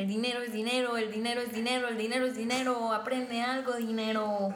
El 0.00 0.08
dinero 0.08 0.40
es 0.40 0.50
dinero, 0.50 0.96
el 0.96 1.12
dinero 1.12 1.42
es 1.42 1.52
dinero, 1.52 1.88
el 1.88 1.98
dinero 1.98 2.24
es 2.24 2.34
dinero, 2.34 2.90
aprende 2.90 3.42
algo, 3.42 3.74
dinero. 3.74 4.48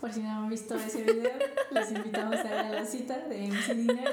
Por 0.00 0.12
si 0.12 0.20
no 0.20 0.30
han 0.30 0.48
visto 0.48 0.76
ese 0.76 1.02
video, 1.02 1.32
les 1.72 1.90
invitamos 1.90 2.36
a 2.36 2.62
la 2.70 2.86
cita 2.86 3.18
de 3.18 3.48
MC 3.48 3.74
Dinero. 3.74 4.12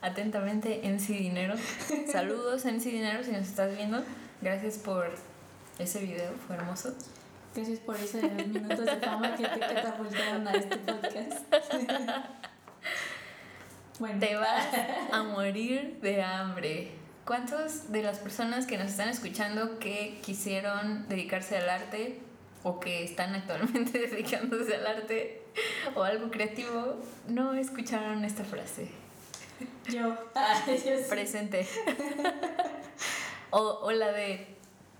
Atentamente, 0.00 0.80
MC 0.84 1.08
Dinero. 1.08 1.54
Saludos, 2.10 2.64
MC 2.64 2.84
Dinero, 2.84 3.22
si 3.22 3.32
nos 3.32 3.42
estás 3.42 3.76
viendo. 3.76 4.02
Gracias 4.40 4.78
por 4.78 5.10
ese 5.78 6.00
video, 6.00 6.32
fue 6.46 6.56
hermoso. 6.56 6.94
Gracias 7.54 7.78
por 7.80 7.96
esos 7.96 8.22
minutos 8.22 8.86
de 8.86 8.96
fama 8.96 9.36
que 9.36 9.48
te 9.48 9.60
catapultaron 9.60 10.48
a 10.48 10.52
este 10.52 10.78
podcast. 10.78 11.54
bueno. 13.98 14.18
Te 14.18 14.34
vas 14.34 14.66
a 15.12 15.22
morir 15.24 15.98
de 16.00 16.22
hambre. 16.22 16.97
¿Cuántos 17.28 17.92
de 17.92 18.02
las 18.02 18.20
personas 18.20 18.64
que 18.64 18.78
nos 18.78 18.86
están 18.86 19.10
escuchando 19.10 19.78
que 19.78 20.18
quisieron 20.24 21.06
dedicarse 21.10 21.58
al 21.58 21.68
arte 21.68 22.20
o 22.62 22.80
que 22.80 23.04
están 23.04 23.34
actualmente 23.34 23.98
dedicándose 24.08 24.76
al 24.76 24.86
arte 24.86 25.42
o 25.94 26.04
algo 26.04 26.30
creativo 26.30 26.96
no 27.26 27.52
escucharon 27.52 28.24
esta 28.24 28.44
frase? 28.44 28.88
Yo. 29.90 30.16
Presente. 31.10 31.68
o, 33.50 33.60
o 33.60 33.90
la 33.90 34.10
de, 34.12 34.46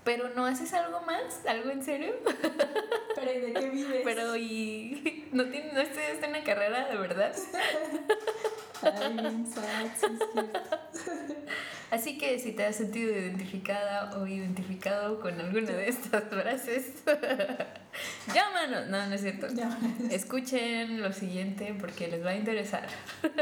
pero 0.03 0.29
no 0.29 0.45
haces 0.45 0.73
algo 0.73 1.01
más, 1.01 1.45
algo 1.47 1.69
en 1.71 1.83
serio. 1.83 2.13
pero 3.15 3.33
¿y 3.33 3.39
de 3.39 3.53
qué 3.53 3.69
vives? 3.69 4.01
Pero 4.03 4.35
y 4.35 5.27
no 5.31 5.45
tienes 5.45 5.73
no 5.73 5.81
estudiaste 5.81 6.27
una 6.27 6.43
carrera 6.43 6.87
de 6.87 6.97
verdad. 6.97 7.35
Ay, 8.81 9.13
bien 9.13 9.45
Así 11.91 12.19
que 12.19 12.37
si 12.37 12.51
te 12.51 12.65
has 12.65 12.75
sentido 12.75 13.11
identificada 13.11 14.15
o 14.17 14.27
identificado 14.27 15.19
con 15.19 15.39
alguna 15.39 15.71
de 15.71 15.89
estas 15.89 16.23
frases, 16.25 16.93
llámanos. 18.33 18.87
No, 18.89 19.07
no 19.07 19.15
es 19.15 19.21
cierto. 19.21 19.47
Escuchen 20.11 21.01
lo 21.01 21.11
siguiente 21.11 21.75
porque 21.79 22.07
les 22.07 22.23
va 22.23 22.29
a 22.29 22.35
interesar. 22.35 22.87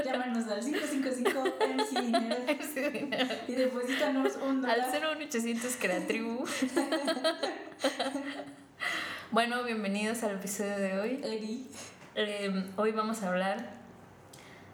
Llámanos 0.04 0.48
al 0.48 0.62
555 0.62 1.44
MC 1.76 2.02
Dinero. 2.02 2.92
Dinero. 2.94 3.36
Y 3.50 3.52
deposítanos 3.52 4.38
un 4.38 4.62
dólar. 4.62 4.80
Al 4.80 5.18
01800 5.18 5.76
Creatribu. 5.76 6.46
bueno, 9.32 9.64
bienvenidos 9.64 10.24
al 10.24 10.36
episodio 10.36 10.78
de 10.78 11.00
hoy. 11.00 11.68
Eh, 12.16 12.66
hoy 12.78 12.92
vamos 12.92 13.22
a 13.22 13.30
hablar 13.30 13.74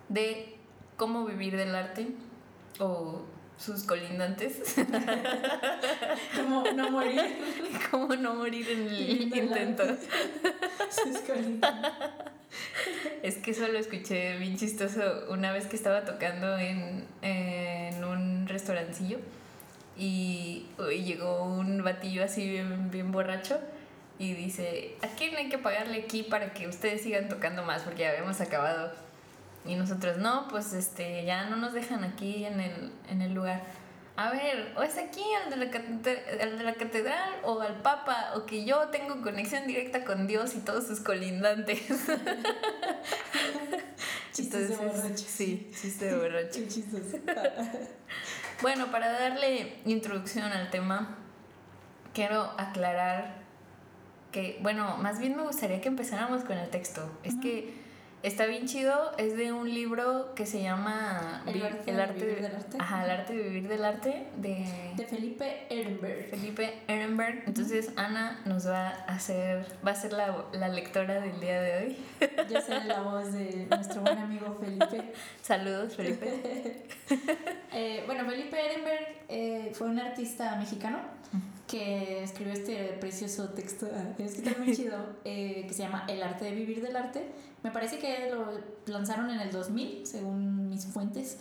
de 0.09 0.55
cómo 0.97 1.25
vivir 1.25 1.57
del 1.57 1.75
arte 1.75 2.07
o 2.79 3.23
sus 3.57 3.83
colindantes. 3.83 4.75
Como 6.35 6.63
no 6.75 6.91
morir. 6.91 7.21
Como 7.91 8.15
no 8.15 8.35
morir 8.35 8.69
en 8.69 8.87
el 8.87 9.35
intento. 9.35 9.83
Sus 10.89 11.17
colindantes. 11.19 11.91
Es 13.23 13.37
que 13.37 13.51
eso 13.51 13.67
lo 13.67 13.79
escuché 13.79 14.37
bien 14.37 14.57
chistoso 14.57 15.25
una 15.29 15.51
vez 15.51 15.67
que 15.67 15.75
estaba 15.75 16.05
tocando 16.05 16.57
en, 16.57 17.07
en 17.21 18.03
un 18.03 18.47
restaurancillo 18.47 19.19
y, 19.97 20.65
llegó 21.03 21.43
un 21.43 21.83
batillo 21.83 22.23
así 22.23 22.49
bien, 22.49 22.89
bien 22.91 23.11
borracho 23.11 23.59
y 24.19 24.33
dice, 24.33 24.95
¿a 25.01 25.07
quién 25.07 25.35
hay 25.35 25.49
que 25.49 25.57
pagarle 25.57 26.03
aquí 26.03 26.23
para 26.23 26.53
que 26.53 26.67
ustedes 26.67 27.01
sigan 27.01 27.29
tocando 27.29 27.63
más? 27.63 27.83
Porque 27.83 28.01
ya 28.03 28.09
habíamos 28.09 28.39
acabado 28.41 28.91
y 29.65 29.75
nosotros, 29.75 30.17
no, 30.17 30.47
pues 30.49 30.73
este, 30.73 31.25
ya 31.25 31.45
no 31.45 31.55
nos 31.55 31.73
dejan 31.73 32.03
aquí 32.03 32.45
en 32.45 32.59
el, 32.59 32.91
en 33.09 33.21
el 33.21 33.33
lugar. 33.33 33.61
A 34.15 34.29
ver, 34.29 34.73
o 34.77 34.83
es 34.83 34.97
aquí 34.97 35.23
al 35.43 35.49
de, 35.49 35.57
la 35.65 35.71
catedral, 35.71 36.57
de 36.57 36.63
la 36.63 36.73
catedral 36.75 37.33
o 37.43 37.59
al 37.61 37.81
Papa, 37.81 38.33
o 38.35 38.45
que 38.45 38.63
yo 38.63 38.89
tengo 38.89 39.21
conexión 39.21 39.65
directa 39.65 40.03
con 40.03 40.27
Dios 40.27 40.53
y 40.55 40.59
todos 40.59 40.85
sus 40.85 40.99
colindantes. 40.99 41.81
Chistes 44.33 44.69
de 44.69 44.75
borracho. 44.75 45.25
Sí, 45.27 45.71
chiste 45.79 46.05
de 46.05 46.17
borracho. 46.17 46.59
Bueno, 48.61 48.91
para 48.91 49.11
darle 49.11 49.73
introducción 49.85 50.45
al 50.45 50.69
tema, 50.69 51.17
quiero 52.13 52.43
aclarar 52.57 53.43
que, 54.31 54.57
bueno, 54.61 54.97
más 54.97 55.19
bien 55.19 55.35
me 55.35 55.43
gustaría 55.43 55.81
que 55.81 55.89
empezáramos 55.89 56.43
con 56.43 56.57
el 56.57 56.69
texto. 56.69 57.19
Es 57.23 57.35
que 57.35 57.73
Está 58.23 58.45
bien 58.45 58.67
chido, 58.67 59.11
es 59.17 59.35
de 59.35 59.51
un 59.51 59.69
libro 59.73 60.33
que 60.33 60.45
se 60.45 60.63
llama 60.63 61.43
El, 61.45 61.61
arte, 61.61 61.91
de 61.91 62.25
vivir 62.25 62.41
del 62.41 62.55
arte. 62.55 62.77
Ajá, 62.79 63.03
El 63.03 63.11
arte 63.11 63.33
de 63.35 63.43
vivir 63.43 63.67
del 63.67 63.83
arte 63.83 64.27
de, 64.37 64.65
de 64.95 65.05
Felipe 65.05 65.67
Ehrenberg. 65.69 66.29
Felipe 66.29 66.73
Ehrenberg. 66.87 67.43
Entonces 67.45 67.91
Ana 67.97 68.39
nos 68.45 68.65
va 68.65 68.91
a 68.91 69.15
hacer, 69.15 69.65
va 69.85 69.91
a 69.91 69.95
ser 69.95 70.13
la, 70.13 70.45
la 70.53 70.69
lectora 70.69 71.19
del 71.19 71.37
día 71.41 71.61
de 71.61 71.77
hoy. 71.77 71.97
Yo 72.49 72.61
seré 72.61 72.85
la 72.85 73.01
voz 73.01 73.33
de 73.33 73.67
nuestro 73.69 73.99
buen 73.99 74.17
amigo 74.17 74.57
Felipe. 74.57 75.11
Saludos, 75.41 75.93
Felipe. 75.93 76.85
eh, 77.73 78.03
bueno, 78.05 78.23
Felipe 78.23 78.57
Ehrenberg 78.57 79.17
eh, 79.27 79.71
fue 79.73 79.87
un 79.87 79.99
artista 79.99 80.55
mexicano 80.55 80.99
que 81.67 82.23
escribió 82.23 82.53
este 82.53 82.97
precioso 82.99 83.49
texto, 83.49 83.87
es 84.17 84.35
que 84.35 84.47
está 84.47 84.59
muy 84.59 84.71
chido, 84.75 84.97
eh, 85.23 85.65
que 85.67 85.73
se 85.73 85.83
llama 85.83 86.05
El 86.07 86.21
arte 86.21 86.45
de 86.45 86.51
vivir 86.51 86.81
del 86.81 86.95
arte. 86.95 87.31
Me 87.63 87.71
parece 87.71 87.99
que 87.99 88.29
lo 88.29 88.59
lanzaron 88.85 89.29
en 89.29 89.39
el 89.39 89.51
2000, 89.51 90.05
según 90.05 90.69
mis 90.69 90.85
fuentes. 90.85 91.37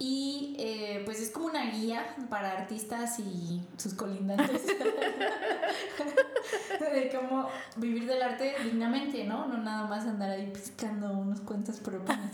Y 0.00 0.54
eh, 0.58 1.02
pues 1.04 1.20
es 1.20 1.30
como 1.30 1.46
una 1.46 1.72
guía 1.72 2.14
para 2.30 2.52
artistas 2.52 3.18
y 3.18 3.60
sus 3.76 3.94
colindantes 3.94 4.64
de 6.80 7.10
cómo 7.10 7.48
vivir 7.76 8.06
del 8.06 8.22
arte 8.22 8.54
dignamente, 8.62 9.24
¿no? 9.24 9.48
No 9.48 9.58
nada 9.58 9.88
más 9.88 10.06
andar 10.06 10.30
ahí 10.30 10.48
piscando 10.52 11.12
unos 11.12 11.40
cuantas 11.40 11.80
propinas. 11.80 12.30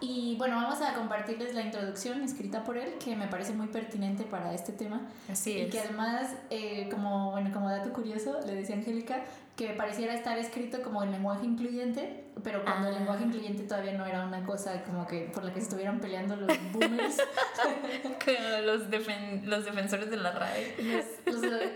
Y 0.00 0.36
bueno, 0.36 0.56
vamos 0.56 0.80
a 0.80 0.94
compartirles 0.94 1.54
la 1.54 1.62
introducción 1.62 2.22
escrita 2.22 2.64
por 2.64 2.78
él, 2.78 2.94
que 3.04 3.14
me 3.16 3.28
parece 3.28 3.52
muy 3.52 3.66
pertinente 3.66 4.24
para 4.24 4.54
este 4.54 4.72
tema. 4.72 5.02
Así 5.30 5.58
y 5.58 5.68
que 5.68 5.78
además, 5.80 6.30
eh, 6.48 6.88
como, 6.90 7.32
bueno, 7.32 7.50
como 7.52 7.68
dato 7.68 7.92
curioso, 7.92 8.40
le 8.46 8.54
decía 8.54 8.76
Angélica 8.76 9.22
que 9.60 9.74
pareciera 9.74 10.14
estar 10.14 10.38
escrito 10.38 10.80
como 10.80 11.02
en 11.02 11.12
lenguaje 11.12 11.44
incluyente, 11.44 12.24
pero 12.42 12.64
cuando 12.64 12.88
el 12.88 12.94
ah. 12.94 12.98
lenguaje 12.98 13.24
incluyente 13.24 13.64
todavía 13.64 13.92
no 13.92 14.06
era 14.06 14.24
una 14.24 14.42
cosa 14.46 14.82
como 14.84 15.06
que 15.06 15.30
por 15.34 15.44
la 15.44 15.52
que 15.52 15.60
se 15.60 15.66
estuvieran 15.66 16.00
peleando 16.00 16.34
los 16.34 16.48
boomers. 16.72 17.18
los, 18.64 18.88
los 19.44 19.64
defensores 19.66 20.08
de 20.08 20.16
la 20.16 20.32
RAE. 20.32 20.76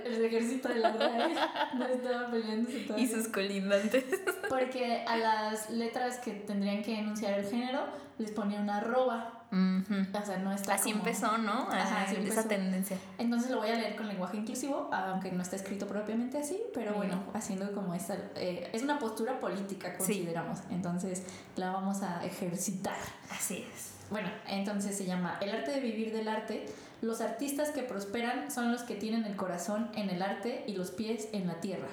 el 0.06 0.24
ejército 0.24 0.70
de 0.70 0.76
la 0.76 0.92
RAE 0.92 1.34
no 1.74 1.84
estaba 1.84 2.30
peleándose 2.30 2.78
todavía. 2.80 3.04
Y 3.04 3.06
sus 3.06 3.28
colindantes. 3.28 4.04
Porque 4.48 5.04
a 5.06 5.18
las 5.18 5.68
letras 5.68 6.20
que 6.20 6.32
tendrían 6.32 6.82
que 6.82 6.98
enunciar 6.98 7.38
el 7.38 7.44
género 7.44 7.84
les 8.16 8.30
ponía 8.30 8.60
una 8.60 8.78
arroba. 8.78 9.33
O 9.54 10.26
sea, 10.26 10.38
no 10.38 10.52
está 10.52 10.74
Así 10.74 10.90
empezó, 10.90 11.38
¿no? 11.38 11.68
Ajá, 11.70 12.06
esa 12.12 12.48
tendencia. 12.48 12.98
Entonces 13.18 13.50
lo 13.50 13.58
voy 13.58 13.70
a 13.70 13.76
leer 13.76 13.96
con 13.96 14.08
lenguaje 14.08 14.36
inclusivo, 14.36 14.90
aunque 14.92 15.30
no 15.30 15.42
está 15.42 15.56
escrito 15.56 15.86
propiamente 15.86 16.38
así, 16.38 16.60
pero 16.72 16.94
bueno, 16.94 17.22
haciendo 17.34 17.72
como 17.72 17.94
esta... 17.94 18.16
Eh, 18.34 18.68
es 18.72 18.82
una 18.82 18.98
postura 18.98 19.38
política, 19.38 19.96
consideramos. 19.96 20.58
Entonces 20.70 21.22
la 21.56 21.70
vamos 21.70 22.02
a 22.02 22.24
ejercitar. 22.24 22.96
Así 23.30 23.64
es. 23.74 23.92
Bueno, 24.10 24.28
entonces 24.48 24.96
se 24.96 25.06
llama 25.06 25.38
El 25.40 25.50
arte 25.50 25.70
de 25.70 25.80
vivir 25.80 26.12
del 26.12 26.28
arte. 26.28 26.66
Los 27.00 27.20
artistas 27.20 27.70
que 27.70 27.82
prosperan 27.82 28.50
son 28.50 28.72
los 28.72 28.82
que 28.82 28.96
tienen 28.96 29.24
el 29.24 29.36
corazón 29.36 29.90
en 29.94 30.10
el 30.10 30.22
arte 30.22 30.64
y 30.66 30.72
los 30.74 30.90
pies 30.90 31.28
en 31.32 31.46
la 31.46 31.60
tierra. 31.60 31.88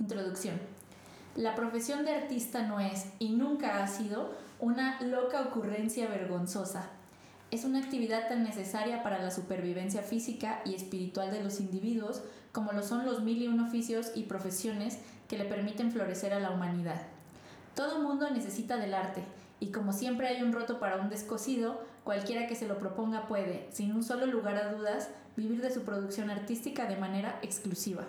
Introducción. 0.00 0.60
La 1.34 1.54
profesión 1.54 2.04
de 2.04 2.14
artista 2.14 2.62
no 2.62 2.78
es 2.78 3.06
y 3.18 3.30
nunca 3.30 3.82
ha 3.82 3.88
sido 3.88 4.34
una 4.62 5.00
loca 5.02 5.40
ocurrencia 5.40 6.06
vergonzosa. 6.06 6.84
Es 7.50 7.64
una 7.64 7.80
actividad 7.80 8.28
tan 8.28 8.44
necesaria 8.44 9.02
para 9.02 9.20
la 9.20 9.32
supervivencia 9.32 10.02
física 10.02 10.62
y 10.64 10.76
espiritual 10.76 11.32
de 11.32 11.42
los 11.42 11.58
individuos 11.58 12.22
como 12.52 12.70
lo 12.70 12.84
son 12.84 13.04
los 13.04 13.24
mil 13.24 13.42
y 13.42 13.48
un 13.48 13.58
oficios 13.58 14.12
y 14.14 14.22
profesiones 14.22 15.00
que 15.26 15.36
le 15.36 15.46
permiten 15.46 15.90
florecer 15.90 16.32
a 16.32 16.38
la 16.38 16.52
humanidad. 16.52 17.02
Todo 17.74 18.02
mundo 18.02 18.30
necesita 18.30 18.76
del 18.76 18.94
arte, 18.94 19.24
y 19.58 19.72
como 19.72 19.92
siempre 19.92 20.28
hay 20.28 20.42
un 20.42 20.52
roto 20.52 20.78
para 20.78 21.02
un 21.02 21.10
descosido, 21.10 21.82
cualquiera 22.04 22.46
que 22.46 22.54
se 22.54 22.68
lo 22.68 22.78
proponga 22.78 23.26
puede, 23.26 23.66
sin 23.72 23.92
un 23.92 24.04
solo 24.04 24.26
lugar 24.26 24.54
a 24.58 24.72
dudas, 24.72 25.08
vivir 25.36 25.60
de 25.60 25.72
su 25.72 25.82
producción 25.82 26.30
artística 26.30 26.86
de 26.86 26.98
manera 26.98 27.40
exclusiva. 27.42 28.04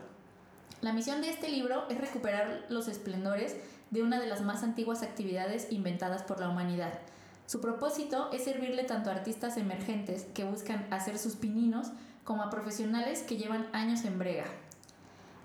La 0.83 0.91
misión 0.91 1.21
de 1.21 1.29
este 1.29 1.47
libro 1.47 1.85
es 1.89 1.97
recuperar 1.97 2.65
los 2.67 2.89
esplendores 2.89 3.55
de 3.91 4.03
una 4.03 4.19
de 4.19 4.27
las 4.27 4.41
más 4.41 4.63
antiguas 4.63 5.01
actividades 5.01 5.71
inventadas 5.71 6.23
por 6.23 6.41
la 6.41 6.49
humanidad. 6.49 6.99
Su 7.45 7.61
propósito 7.61 8.29
es 8.33 8.43
servirle 8.43 8.83
tanto 8.83 9.09
a 9.09 9.13
artistas 9.13 9.55
emergentes 9.55 10.27
que 10.33 10.43
buscan 10.43 10.85
hacer 10.91 11.17
sus 11.17 11.37
pininos 11.37 11.93
como 12.25 12.43
a 12.43 12.49
profesionales 12.49 13.21
que 13.21 13.37
llevan 13.37 13.65
años 13.71 14.03
en 14.03 14.19
brega. 14.19 14.43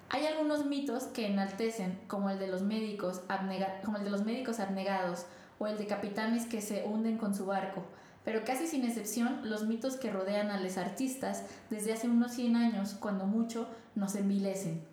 Hay 0.09 0.27
algunos 0.27 0.67
mitos 0.67 1.05
que 1.05 1.29
enaltecen, 1.29 2.01
como 2.09 2.31
el 2.31 2.41
de 2.41 2.49
los 2.49 2.63
médicos, 2.63 3.21
como 3.85 3.99
el 3.99 4.05
de 4.05 4.11
los 4.11 4.25
médicos 4.25 4.59
abnegados 4.59 5.27
o 5.61 5.69
el 5.69 5.79
de 5.79 5.87
capitanes 5.87 6.47
que 6.47 6.61
se 6.61 6.83
hunden 6.83 7.17
con 7.17 7.33
su 7.33 7.47
barco, 7.47 7.85
pero 8.25 8.43
casi 8.45 8.67
sin 8.67 8.85
excepción 8.85 9.49
los 9.49 9.69
mitos 9.69 9.99
que 9.99 10.11
rodean 10.11 10.51
a 10.51 10.59
los 10.59 10.79
artistas 10.79 11.45
desde 11.71 11.93
hace 11.93 12.09
unos 12.09 12.33
100 12.33 12.57
años, 12.57 12.97
cuando 12.99 13.25
mucho, 13.25 13.69
nos 13.95 14.17
envilecen. 14.17 14.88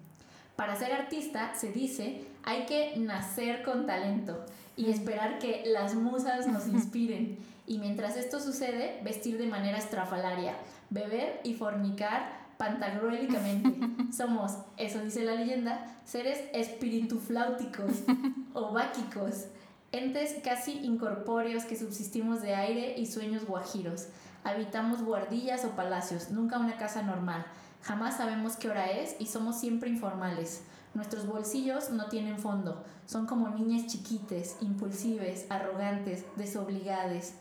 Para 0.56 0.76
ser 0.76 0.94
artista, 0.94 1.54
se 1.54 1.72
dice, 1.72 2.26
hay 2.44 2.66
que 2.66 2.96
nacer 2.98 3.64
con 3.64 3.86
talento 3.86 4.46
y 4.78 4.90
esperar 4.90 5.40
que 5.40 5.64
las 5.66 5.96
musas 5.96 6.48
nos 6.48 6.68
inspiren. 6.68 7.38
Y 7.68 7.80
mientras 7.80 8.16
esto 8.16 8.40
sucede, 8.40 9.02
vestir 9.04 9.38
de 9.38 9.48
manera 9.48 9.78
estrafalaria, 9.78 10.56
beber 10.90 11.42
y 11.44 11.56
fornicar 11.56 12.46
pantagruélicamente. 12.58 14.14
Somos, 14.14 14.58
eso 14.78 15.00
dice 15.00 15.24
la 15.24 15.36
leyenda, 15.36 15.86
seres 16.06 16.40
espiritufláuticos 16.54 18.04
o 18.54 18.72
báquicos, 18.72 19.48
entes 19.92 20.36
casi 20.44 20.74
incorpóreos 20.86 21.66
que 21.66 21.78
subsistimos 21.78 22.42
de 22.42 22.56
aire 22.56 22.98
y 22.98 23.08
sueños 23.08 23.46
guajiros. 23.46 24.08
Habitamos 24.44 25.02
guardillas 25.02 25.66
o 25.66 25.72
palacios, 25.72 26.30
nunca 26.32 26.60
una 26.60 26.78
casa 26.78 27.02
normal. 27.02 27.46
Jamás 27.86 28.18
sabemos 28.18 28.56
qué 28.56 28.68
hora 28.68 28.90
es 28.90 29.16
y 29.20 29.28
somos 29.28 29.60
siempre 29.60 29.92
informales. 29.92 30.64
Nuestros 30.96 31.28
bolsillos 31.28 31.92
no 31.92 32.10
tienen 32.10 32.40
fondo, 32.40 32.84
son 33.06 33.28
como 33.28 33.50
niñas 33.50 33.86
chiquites, 33.86 34.58
impulsives, 34.60 35.46
arrogantes, 35.52 36.26
desobligades. 36.36 37.36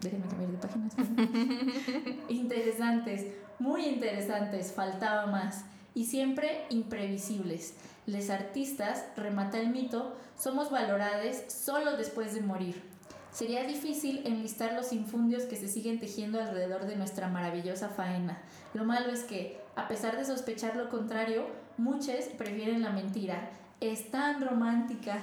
Déjenme 0.00 0.26
cambiar 0.26 0.50
de 0.50 0.58
página. 0.58 0.88
Interesantes, 2.28 3.26
muy 3.60 3.84
interesantes, 3.84 4.72
faltaba 4.72 5.26
más, 5.26 5.64
y 5.94 6.06
siempre 6.06 6.66
imprevisibles. 6.70 7.74
Les 8.06 8.30
artistas, 8.30 9.04
remata 9.16 9.60
el 9.60 9.68
mito, 9.68 10.16
somos 10.36 10.72
valorados 10.72 11.36
solo 11.46 11.96
después 11.96 12.34
de 12.34 12.40
morir. 12.40 12.93
Sería 13.34 13.64
difícil 13.64 14.24
enlistar 14.24 14.74
los 14.74 14.92
infundios 14.92 15.42
que 15.42 15.56
se 15.56 15.66
siguen 15.66 15.98
tejiendo 15.98 16.40
alrededor 16.40 16.86
de 16.86 16.94
nuestra 16.94 17.26
maravillosa 17.26 17.88
faena. 17.88 18.38
Lo 18.74 18.84
malo 18.84 19.10
es 19.10 19.24
que, 19.24 19.60
a 19.74 19.88
pesar 19.88 20.16
de 20.16 20.24
sospechar 20.24 20.76
lo 20.76 20.88
contrario, 20.88 21.46
muchos 21.76 22.26
prefieren 22.38 22.80
la 22.80 22.90
mentira. 22.90 23.50
Es 23.80 24.12
tan 24.12 24.40
romántica. 24.40 25.18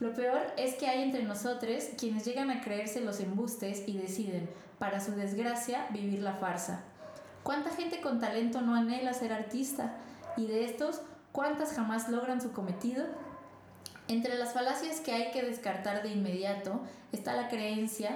Lo 0.00 0.12
peor 0.12 0.40
es 0.56 0.74
que 0.74 0.88
hay 0.88 1.02
entre 1.02 1.22
nosotros 1.22 1.84
quienes 1.96 2.24
llegan 2.24 2.50
a 2.50 2.62
creerse 2.62 3.00
los 3.00 3.20
embustes 3.20 3.84
y 3.86 3.96
deciden, 3.96 4.50
para 4.80 4.98
su 4.98 5.12
desgracia, 5.12 5.86
vivir 5.90 6.20
la 6.20 6.34
farsa. 6.34 6.82
¿Cuánta 7.44 7.70
gente 7.70 8.00
con 8.00 8.18
talento 8.18 8.60
no 8.60 8.74
anhela 8.74 9.14
ser 9.14 9.32
artista? 9.32 9.94
Y 10.36 10.48
de 10.48 10.64
estos, 10.64 11.00
¿cuántas 11.30 11.74
jamás 11.74 12.08
logran 12.08 12.40
su 12.40 12.50
cometido? 12.50 13.06
Entre 14.12 14.36
las 14.36 14.52
falacias 14.52 15.00
que 15.00 15.12
hay 15.12 15.30
que 15.30 15.42
descartar 15.42 16.02
de 16.02 16.10
inmediato 16.10 16.82
está 17.12 17.34
la 17.34 17.48
creencia 17.48 18.10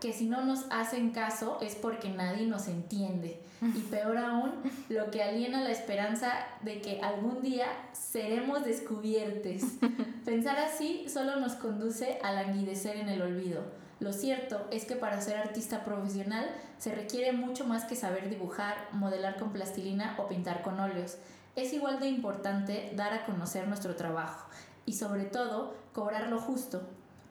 que 0.00 0.12
si 0.12 0.26
no 0.26 0.44
nos 0.44 0.64
hacen 0.70 1.12
caso 1.12 1.58
es 1.60 1.76
porque 1.76 2.08
nadie 2.08 2.48
nos 2.48 2.66
entiende. 2.66 3.40
Y 3.62 3.82
peor 3.82 4.18
aún, 4.18 4.54
lo 4.88 5.12
que 5.12 5.22
aliena 5.22 5.60
la 5.60 5.70
esperanza 5.70 6.32
de 6.62 6.80
que 6.80 7.00
algún 7.00 7.42
día 7.42 7.66
seremos 7.92 8.64
descubiertos. 8.64 9.62
Pensar 10.24 10.58
así 10.58 11.06
solo 11.08 11.36
nos 11.36 11.52
conduce 11.52 12.18
a 12.24 12.32
languidecer 12.32 12.96
en 12.96 13.08
el 13.08 13.22
olvido. 13.22 13.62
Lo 14.00 14.12
cierto 14.12 14.66
es 14.72 14.84
que 14.84 14.96
para 14.96 15.20
ser 15.20 15.36
artista 15.36 15.84
profesional 15.84 16.50
se 16.78 16.92
requiere 16.92 17.30
mucho 17.30 17.64
más 17.66 17.84
que 17.84 17.94
saber 17.94 18.30
dibujar, 18.30 18.88
modelar 18.90 19.36
con 19.36 19.52
plastilina 19.52 20.16
o 20.18 20.26
pintar 20.26 20.62
con 20.62 20.80
óleos. 20.80 21.18
Es 21.54 21.72
igual 21.72 22.00
de 22.00 22.08
importante 22.08 22.90
dar 22.96 23.12
a 23.12 23.26
conocer 23.26 23.68
nuestro 23.68 23.94
trabajo 23.94 24.50
y 24.90 24.92
sobre 24.92 25.24
todo 25.24 25.72
cobrar 25.92 26.28
lo 26.30 26.40
justo. 26.40 26.82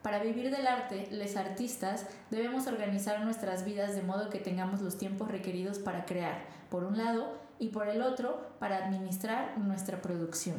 Para 0.01 0.23
vivir 0.23 0.49
del 0.49 0.65
arte, 0.65 1.09
los 1.11 1.35
artistas 1.35 2.07
debemos 2.31 2.67
organizar 2.67 3.19
nuestras 3.19 3.65
vidas 3.65 3.95
de 3.95 4.01
modo 4.01 4.29
que 4.29 4.39
tengamos 4.39 4.79
los 4.79 4.97
tiempos 4.97 5.29
requeridos 5.29 5.77
para 5.77 6.05
crear, 6.05 6.45
por 6.69 6.85
un 6.85 6.97
lado, 6.97 7.37
y 7.59 7.67
por 7.67 7.89
el 7.89 8.01
otro, 8.01 8.47
para 8.59 8.85
administrar 8.85 9.57
nuestra 9.57 10.01
producción. 10.01 10.55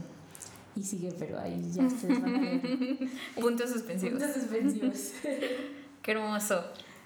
Y 0.77 0.83
sigue, 0.83 1.15
pero 1.19 1.41
ahí 1.41 1.73
ya 1.73 1.89
se 1.89 2.07
van 2.09 2.35
a 2.35 3.41
Puntos 3.41 3.71
suspensivos. 3.71 4.23
Puntos 4.23 4.43
suspensivos. 4.43 5.13
Qué 6.03 6.13
hermoso. 6.13 6.63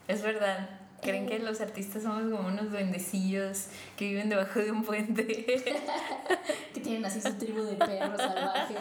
Es 0.09 0.25
verdad. 0.25 0.69
Creen 1.05 1.27
que 1.27 1.39
los 1.39 1.61
artistas 1.61 2.03
somos 2.03 2.23
como 2.31 2.49
unos 2.49 2.71
duendecillos 2.71 3.67
que 3.97 4.09
viven 4.09 4.29
debajo 4.29 4.59
de 4.59 4.73
un 4.73 4.85
puente. 4.85 5.27
que 6.75 6.81
tienen 6.81 7.05
así 7.05 7.21
su 7.21 7.35
tribu 7.35 7.63
de 7.63 7.77
perros 7.77 8.17
salvajes. 8.17 8.79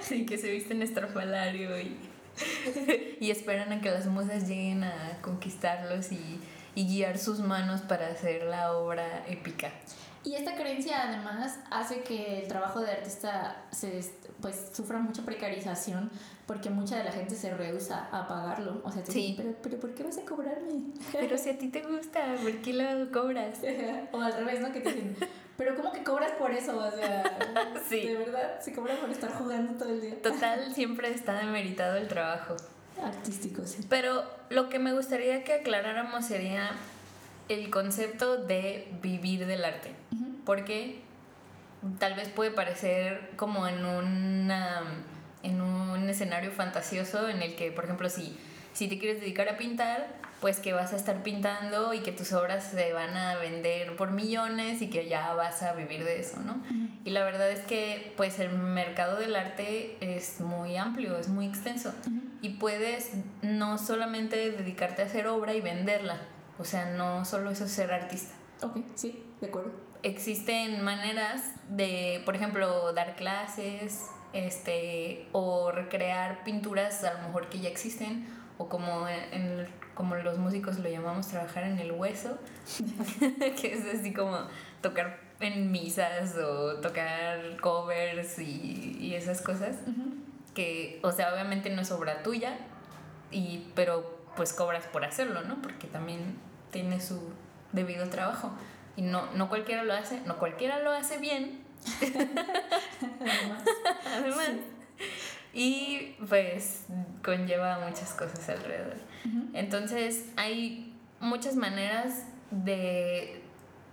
Sí, 0.00 0.26
que 0.26 0.36
se 0.36 0.50
visten 0.50 0.82
estrafalario 0.82 1.80
y, 1.80 1.96
y 3.20 3.30
esperan 3.30 3.72
a 3.72 3.80
que 3.80 3.90
las 3.90 4.06
musas 4.06 4.48
lleguen 4.48 4.84
a 4.84 5.18
conquistarlos 5.22 6.12
y, 6.12 6.40
y 6.74 6.86
guiar 6.86 7.18
sus 7.18 7.38
manos 7.40 7.80
para 7.82 8.08
hacer 8.08 8.42
la 8.44 8.72
obra 8.72 9.24
épica. 9.28 9.70
Y 10.22 10.34
esta 10.34 10.54
creencia 10.54 11.08
además 11.08 11.58
hace 11.70 12.02
que 12.02 12.40
el 12.42 12.48
trabajo 12.48 12.80
de 12.80 12.90
artista 12.90 13.64
se, 13.70 14.04
pues, 14.42 14.70
sufra 14.74 14.98
mucha 14.98 15.22
precarización 15.22 16.10
porque 16.50 16.68
mucha 16.68 16.96
de 16.96 17.04
la 17.04 17.12
gente 17.12 17.36
se 17.36 17.54
rehúsa 17.54 18.08
a 18.10 18.26
pagarlo. 18.26 18.80
O 18.82 18.90
sea, 18.90 19.04
te 19.04 19.12
sí. 19.12 19.34
pero, 19.36 19.54
pero 19.62 19.78
¿por 19.78 19.94
qué 19.94 20.02
vas 20.02 20.18
a 20.18 20.22
cobrarme? 20.22 20.82
Pero 21.12 21.38
si 21.38 21.50
a 21.50 21.56
ti 21.56 21.68
te 21.68 21.80
gusta, 21.82 22.34
¿por 22.42 22.52
qué 22.56 22.72
lo 22.72 23.12
cobras? 23.12 23.60
o 24.12 24.20
al 24.20 24.32
revés, 24.32 24.60
¿no? 24.60 24.72
Que 24.72 24.80
te 24.80 24.92
dicen, 24.92 25.16
pero 25.56 25.76
¿cómo 25.76 25.92
que 25.92 26.02
cobras 26.02 26.32
por 26.32 26.50
eso? 26.50 26.76
O 26.76 26.90
sea, 26.90 27.22
sí. 27.88 28.00
de 28.00 28.16
verdad, 28.16 28.60
se 28.60 28.72
cobra 28.72 28.96
por 28.96 29.10
estar 29.10 29.30
jugando 29.32 29.74
todo 29.74 29.90
el 29.90 30.00
día. 30.00 30.20
Total, 30.20 30.74
siempre 30.74 31.12
está 31.12 31.34
demeritado 31.34 31.96
el 31.96 32.08
trabajo. 32.08 32.56
Artístico, 33.00 33.64
sí. 33.64 33.86
Pero 33.88 34.24
lo 34.48 34.68
que 34.68 34.80
me 34.80 34.92
gustaría 34.92 35.44
que 35.44 35.52
aclaráramos 35.52 36.26
sería 36.26 36.72
el 37.48 37.70
concepto 37.70 38.38
de 38.38 38.88
vivir 39.00 39.46
del 39.46 39.64
arte. 39.64 39.94
Porque 40.44 41.00
tal 42.00 42.14
vez 42.14 42.28
puede 42.28 42.50
parecer 42.50 43.30
como 43.36 43.68
en 43.68 43.84
una 43.84 44.82
en 45.42 45.60
un 45.60 46.08
escenario 46.08 46.50
fantasioso 46.50 47.28
en 47.28 47.42
el 47.42 47.54
que, 47.54 47.72
por 47.72 47.84
ejemplo, 47.84 48.08
si, 48.08 48.36
si 48.72 48.88
te 48.88 48.98
quieres 48.98 49.20
dedicar 49.20 49.48
a 49.48 49.56
pintar, 49.56 50.20
pues 50.40 50.58
que 50.58 50.72
vas 50.72 50.92
a 50.92 50.96
estar 50.96 51.22
pintando 51.22 51.92
y 51.92 52.00
que 52.00 52.12
tus 52.12 52.32
obras 52.32 52.64
se 52.64 52.92
van 52.92 53.14
a 53.16 53.36
vender 53.36 53.94
por 53.96 54.10
millones 54.10 54.80
y 54.80 54.88
que 54.88 55.06
ya 55.06 55.34
vas 55.34 55.62
a 55.62 55.74
vivir 55.74 56.02
de 56.04 56.18
eso, 56.18 56.40
¿no? 56.40 56.62
Y 57.04 57.10
la 57.10 57.24
verdad 57.24 57.50
es 57.50 57.60
que 57.60 58.14
pues 58.16 58.38
el 58.38 58.50
mercado 58.50 59.18
del 59.18 59.36
arte 59.36 59.96
es 60.00 60.40
muy 60.40 60.76
amplio, 60.76 61.18
es 61.18 61.28
muy 61.28 61.46
extenso 61.46 61.92
y 62.40 62.50
puedes 62.50 63.10
no 63.42 63.76
solamente 63.76 64.50
dedicarte 64.50 65.02
a 65.02 65.04
hacer 65.06 65.26
obra 65.26 65.54
y 65.54 65.60
venderla, 65.60 66.18
o 66.58 66.64
sea, 66.64 66.86
no 66.86 67.24
solo 67.24 67.50
eso 67.50 67.64
es 67.64 67.72
ser 67.72 67.92
artista. 67.92 68.34
Ok, 68.62 68.78
sí, 68.94 69.22
de 69.40 69.48
acuerdo. 69.48 69.72
Existen 70.02 70.82
maneras 70.82 71.42
de, 71.68 72.22
por 72.24 72.34
ejemplo, 72.34 72.92
dar 72.94 73.16
clases, 73.16 74.06
este, 74.32 75.26
o 75.32 75.70
recrear 75.70 76.44
pinturas 76.44 77.04
a 77.04 77.14
lo 77.14 77.28
mejor 77.28 77.48
que 77.48 77.60
ya 77.60 77.68
existen, 77.68 78.26
o 78.58 78.68
como, 78.68 79.08
en, 79.08 79.66
como 79.94 80.16
los 80.16 80.38
músicos 80.38 80.78
lo 80.78 80.88
llamamos 80.88 81.28
trabajar 81.28 81.64
en 81.64 81.78
el 81.78 81.92
hueso, 81.92 82.38
que 83.60 83.72
es 83.72 83.84
así 83.86 84.12
como 84.12 84.38
tocar 84.82 85.20
en 85.40 85.70
misas 85.70 86.36
o 86.36 86.74
tocar 86.80 87.56
covers 87.60 88.38
y, 88.38 88.96
y 89.00 89.14
esas 89.14 89.40
cosas, 89.40 89.76
que, 90.54 91.00
o 91.02 91.12
sea, 91.12 91.32
obviamente 91.32 91.70
no 91.70 91.82
es 91.82 91.90
obra 91.90 92.22
tuya, 92.22 92.58
y, 93.30 93.70
pero 93.74 94.18
pues 94.36 94.52
cobras 94.52 94.84
por 94.86 95.04
hacerlo, 95.04 95.42
¿no? 95.42 95.60
Porque 95.62 95.86
también 95.86 96.36
tiene 96.70 97.00
su 97.00 97.32
debido 97.72 98.08
trabajo. 98.08 98.50
Y 98.96 99.02
no, 99.02 99.32
no 99.32 99.48
cualquiera 99.48 99.84
lo 99.84 99.94
hace, 99.94 100.20
no 100.26 100.38
cualquiera 100.38 100.80
lo 100.80 100.90
hace 100.90 101.18
bien, 101.18 101.59
Además. 104.06 104.50
Y 105.52 106.16
pues 106.28 106.84
conlleva 107.24 107.80
muchas 107.86 108.12
cosas 108.12 108.48
alrededor. 108.48 108.96
Entonces 109.52 110.26
hay 110.36 110.94
muchas 111.20 111.56
maneras 111.56 112.24
de, 112.50 113.42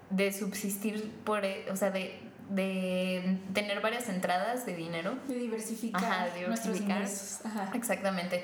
de 0.10 0.32
subsistir 0.32 1.12
por, 1.24 1.46
e, 1.46 1.66
o 1.72 1.76
sea, 1.76 1.92
de, 1.92 2.20
de 2.50 3.40
tener 3.54 3.82
varias 3.82 4.08
entradas 4.10 4.66
de 4.66 4.76
dinero. 4.76 5.18
De 5.28 5.36
diversificar. 5.36 6.04
Ajá, 6.04 6.26
de 6.28 6.40
diversificar. 6.42 7.06
Exactamente. 7.74 8.44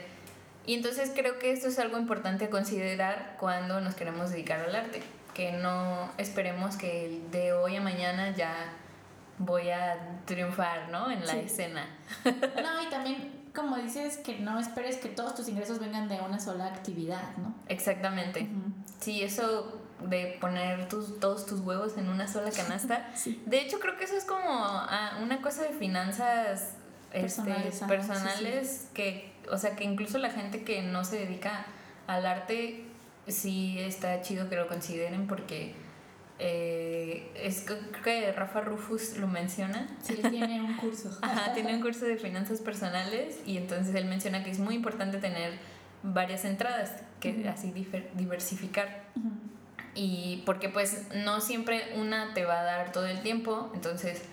Y 0.66 0.76
entonces 0.76 1.12
creo 1.14 1.40
que 1.40 1.52
esto 1.52 1.68
es 1.68 1.78
algo 1.80 1.98
importante 1.98 2.46
a 2.46 2.50
considerar 2.50 3.36
cuando 3.40 3.82
nos 3.82 3.96
queremos 3.96 4.32
dedicar 4.32 4.62
al 4.62 4.76
arte, 4.76 5.02
que 5.34 5.52
no 5.52 6.12
esperemos 6.18 6.78
que 6.78 7.22
de 7.32 7.54
hoy 7.54 7.76
a 7.76 7.82
mañana 7.82 8.34
ya 8.36 8.74
voy 9.40 9.70
a 9.70 10.20
triunfar, 10.26 10.90
¿no? 10.90 11.10
En 11.12 11.26
la 11.26 11.34
Sí. 11.34 11.40
escena. 11.40 11.86
No, 12.26 12.82
y 12.82 12.90
también, 12.90 13.32
como 13.56 13.78
dices, 13.78 14.18
que 14.18 14.40
no 14.40 14.60
esperes 14.60 14.98
que 14.98 15.10
todos 15.10 15.36
tus 15.36 15.48
ingresos 15.50 15.80
vengan 15.80 16.08
de 16.08 16.20
una 16.22 16.40
sola 16.40 16.66
actividad, 16.68 17.36
¿no? 17.38 17.54
Exactamente. 17.68 18.48
Sí, 19.00 19.22
eso 19.24 19.80
de 20.02 20.38
poner 20.42 20.90
tus, 20.90 21.20
todos 21.20 21.46
tus 21.46 21.62
huevos 21.62 21.98
en 21.98 22.10
una 22.10 22.28
sola 22.28 22.52
canasta. 22.52 23.10
Sí. 23.16 23.42
De 23.46 23.62
hecho, 23.62 23.80
creo 23.80 23.98
que 23.98 24.04
eso 24.06 24.18
es 24.18 24.26
como 24.26 24.44
ah, 24.50 25.20
una 25.22 25.42
cosa 25.42 25.64
de 25.64 25.70
finanzas 25.70 26.74
este, 27.12 27.22
Personales, 27.22 27.78
ajá, 27.78 27.88
personales 27.88 28.88
que, 28.94 29.32
o 29.52 29.58
sea, 29.58 29.76
que 29.76 29.84
incluso 29.84 30.18
la 30.18 30.30
gente 30.32 30.64
que 30.64 30.82
no 30.82 31.04
se 31.06 31.18
dedica 31.18 31.66
al 32.08 32.26
arte, 32.26 32.86
sí 33.28 33.78
está 33.80 34.22
chido 34.22 34.50
que 34.50 34.56
lo 34.56 34.68
consideren 34.68 35.28
porque 35.28 35.76
eh, 36.40 37.32
es 37.36 37.62
creo 37.66 37.80
que 38.04 38.32
Rafa 38.32 38.62
Rufus 38.62 39.18
lo 39.18 39.28
menciona. 39.28 39.88
Sí, 40.02 40.16
tiene 40.30 40.62
un 40.62 40.76
curso. 40.78 41.18
Ajá, 41.22 41.54
tiene 41.54 41.76
un 41.76 41.82
curso 41.82 42.06
de 42.06 42.18
finanzas 42.18 42.60
personales 42.62 43.40
y 43.46 43.58
entonces 43.58 43.94
él 43.96 44.06
menciona 44.06 44.44
que 44.44 44.52
es 44.52 44.60
muy 44.60 44.76
importante 44.76 45.18
tener 45.20 45.54
varias 46.04 46.44
entradas, 46.46 46.92
que 47.20 47.48
así 47.48 47.72
diversificar. 48.16 49.04
Y 49.96 50.42
porque 50.46 50.70
pues 50.70 51.08
no 51.16 51.40
siempre 51.40 51.84
una 51.98 52.34
te 52.34 52.46
va 52.46 52.60
a 52.62 52.64
dar 52.64 52.92
todo 52.92 53.06
el 53.06 53.22
tiempo, 53.22 53.72
entonces 53.76 54.24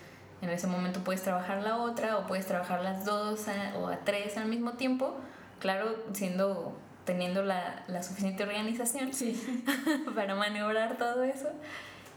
en 0.41 0.49
ese 0.49 0.65
momento 0.67 1.01
puedes 1.03 1.21
trabajar 1.21 1.61
la 1.61 1.77
otra 1.77 2.17
o 2.17 2.25
puedes 2.25 2.47
trabajar 2.47 2.81
las 2.81 3.05
dos 3.05 3.47
a- 3.47 3.77
o 3.77 3.87
a 3.87 3.97
tres 3.99 4.37
al 4.37 4.47
mismo 4.47 4.73
tiempo, 4.73 5.15
claro, 5.59 5.95
siendo 6.13 6.75
teniendo 7.05 7.43
la, 7.43 7.83
la 7.87 8.03
suficiente 8.03 8.43
organización 8.43 9.13
Sí. 9.13 9.39
para 10.15 10.35
maniobrar 10.35 10.97
todo 10.97 11.23
eso. 11.23 11.49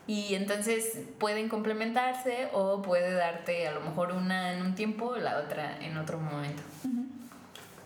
Y 0.07 0.35
entonces 0.35 0.99
pueden 1.19 1.49
complementarse 1.49 2.49
o 2.53 2.83
puede 2.83 3.13
darte 3.13 3.67
a 3.67 3.73
lo 3.73 3.81
mejor 3.81 4.13
una 4.13 4.53
en 4.53 4.63
un 4.63 4.75
tiempo, 4.75 5.17
la 5.17 5.39
otra 5.39 5.79
en 5.81 5.97
otro 5.97 6.19
momento. 6.19 6.63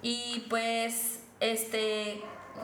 Y 0.02 0.46
pues, 0.48 1.20
este, 1.40 2.20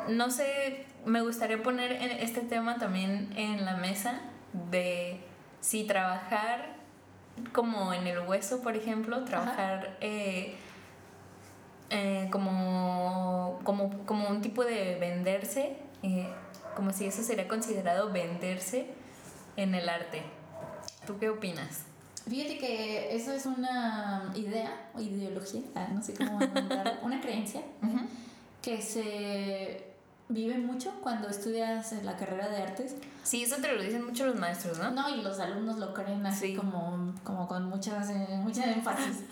no 0.08 0.30
sé, 0.30 0.87
me 1.04 1.20
gustaría 1.20 1.62
poner 1.62 1.92
este 1.92 2.40
tema 2.40 2.78
también 2.78 3.32
en 3.37 3.64
la 3.64 3.76
mesa 3.76 4.20
de 4.70 5.20
si 5.61 5.84
trabajar 5.84 6.75
como 7.52 7.92
en 7.92 8.06
el 8.06 8.20
hueso, 8.20 8.61
por 8.61 8.76
ejemplo, 8.76 9.25
trabajar 9.25 9.96
eh, 10.00 10.54
eh, 11.90 12.28
como, 12.30 13.61
como, 13.64 14.04
como 14.04 14.28
un 14.28 14.40
tipo 14.40 14.64
de 14.64 14.96
venderse, 14.99 15.76
eh, 16.02 16.28
como 16.76 16.92
si 16.92 17.06
eso 17.06 17.23
sería 17.23 17.49
considerado 17.49 18.12
venderse 18.12 18.87
en 19.56 19.75
el 19.75 19.88
arte. 19.88 20.23
¿Tú 21.06 21.18
qué 21.18 21.28
opinas? 21.30 21.82
Fíjate 22.28 22.58
que 22.58 23.14
eso 23.14 23.32
es 23.32 23.44
una 23.46 24.32
idea 24.34 24.88
o 24.94 25.00
ideología, 25.00 25.61
ah, 25.75 25.88
no 25.92 26.02
sé 26.02 26.14
cómo 26.14 26.38
nombrarlo, 26.54 26.92
una 27.02 27.20
creencia 27.20 27.61
Ujú. 27.82 27.99
que 28.62 28.80
se 28.80 29.92
vive 30.30 30.56
mucho 30.56 30.90
cuando 31.02 31.28
estudias 31.28 31.92
la 32.02 32.16
carrera 32.16 32.49
de 32.49 32.62
artes. 32.62 32.94
Sí, 33.23 33.42
eso 33.42 33.56
te 33.56 33.70
lo 33.75 33.82
dicen 33.82 34.04
mucho 34.06 34.25
los 34.26 34.37
maestros, 34.37 34.78
¿no? 34.78 34.90
No, 34.90 35.14
y 35.14 35.20
los 35.23 35.38
alumnos 35.38 35.76
lo 35.78 35.92
creen 35.92 36.25
así 36.25 36.49
Sí. 36.49 36.56
como, 36.56 37.14
como 37.25 37.46
con 37.46 37.64
muchas, 37.68 38.08
eh, 38.08 38.26
mucha 38.42 38.64
énfasis. 38.73 39.25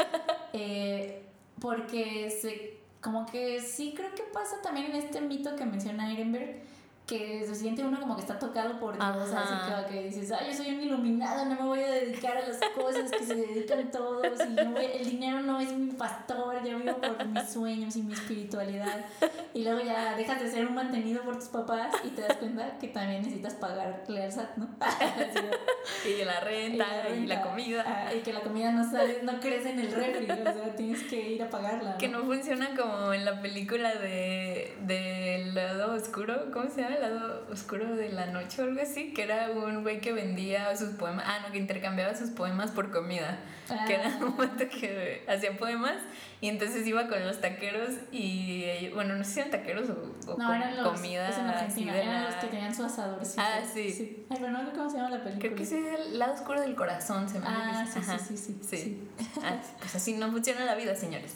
Eh, 0.52 1.22
porque 1.60 2.30
se, 2.30 2.78
como 3.00 3.24
que 3.24 3.60
sí 3.62 3.94
creo 3.96 4.14
que 4.14 4.22
pasa 4.34 4.56
también 4.62 4.86
en 4.86 4.96
este 4.96 5.20
mito 5.22 5.56
que 5.56 5.64
menciona 5.64 6.12
Ehrenberg, 6.12 6.60
que 7.06 7.44
se 7.46 7.54
siente 7.56 7.82
uno 7.84 8.00
como 8.00 8.14
que 8.14 8.22
está 8.22 8.38
tocado 8.38 8.78
por 8.78 8.94
Dios, 8.94 9.04
Ajá. 9.04 9.82
así 9.84 9.92
que 9.92 10.02
dices, 10.04 10.30
ay, 10.32 10.46
yo 10.50 10.56
soy 10.56 10.74
un 10.74 10.82
iluminado, 10.82 11.44
no 11.46 11.56
me 11.56 11.62
voy 11.66 11.80
a 11.80 11.90
dedicar 11.90 12.36
a 12.36 12.46
las 12.46 12.58
cosas 12.74 13.10
que 13.10 13.24
se 13.26 13.34
dedican 13.34 13.90
todos, 13.90 14.24
y 14.48 14.52
no 14.52 14.70
voy- 14.70 14.86
el 14.94 15.04
dinero 15.10 15.40
no 15.40 15.58
es 15.60 15.72
mi 15.72 15.90
pastor, 15.92 16.62
yo 16.64 16.78
vivo 16.78 16.96
por 16.98 17.26
mis 17.26 17.48
sueños 17.50 17.96
y 17.96 18.02
mi 18.02 18.12
espiritualidad. 18.14 19.04
Y 19.52 19.64
luego 19.64 19.80
ya 19.80 20.14
dejas 20.16 20.40
de 20.40 20.48
ser 20.50 20.66
un 20.66 20.74
mantenido 20.74 21.22
por 21.22 21.36
tus 21.38 21.48
papás 21.48 21.92
y 22.04 22.08
te 22.10 22.22
das 22.22 22.36
cuenta 22.36 22.78
que 22.78 22.88
también 22.88 23.22
necesitas 23.22 23.54
pagarle 23.54 24.22
al 24.24 24.32
SAT, 24.32 24.56
¿no? 24.56 24.68
Y 26.08 26.24
la 26.24 26.40
renta 26.40 26.74
y 26.74 26.76
la, 26.78 27.02
renta, 27.02 27.42
comida. 27.42 27.84
ah, 27.86 28.14
y 28.14 28.20
que 28.20 28.32
la 28.32 28.40
comida 28.40 28.70
no 28.72 28.88
sale, 28.88 29.20
no 29.22 29.40
crece 29.40 29.70
en 29.70 29.80
el 29.80 29.90
refri, 29.92 30.30
o 30.30 30.36
sea, 30.52 30.76
tienes 30.76 31.02
que 31.04 31.32
ir 31.32 31.42
a 31.42 31.50
pagarla. 31.50 31.98
Que 31.98 32.08
no 32.08 32.22
funciona 32.22 32.70
como 32.76 33.12
en 33.12 33.24
la 33.24 33.40
película 33.42 33.94
de 33.96 34.76
del 34.82 35.54
lado 35.54 35.94
oscuro, 35.94 36.50
¿cómo 36.52 36.70
se 36.70 36.82
llama? 36.82 36.91
El 36.94 37.00
lado 37.00 37.46
oscuro 37.50 37.96
de 37.96 38.10
la 38.10 38.26
noche 38.26 38.60
o 38.62 38.64
algo 38.64 38.80
así, 38.82 39.12
que 39.12 39.22
era 39.22 39.50
un 39.50 39.82
güey 39.82 40.00
que 40.00 40.12
vendía 40.12 40.76
sus 40.76 40.90
poemas, 40.90 41.24
ah, 41.26 41.40
no, 41.44 41.52
que 41.52 41.58
intercambiaba 41.58 42.14
sus 42.14 42.30
poemas 42.30 42.70
por 42.70 42.90
comida, 42.90 43.38
que 43.86 43.94
era 43.94 44.08
un 44.20 44.30
momento 44.36 44.64
que 44.68 45.24
hacía 45.28 45.56
poemas 45.56 45.96
y 46.40 46.48
entonces 46.48 46.86
iba 46.86 47.06
con 47.08 47.24
los 47.24 47.40
taqueros 47.40 47.90
y, 48.10 48.88
bueno, 48.94 49.14
no 49.14 49.22
sé 49.24 49.30
si 49.34 49.38
eran 49.40 49.50
taqueros 49.52 49.88
o, 49.90 50.32
o 50.32 50.36
No, 50.38 50.52
eran 50.52 50.76
los, 50.76 50.88
comida 50.92 51.28
es 51.28 51.36
en 51.38 51.46
así 51.46 51.62
Argentina, 51.64 51.92
de 51.92 52.02
eran 52.02 52.14
la- 52.22 52.26
los 52.30 52.34
que 52.36 52.46
tenían 52.48 52.74
su 52.74 52.84
asador. 52.84 53.20
Ah, 53.36 53.60
sí. 53.72 54.24
Ay, 54.28 54.36
pero 54.40 54.50
no 54.52 54.64
sé 54.64 54.72
cómo 54.76 54.90
se 54.90 54.96
llama 54.96 55.10
la 55.10 55.22
película. 55.22 55.38
Creo 55.40 55.54
que 55.54 55.64
sí 55.66 55.76
es 55.76 56.00
el 56.00 56.18
lado 56.18 56.34
oscuro 56.34 56.60
del 56.60 56.74
corazón, 56.74 57.28
se 57.28 57.38
me 57.38 57.46
Ah, 57.48 57.86
sí, 57.92 58.00
sí, 58.02 58.18
sí, 58.18 58.36
sí, 58.36 58.58
Sí. 58.62 58.76
sí. 58.76 59.08
Ah, 59.42 59.60
pues 59.78 59.94
así 59.94 60.14
no 60.14 60.30
funciona 60.30 60.64
la 60.64 60.74
vida, 60.74 60.94
señores. 60.94 61.34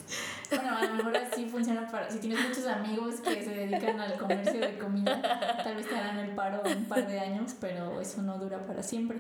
Bueno, 0.51 0.77
a 0.77 0.83
lo 0.85 0.95
mejor 0.95 1.17
así 1.17 1.47
funciona 1.47 1.87
para. 1.89 2.11
Si 2.11 2.19
tienes 2.19 2.41
muchos 2.41 2.67
amigos 2.67 3.17
que 3.21 3.43
se 3.45 3.51
dedican 3.51 4.01
al 4.01 4.17
comercio 4.17 4.61
de 4.61 4.79
comida, 4.79 5.21
tal 5.63 5.77
vez 5.77 5.89
te 5.89 5.95
harán 5.97 6.19
el 6.19 6.31
paro 6.31 6.63
un 6.65 6.85
par 6.87 7.07
de 7.07 7.19
años, 7.21 7.55
pero 7.61 8.01
eso 8.01 8.23
no 8.23 8.39
dura 8.39 8.65
para 8.67 8.83
siempre. 8.83 9.19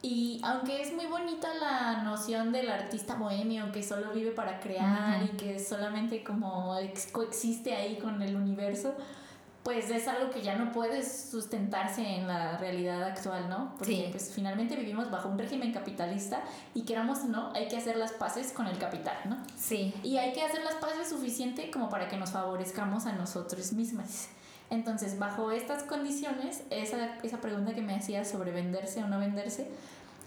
Y 0.00 0.40
aunque 0.44 0.80
es 0.80 0.92
muy 0.94 1.06
bonita 1.06 1.48
la 1.54 2.02
noción 2.02 2.52
del 2.52 2.70
artista 2.70 3.14
bohemio 3.16 3.72
que 3.72 3.82
solo 3.82 4.12
vive 4.12 4.30
para 4.30 4.60
crear 4.60 5.22
Ujú. 5.24 5.32
y 5.32 5.36
que 5.36 5.58
solamente 5.58 6.22
como 6.22 6.76
ex- 6.78 7.08
coexiste 7.10 7.74
ahí 7.74 7.98
con 7.98 8.22
el 8.22 8.36
universo, 8.36 8.94
pues 9.64 9.90
es 9.90 10.06
algo 10.06 10.30
que 10.30 10.40
ya 10.40 10.54
no 10.56 10.70
puede 10.72 11.04
sustentarse 11.04 12.00
en 12.14 12.28
la 12.28 12.56
realidad 12.58 13.02
actual, 13.02 13.48
¿no? 13.50 13.74
Porque 13.76 13.92
Sí. 13.96 14.06
pues 14.10 14.32
finalmente 14.34 14.76
vivimos 14.76 15.10
bajo 15.10 15.28
un 15.28 15.36
régimen 15.38 15.72
capitalista 15.72 16.42
y 16.74 16.82
queramos 16.82 17.18
o 17.18 17.24
no, 17.26 17.52
hay 17.54 17.66
que 17.68 17.76
hacer 17.76 17.96
las 17.96 18.12
paces 18.12 18.52
con 18.52 18.66
el 18.68 18.78
capital, 18.78 19.16
¿no? 19.26 19.36
Sí. 19.58 19.92
Y 20.04 20.16
hay 20.16 20.32
que 20.32 20.42
hacer 20.42 20.62
las 20.64 20.74
paces 20.76 21.08
suficiente 21.08 21.70
como 21.72 21.90
para 21.90 22.08
que 22.08 22.16
nos 22.16 22.30
favorezcamos 22.30 23.04
a 23.06 23.12
nosotros 23.12 23.72
mismos. 23.72 24.28
Entonces, 24.70 25.18
bajo 25.18 25.50
estas 25.50 25.82
condiciones, 25.82 26.62
esa, 26.70 27.16
esa 27.22 27.40
pregunta 27.40 27.74
que 27.74 27.80
me 27.80 27.94
hacías 27.94 28.28
sobre 28.28 28.52
venderse 28.52 29.02
o 29.02 29.08
no 29.08 29.18
venderse, 29.18 29.68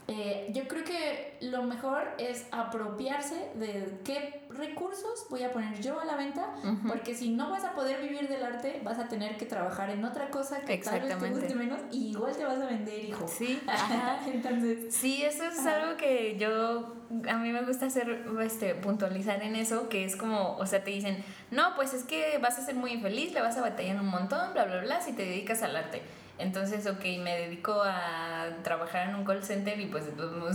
eh, 0.07 0.49
yo 0.53 0.67
creo 0.67 0.83
que 0.83 1.37
lo 1.41 1.63
mejor 1.63 2.03
es 2.17 2.45
apropiarse 2.51 3.51
de 3.55 3.99
qué 4.03 4.41
recursos 4.49 5.25
voy 5.29 5.43
a 5.43 5.51
poner 5.53 5.79
yo 5.81 5.99
a 5.99 6.05
la 6.05 6.15
venta, 6.15 6.53
porque 6.87 7.15
si 7.15 7.29
no 7.29 7.49
vas 7.49 7.63
a 7.63 7.73
poder 7.73 8.01
vivir 8.01 8.27
del 8.27 8.43
arte, 8.43 8.81
vas 8.83 8.99
a 8.99 9.07
tener 9.07 9.37
que 9.37 9.45
trabajar 9.45 9.89
en 9.89 10.03
otra 10.03 10.29
cosa 10.29 10.61
que 10.61 10.77
tal 10.79 11.01
vez 11.01 11.17
te 11.17 11.29
guste 11.29 11.55
menos 11.55 11.79
y 11.91 12.11
igual 12.11 12.35
te 12.35 12.43
vas 12.43 12.59
a 12.59 12.65
vender, 12.65 13.05
hijo. 13.05 13.27
Sí, 13.27 13.61
ajá. 13.67 14.19
Entonces, 14.27 14.93
Sí, 14.93 15.23
eso 15.23 15.45
es 15.45 15.59
Ajá. 15.59 15.81
algo 15.83 15.97
que 15.97 16.37
yo, 16.37 16.95
a 17.29 17.37
mí 17.37 17.51
me 17.51 17.61
gusta 17.63 17.85
hacer, 17.85 18.25
este, 18.43 18.75
puntualizar 18.75 19.41
en 19.43 19.55
eso, 19.55 19.87
que 19.89 20.03
es 20.03 20.15
como, 20.15 20.57
o 20.57 20.65
sea, 20.65 20.83
te 20.83 20.91
dicen, 20.91 21.23
no, 21.51 21.75
pues 21.75 21.93
es 21.93 22.03
que 22.03 22.37
vas 22.39 22.59
a 22.59 22.65
ser 22.65 22.75
muy 22.75 22.91
infeliz, 22.91 23.33
le 23.33 23.41
vas 23.41 23.57
a 23.57 23.61
batallar 23.61 23.97
un 23.99 24.07
montón, 24.07 24.53
bla, 24.53 24.65
bla, 24.65 24.81
bla, 24.81 25.01
si 25.01 25.13
te 25.13 25.23
dedicas 25.23 25.63
al 25.63 25.75
arte. 25.75 26.01
Entonces, 26.37 26.87
ok, 26.87 27.03
me 27.19 27.37
dedico 27.37 27.81
a 27.83 28.49
trabajar 28.63 29.09
en 29.09 29.15
un 29.15 29.25
call 29.25 29.43
center 29.43 29.79
y 29.79 29.85
pues 29.85 30.05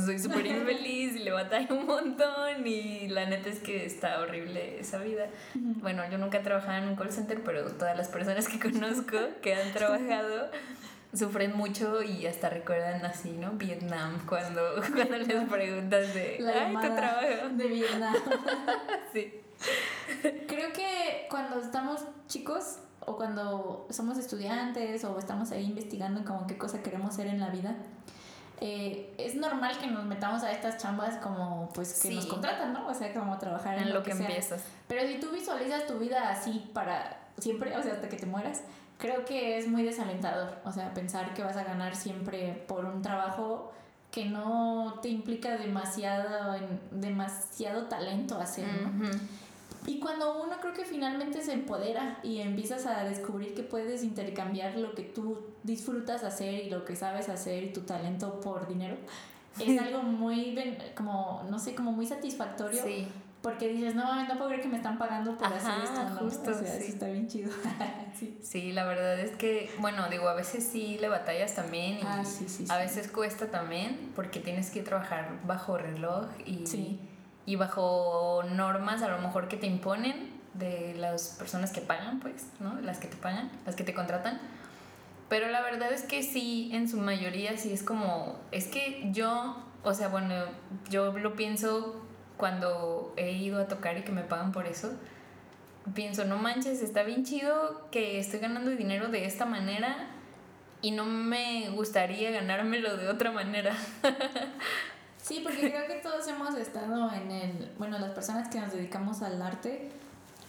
soy 0.05 0.19
súper 0.19 0.47
infeliz 0.47 1.17
y 1.17 1.21
le 1.21 1.31
batallo 1.31 1.77
un 1.77 1.87
montón 1.87 2.67
y 2.67 3.09
la 3.09 3.27
neta 3.27 3.49
es 3.49 3.61
que 3.61 3.87
está 3.87 4.21
horrible 4.21 4.81
esa 4.81 4.99
vida. 4.99 5.27
Bueno, 5.55 6.03
yo 6.11 6.19
nunca 6.19 6.39
he 6.39 6.43
trabajado 6.43 6.83
en 6.83 6.89
un 6.89 6.97
call 6.97 7.13
center, 7.13 7.43
pero 7.45 7.65
todas 7.73 7.97
las 7.97 8.09
personas 8.09 8.49
que 8.49 8.59
conozco 8.73 9.17
que 9.43 9.55
han 9.55 9.73
trabajado 9.73 10.51
sufren 11.15 11.57
mucho 11.57 12.03
y 12.03 12.27
hasta 12.27 12.51
recuerdan 12.51 13.05
así, 13.05 13.31
¿no? 13.31 13.53
Vietnam, 13.53 14.27
cuando, 14.27 14.61
cuando 14.95 15.19
les 15.19 15.45
preguntas 15.49 16.15
de, 16.15 16.39
la 16.41 16.67
ay, 16.67 16.75
tu 16.75 16.95
trabajo. 16.95 17.49
de 17.53 17.67
Vietnam. 17.67 18.15
Sí. 19.13 19.41
Creo 20.47 20.73
que 20.73 21.27
cuando 21.31 21.61
estamos 21.61 22.05
chicos 22.27 22.79
o 23.07 23.17
cuando 23.17 23.87
somos 23.91 24.19
estudiantes 24.19 25.05
o 25.05 25.19
estamos 25.19 25.51
ahí 25.53 25.65
investigando 25.65 26.25
como 26.25 26.47
qué 26.47 26.59
cosa 26.59 26.83
queremos 26.83 27.15
ser 27.15 27.27
en 27.29 27.41
la 27.41 27.49
vida, 27.51 27.77
eh, 28.61 29.15
es 29.19 29.35
normal 29.35 29.77
que 29.79 29.87
nos 29.87 30.05
metamos 30.05 30.43
a 30.43 30.51
estas 30.51 30.79
chambas 30.79 31.17
como 31.19 31.69
pues 31.75 31.93
que 32.01 32.09
Sí. 32.09 32.15
nos 32.17 32.27
contratan, 32.27 32.73
¿no? 32.73 32.89
O 32.89 32.95
sea, 32.95 33.13
como 33.13 33.37
trabajar 33.39 33.77
en, 33.79 33.85
En 33.89 33.95
lo 33.95 34.03
que 34.03 34.13
sea. 34.13 34.27
empiezas. 34.27 34.65
Pero 34.89 35.07
si 35.07 35.21
tú 35.21 35.31
visualizas 35.31 35.87
tu 35.87 35.99
vida 35.99 36.31
así 36.31 36.71
para 36.73 37.19
siempre, 37.39 37.77
o 37.77 37.83
sea, 37.83 37.93
hasta 37.95 38.09
que 38.09 38.17
te 38.17 38.25
mueras, 38.27 38.63
creo 38.99 39.25
que 39.27 39.59
es 39.59 39.69
muy 39.69 39.83
desalentador. 39.83 40.57
O 40.65 40.73
sea, 40.73 40.95
pensar 40.95 41.35
que 41.35 41.43
vas 41.43 41.57
a 41.59 41.65
ganar 41.65 41.95
siempre 41.95 42.65
por 42.67 42.87
un 42.87 43.03
trabajo 43.03 43.73
que 44.11 44.25
no 44.25 45.01
te 45.03 45.09
implica 45.11 45.59
demasiado, 45.59 46.57
demasiado 46.91 47.85
talento 47.89 48.39
hacer, 48.41 48.67
¿no? 48.83 48.89
Ujú. 49.09 49.19
Y 49.87 50.01
cuando 50.01 50.43
uno 50.43 50.57
creo 50.61 50.75
que 50.75 50.85
finalmente 50.85 51.43
se 51.43 51.53
empodera 51.53 52.19
y 52.23 52.41
empiezas 52.41 52.87
a 52.87 53.05
descubrir 53.05 53.55
que 53.55 53.63
puedes 53.63 54.03
intercambiar 54.03 54.77
lo 54.77 54.95
que 54.95 55.03
tú 55.03 55.45
disfrutas 55.63 56.25
hacer 56.25 56.65
y 56.65 56.71
lo 56.71 56.85
que 56.85 56.97
sabes 56.97 57.29
hacer 57.29 57.63
y 57.63 57.73
tu 57.73 57.83
talento 57.83 58.41
por 58.41 58.67
dinero, 58.67 58.97
es 59.61 59.81
algo 59.81 60.03
muy, 60.03 60.59
como, 60.97 61.45
no 61.49 61.59
sé, 61.59 61.75
como 61.75 61.93
muy 61.93 62.07
satisfactorio. 62.07 62.83
Sí. 62.83 63.07
Porque 63.43 63.69
dices, 63.69 63.95
no, 63.95 64.03
mames, 64.03 64.29
no 64.29 64.35
puedo 64.35 64.49
creer 64.49 64.63
que 64.63 64.69
me 64.69 64.77
están 64.77 64.99
pagando 64.99 65.39
por 65.39 65.47
hacer 65.47 65.71
Ajá, 65.71 65.85
esto, 65.85 66.03
¿no? 66.03 66.17
justo, 66.17 66.51
o 66.51 66.55
sea, 66.55 66.67
sí. 66.67 66.83
eso 66.83 66.93
está 66.93 67.07
bien 67.07 67.29
chido. 67.29 67.53
sí. 68.19 68.37
Sí, 68.43 68.73
la 68.73 68.85
verdad 68.85 69.21
es 69.21 69.37
que, 69.37 69.71
bueno, 69.79 70.09
digo, 70.11 70.29
a 70.29 70.35
veces 70.35 70.65
sí 70.65 70.99
le 71.01 71.09
batallas 71.09 71.55
también 71.55 71.99
y 71.99 72.03
Ah, 72.03 72.25
sí, 72.25 72.65
a 72.69 72.77
veces 72.77 73.09
cuesta 73.09 73.47
también 73.47 74.11
porque 74.17 74.41
tienes 74.41 74.71
que 74.71 74.83
trabajar 74.83 75.39
bajo 75.47 75.79
reloj 75.79 76.27
y. 76.45 76.99
y 77.47 77.57
bajo 77.57 78.43
normas 78.51 79.03
a 79.03 79.09
lo 79.09 79.19
mejor 79.19 79.49
que 79.49 79.57
te 79.57 79.67
imponen 79.67 80.37
de 80.55 80.95
las 80.97 81.31
personas 81.39 81.71
que 81.71 81.81
pagan, 81.81 82.21
pues, 82.21 82.49
¿no? 82.61 82.81
Las 82.81 82.99
que 82.99 83.09
te 83.09 83.17
pagan, 83.17 83.51
las 83.65 83.77
que 83.77 83.85
te 83.85 83.95
contratan. 83.95 84.41
Pero 85.29 85.49
la 85.49 85.63
verdad 85.63 85.93
es 85.93 86.03
que 86.03 86.23
sí, 86.23 86.71
en 86.73 86.89
su 86.89 86.99
mayoría 86.99 87.57
sí 87.57 87.73
es 87.73 87.83
como, 87.83 88.39
es 88.53 88.67
que 88.67 89.09
yo, 89.13 89.57
o 89.83 89.95
sea, 89.95 90.09
bueno, 90.09 90.35
yo 90.89 91.13
lo 91.19 91.35
pienso 91.35 92.03
cuando 92.37 93.13
he 93.17 93.33
ido 93.33 93.61
a 93.61 93.67
tocar 93.67 93.97
y 93.99 94.03
que 94.03 94.13
me 94.13 94.23
pagan 94.23 94.53
por 94.53 94.67
eso. 94.67 94.93
Pienso, 95.95 96.25
no 96.25 96.37
manches, 96.39 96.83
está 96.83 97.05
bien 97.05 97.25
chido 97.25 97.89
que 97.91 98.19
estoy 98.19 98.41
ganando 98.41 98.71
dinero 98.71 99.09
de 99.09 99.25
esta 99.25 99.47
manera 99.47 100.09
y 100.83 100.91
no 100.91 101.05
me 101.05 101.71
gustaría 101.71 102.31
ganármelo 102.31 102.97
de 102.97 103.09
otra 103.09 103.31
manera. 103.31 103.77
Sí, 105.27 105.41
porque 105.43 105.73
creo 105.73 105.87
que 105.89 105.95
todos 105.97 106.27
hemos 106.29 106.55
estado 106.55 107.11
en 107.13 107.31
el, 107.33 107.73
bueno, 107.79 107.99
las 107.99 108.11
personas 108.13 108.49
que 108.49 108.61
nos 108.61 108.73
dedicamos 108.73 109.23
al 109.23 109.43
arte, 109.43 109.91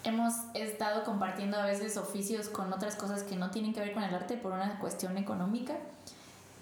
hemos 0.04 0.34
estado 0.54 1.04
compartiendo 1.04 1.58
a 1.58 1.66
veces 1.66 1.98
oficios 1.98 2.48
con 2.50 2.72
otras 2.72 2.96
cosas 2.96 3.24
que 3.24 3.36
no 3.36 3.50
tienen 3.50 3.74
que 3.74 3.80
ver 3.80 3.94
con 3.94 4.04
el 4.04 4.14
arte 4.14 4.38
por 4.38 4.52
una 4.54 4.78
cuestión 4.80 5.18
económica. 5.18 5.74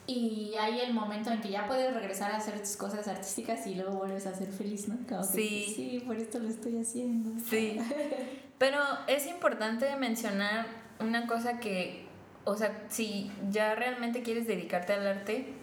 Y 0.08 0.54
hay 0.60 0.80
el 0.82 0.94
momento 0.94 1.30
en 1.32 1.42
que 1.42 1.50
ya 1.50 1.68
puedes 1.68 1.94
regresar 1.94 2.32
a 2.32 2.38
hacer 2.38 2.60
tus 2.60 2.78
cosas 2.78 3.08
artísticas 3.08 3.66
y 3.68 3.76
luego 3.76 3.98
vuelves 3.98 4.28
a 4.28 4.36
ser 4.36 4.48
feliz, 4.50 4.88
¿no? 4.88 4.96
Como 5.10 5.22
que, 5.22 5.28
Sí. 5.38 5.74
sí, 5.76 6.04
por 6.06 6.16
esto 6.16 6.40
lo 6.40 6.48
estoy 6.48 6.80
haciendo. 6.80 7.32
Sí. 7.50 7.78
Pero 8.60 8.80
es 9.08 9.26
importante 9.28 9.94
mencionar 9.98 10.68
una 11.00 11.28
cosa 11.28 11.60
que, 11.60 12.06
o 12.46 12.56
sea, 12.56 12.86
si 12.90 13.30
ya 13.52 13.76
realmente 13.76 14.22
quieres 14.24 14.48
dedicarte 14.48 14.94
al 14.94 15.06
arte, 15.06 15.54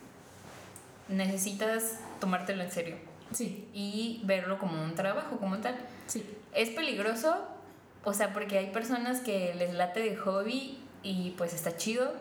necesitas 1.09 1.99
tomártelo 2.23 2.63
en 2.63 2.71
serio 2.71 2.97
Sí, 3.33 3.67
y 3.75 4.21
verlo 4.25 4.59
como 4.59 4.81
un 4.83 4.95
trabajo, 4.95 5.39
como 5.39 5.59
tal. 5.59 5.75
sí. 6.07 6.23
Es 6.55 6.69
peligroso, 6.71 7.35
o 8.05 8.13
sea, 8.13 8.33
porque 8.33 8.59
hay 8.59 8.67
personas 8.71 9.21
que 9.21 9.55
les 9.55 9.73
late 9.75 10.01
de 10.01 10.17
hobby 10.17 10.79
y 11.03 11.31
pues 11.39 11.55
está 11.55 11.77
chido, 11.77 12.13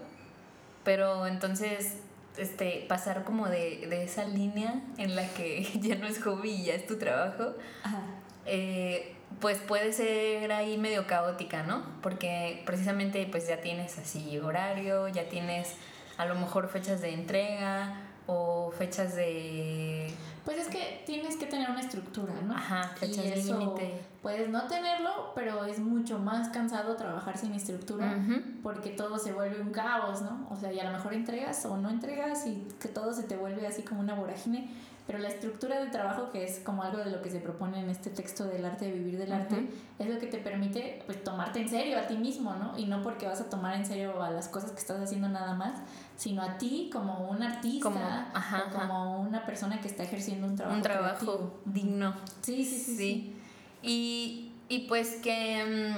pero 0.85 1.27
entonces 1.27 1.97
este 2.37 2.85
pasar 2.87 3.25
como 3.25 3.49
de, 3.49 3.85
de 3.89 4.03
esa 4.05 4.23
línea 4.23 4.81
en 4.97 5.15
la 5.17 5.27
que 5.33 5.63
ya 5.81 5.95
no 5.95 6.07
es 6.07 6.23
hobby 6.23 6.49
y 6.51 6.63
ya 6.65 6.73
es 6.75 6.87
tu 6.87 6.97
trabajo, 6.97 7.53
Ajá. 7.83 8.01
eh, 8.45 9.15
pues 9.41 9.57
puede 9.59 9.91
ser 9.91 10.49
ahí 10.53 10.77
medio 10.77 11.07
caótica, 11.07 11.63
¿no? 11.63 11.83
Porque 12.01 12.63
precisamente 12.65 13.27
pues 13.29 13.47
ya 13.47 13.59
tienes 13.59 13.97
así 13.97 14.37
horario, 14.39 15.09
ya 15.09 15.27
tienes 15.29 15.75
a 16.17 16.25
lo 16.25 16.35
mejor 16.35 16.69
fechas 16.69 17.01
de 17.01 17.13
entrega 17.13 17.95
o 18.27 18.71
fechas 18.71 19.15
de... 19.15 20.11
Pues 20.45 20.57
es 20.57 20.67
que 20.69 21.03
tienes 21.05 21.35
que 21.37 21.45
tener 21.45 21.69
una 21.69 21.81
estructura, 21.81 22.33
¿no? 22.43 22.55
Ajá, 22.55 22.89
fechas 22.95 23.25
y 23.25 23.27
eso 23.27 23.59
límite. 23.59 24.01
puedes 24.23 24.49
no 24.49 24.63
tenerlo, 24.63 25.33
pero 25.35 25.65
es 25.65 25.77
mucho 25.77 26.17
más 26.17 26.49
cansado 26.49 26.95
trabajar 26.95 27.37
sin 27.37 27.53
estructura 27.53 28.17
porque 28.63 28.89
todo 28.89 29.19
se 29.19 29.33
vuelve 29.33 29.61
un 29.61 29.71
caos, 29.71 30.23
¿no? 30.23 30.47
O 30.49 30.55
sea, 30.55 30.73
y 30.73 30.79
a 30.79 30.85
lo 30.85 30.97
mejor 30.97 31.13
entregas 31.13 31.63
o 31.65 31.77
no 31.77 31.89
entregas 31.91 32.47
y 32.47 32.67
que 32.79 32.87
todo 32.87 33.13
se 33.13 33.23
te 33.23 33.37
vuelve 33.37 33.67
así 33.67 33.83
como 33.83 33.99
una 33.99 34.15
vorágine, 34.15 34.71
pero 35.07 35.19
la 35.19 35.27
estructura 35.29 35.79
de 35.83 35.89
trabajo, 35.89 36.29
que 36.31 36.43
es 36.45 36.59
como 36.59 36.83
algo 36.83 36.99
de 36.99 37.09
lo 37.11 37.21
que 37.21 37.29
se 37.29 37.39
propone 37.39 37.79
en 37.79 37.89
este 37.89 38.09
texto 38.11 38.45
del 38.45 38.63
arte 38.65 38.85
de 38.85 38.91
vivir 38.91 39.17
del 39.17 39.33
arte, 39.33 39.67
es 39.99 40.07
lo 40.07 40.19
que 40.19 40.27
te 40.27 40.37
permite 40.37 41.01
pues 41.05 41.23
tomarte 41.23 41.59
en 41.59 41.67
serio 41.69 41.97
a 41.97 42.07
ti 42.07 42.15
mismo, 42.17 42.53
¿no? 42.53 42.77
Y 42.77 42.85
no 42.85 43.01
porque 43.01 43.25
vas 43.27 43.41
a 43.41 43.49
tomar 43.49 43.75
en 43.75 43.85
serio 43.85 44.21
a 44.23 44.29
las 44.31 44.47
cosas 44.47 44.71
que 44.71 44.79
estás 44.79 45.01
haciendo 45.01 45.27
nada 45.27 45.53
más, 45.55 45.73
sino 46.15 46.41
a 46.43 46.57
ti 46.57 46.89
como 46.93 47.29
un 47.29 47.41
artista 47.43 47.89
Como- 47.89 47.99
ajá, 48.33 48.65
o 48.69 48.73
como 48.79 49.21
una 49.21 49.45
persona 49.45 49.81
que 49.81 49.87
está 49.87 50.03
ejerciendo 50.03 50.47
un 50.47 50.55
trabajo 50.55 50.77
un 50.77 50.81
trabajo 50.83 51.17
creativo. 51.25 51.59
digno. 51.65 52.13
Sí, 52.41 52.63
sí, 52.63 52.77
sí, 52.79 52.95
sí. 52.95 53.35
Y, 53.81 54.51
y 54.69 54.87
pues 54.87 55.15
que, 55.15 55.95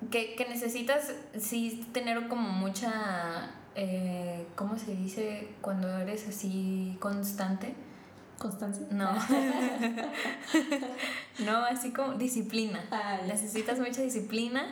mm, 0.00 0.08
que, 0.10 0.34
que 0.36 0.48
necesitas 0.48 1.12
sí 1.38 1.86
tener 1.92 2.28
como 2.28 2.48
mucha, 2.48 3.50
eh, 3.74 4.46
¿cómo 4.54 4.78
se 4.78 4.94
dice? 4.94 5.48
Cuando 5.60 5.88
eres 5.98 6.28
así 6.28 6.96
constante. 7.00 7.74
Constancia. 8.38 8.86
No. 8.90 9.12
no, 11.44 11.64
así 11.64 11.92
como 11.92 12.14
disciplina. 12.14 12.84
Ah. 12.90 13.20
Necesitas 13.26 13.78
mucha 13.78 14.02
disciplina 14.02 14.66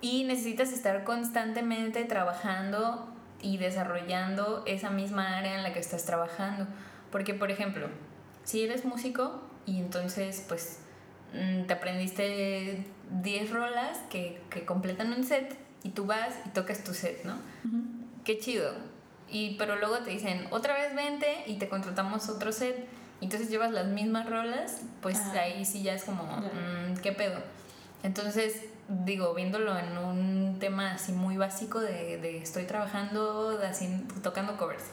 y 0.00 0.24
necesitas 0.24 0.72
estar 0.72 1.04
constantemente 1.04 2.04
trabajando 2.04 3.12
y 3.40 3.58
desarrollando 3.58 4.62
esa 4.66 4.90
misma 4.90 5.38
área 5.38 5.56
en 5.56 5.62
la 5.62 5.72
que 5.72 5.80
estás 5.80 6.04
trabajando. 6.04 6.66
Porque, 7.10 7.34
por 7.34 7.50
ejemplo, 7.50 7.88
si 8.44 8.62
eres 8.62 8.84
músico 8.84 9.42
y 9.66 9.80
entonces 9.80 10.44
pues 10.48 10.80
mm, 11.34 11.66
te 11.66 11.74
aprendiste 11.74 12.84
10 13.22 13.50
rolas 13.50 13.98
que, 14.08 14.40
que 14.50 14.64
completan 14.64 15.12
un 15.12 15.24
set 15.24 15.67
y 15.82 15.90
tú 15.90 16.06
vas 16.06 16.34
y 16.46 16.50
tocas 16.50 16.82
tu 16.84 16.94
set, 16.94 17.24
¿no? 17.24 17.34
Qué 18.24 18.38
chido. 18.38 18.72
Y 19.30 19.56
pero 19.56 19.76
luego 19.76 19.98
te 19.98 20.10
dicen, 20.10 20.46
otra 20.50 20.74
vez 20.74 20.94
vente 20.94 21.44
y 21.46 21.58
te 21.58 21.68
contratamos 21.68 22.28
otro 22.28 22.52
set. 22.52 22.86
Y 23.20 23.24
entonces 23.24 23.50
llevas 23.50 23.72
las 23.72 23.86
mismas 23.86 24.28
rolas, 24.28 24.82
pues 25.02 25.18
Ah. 25.18 25.40
ahí 25.42 25.64
sí 25.64 25.82
ya 25.82 25.94
es 25.94 26.04
como, 26.04 26.22
mm, 26.24 26.98
¿qué 27.02 27.12
pedo? 27.12 27.40
Entonces, 28.02 28.62
digo, 28.88 29.34
viéndolo 29.34 29.76
en 29.76 29.98
un 29.98 30.58
tema 30.60 30.92
así 30.92 31.12
muy 31.12 31.36
básico 31.36 31.80
de, 31.80 32.18
de 32.18 32.38
estoy 32.38 32.64
trabajando, 32.64 33.58
de 33.58 33.66
así, 33.66 34.04
tocando 34.22 34.56
covers. 34.56 34.84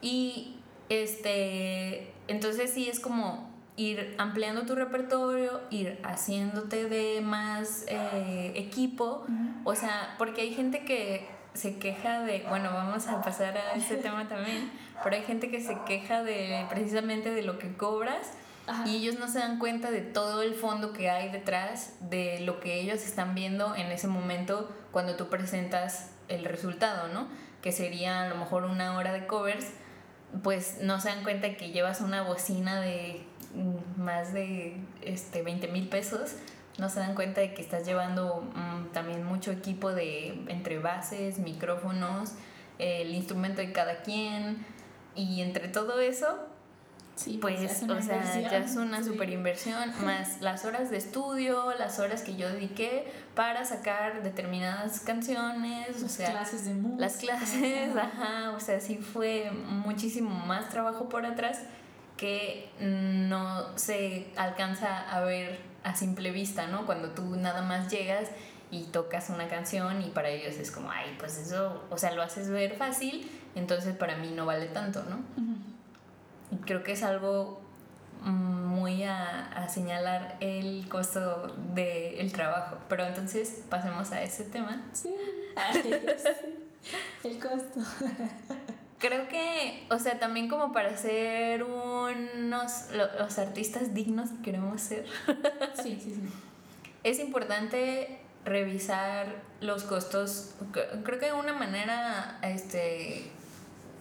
Y 0.00 0.56
este, 0.88 2.10
entonces 2.26 2.72
sí 2.72 2.88
es 2.88 3.00
como 3.00 3.50
ir 3.76 4.14
ampliando 4.18 4.62
tu 4.62 4.74
repertorio, 4.74 5.60
ir 5.70 6.00
haciéndote 6.02 6.88
de 6.88 7.20
más 7.20 7.84
eh, 7.88 8.52
equipo, 8.56 9.24
o 9.64 9.74
sea, 9.74 10.14
porque 10.18 10.42
hay 10.42 10.54
gente 10.54 10.84
que 10.84 11.26
se 11.54 11.78
queja 11.78 12.20
de, 12.20 12.44
bueno, 12.48 12.70
vamos 12.72 13.08
a 13.08 13.22
pasar 13.22 13.56
a 13.56 13.74
ese 13.74 13.96
tema 14.02 14.28
también, 14.28 14.70
pero 15.02 15.16
hay 15.16 15.22
gente 15.22 15.50
que 15.50 15.60
se 15.60 15.78
queja 15.86 16.22
de 16.22 16.66
precisamente 16.68 17.30
de 17.30 17.42
lo 17.42 17.58
que 17.58 17.74
cobras 17.76 18.32
Ajá. 18.66 18.86
y 18.86 18.96
ellos 18.96 19.18
no 19.18 19.28
se 19.28 19.38
dan 19.38 19.58
cuenta 19.58 19.90
de 19.90 20.00
todo 20.00 20.42
el 20.42 20.54
fondo 20.54 20.92
que 20.92 21.10
hay 21.10 21.30
detrás 21.30 21.94
de 22.00 22.40
lo 22.40 22.60
que 22.60 22.80
ellos 22.80 23.02
están 23.02 23.34
viendo 23.34 23.74
en 23.74 23.86
ese 23.90 24.06
momento 24.06 24.70
cuando 24.92 25.16
tú 25.16 25.28
presentas 25.28 26.12
el 26.28 26.44
resultado, 26.44 27.08
¿no? 27.08 27.28
Que 27.62 27.72
sería 27.72 28.24
a 28.24 28.28
lo 28.28 28.36
mejor 28.36 28.64
una 28.64 28.96
hora 28.96 29.12
de 29.12 29.26
covers, 29.26 29.66
pues 30.42 30.78
no 30.80 31.00
se 31.00 31.08
dan 31.08 31.24
cuenta 31.24 31.56
que 31.56 31.72
llevas 31.72 32.00
una 32.00 32.22
bocina 32.22 32.80
de 32.80 33.26
más 33.96 34.32
de 34.32 34.76
este, 35.02 35.42
20 35.42 35.68
mil 35.68 35.88
pesos, 35.88 36.34
no 36.78 36.88
se 36.88 37.00
dan 37.00 37.14
cuenta 37.14 37.40
de 37.40 37.52
que 37.52 37.62
estás 37.62 37.84
llevando 37.84 38.42
mm, 38.54 38.92
también 38.92 39.24
mucho 39.24 39.50
equipo 39.50 39.92
de 39.92 40.28
entre 40.48 40.78
bases, 40.78 41.38
micrófonos, 41.38 42.32
el 42.78 43.14
instrumento 43.14 43.60
de 43.60 43.72
cada 43.72 44.02
quien, 44.02 44.64
y 45.14 45.42
entre 45.42 45.68
todo 45.68 46.00
eso, 46.00 46.46
Sí, 47.16 47.36
pues, 47.38 47.60
es 47.60 47.82
una 47.82 47.96
o 47.96 48.00
sea, 48.02 48.40
ya 48.40 48.56
es 48.56 48.76
una 48.76 49.04
super 49.04 49.28
inversión, 49.28 49.92
más 50.06 50.40
las 50.40 50.64
horas 50.64 50.90
de 50.90 50.96
estudio, 50.96 51.74
las 51.78 51.98
horas 51.98 52.22
que 52.22 52.34
yo 52.34 52.48
dediqué 52.48 53.12
para 53.34 53.66
sacar 53.66 54.22
determinadas 54.22 55.00
canciones, 55.00 55.98
o 55.98 56.02
Las 56.02 56.12
sea, 56.12 56.30
clases 56.30 56.64
de 56.64 56.72
música. 56.72 57.00
las 57.00 57.16
clases, 57.18 57.94
ajá, 57.94 58.52
o 58.52 58.60
sea, 58.60 58.80
sí 58.80 58.96
fue 58.96 59.50
muchísimo 59.50 60.30
más 60.30 60.70
trabajo 60.70 61.10
por 61.10 61.26
atrás 61.26 61.60
que 62.20 62.68
no 62.80 63.78
se 63.78 64.26
alcanza 64.36 65.10
a 65.10 65.22
ver 65.22 65.58
a 65.84 65.96
simple 65.96 66.30
vista, 66.32 66.66
¿no? 66.66 66.84
Cuando 66.84 67.12
tú 67.12 67.34
nada 67.36 67.62
más 67.62 67.90
llegas 67.90 68.28
y 68.70 68.84
tocas 68.84 69.30
una 69.30 69.48
canción 69.48 70.02
y 70.02 70.10
para 70.10 70.28
ellos 70.28 70.56
es 70.56 70.70
como, 70.70 70.90
ay, 70.90 71.16
pues 71.18 71.38
eso, 71.38 71.82
o 71.88 71.96
sea, 71.96 72.12
lo 72.12 72.20
haces 72.20 72.50
ver 72.50 72.76
fácil, 72.76 73.26
entonces 73.54 73.96
para 73.96 74.18
mí 74.18 74.32
no 74.36 74.44
vale 74.44 74.66
tanto, 74.66 75.02
¿no? 75.04 75.16
Ujú. 75.16 75.56
Y 76.52 76.56
creo 76.58 76.82
que 76.82 76.92
es 76.92 77.02
algo 77.02 77.62
muy 78.22 79.02
a, 79.04 79.46
a 79.52 79.70
señalar 79.70 80.36
el 80.40 80.86
costo 80.90 81.56
del 81.72 82.30
trabajo. 82.32 82.76
Pero 82.90 83.06
entonces 83.06 83.64
pasemos 83.70 84.12
a 84.12 84.22
ese 84.22 84.44
tema. 84.44 84.82
Sí. 84.92 85.14
Ay. 85.56 86.02
El 87.24 87.38
costo. 87.38 87.80
creo 89.00 89.26
que, 89.28 89.86
o 89.90 89.98
sea, 89.98 90.20
también 90.20 90.48
como 90.48 90.72
para 90.72 90.96
ser 90.96 91.64
unos, 92.10 92.88
los 93.18 93.38
artistas 93.38 93.94
dignos 93.94 94.30
que 94.30 94.42
queremos 94.42 94.80
ser. 94.80 95.06
Sí, 95.82 95.98
sí, 96.02 96.14
sí. 96.14 96.22
Es 97.02 97.18
importante 97.18 98.20
revisar 98.44 99.42
los 99.60 99.84
costos. 99.84 100.54
Creo 101.04 101.18
que 101.18 101.32
una 101.32 101.52
manera, 101.52 102.38
este, 102.42 103.30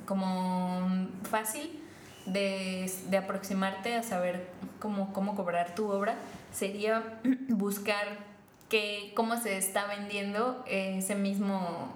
como 0.06 1.08
fácil 1.30 1.82
de, 2.26 2.92
de 3.10 3.18
aproximarte 3.18 3.96
a 3.96 4.04
saber 4.04 4.48
cómo, 4.80 5.14
cómo 5.14 5.36
cobrar 5.36 5.76
tu 5.76 5.92
obra 5.92 6.16
sería 6.52 7.20
buscar 7.50 8.30
que, 8.70 9.14
cómo 9.16 9.38
se 9.38 9.58
está 9.58 9.88
vendiendo 9.88 10.64
ese 10.68 11.16
mismo 11.16 11.94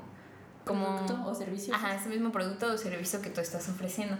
como 0.66 1.06
producto 1.06 1.30
o 1.30 1.36
servicio. 1.36 1.74
Ajá, 1.76 1.96
ese 1.96 2.10
mismo 2.10 2.32
producto 2.32 2.68
o 2.68 2.78
servicio 2.78 3.22
que 3.22 3.30
tú 3.30 3.42
estás 3.42 3.68
ofreciendo. 3.70 4.16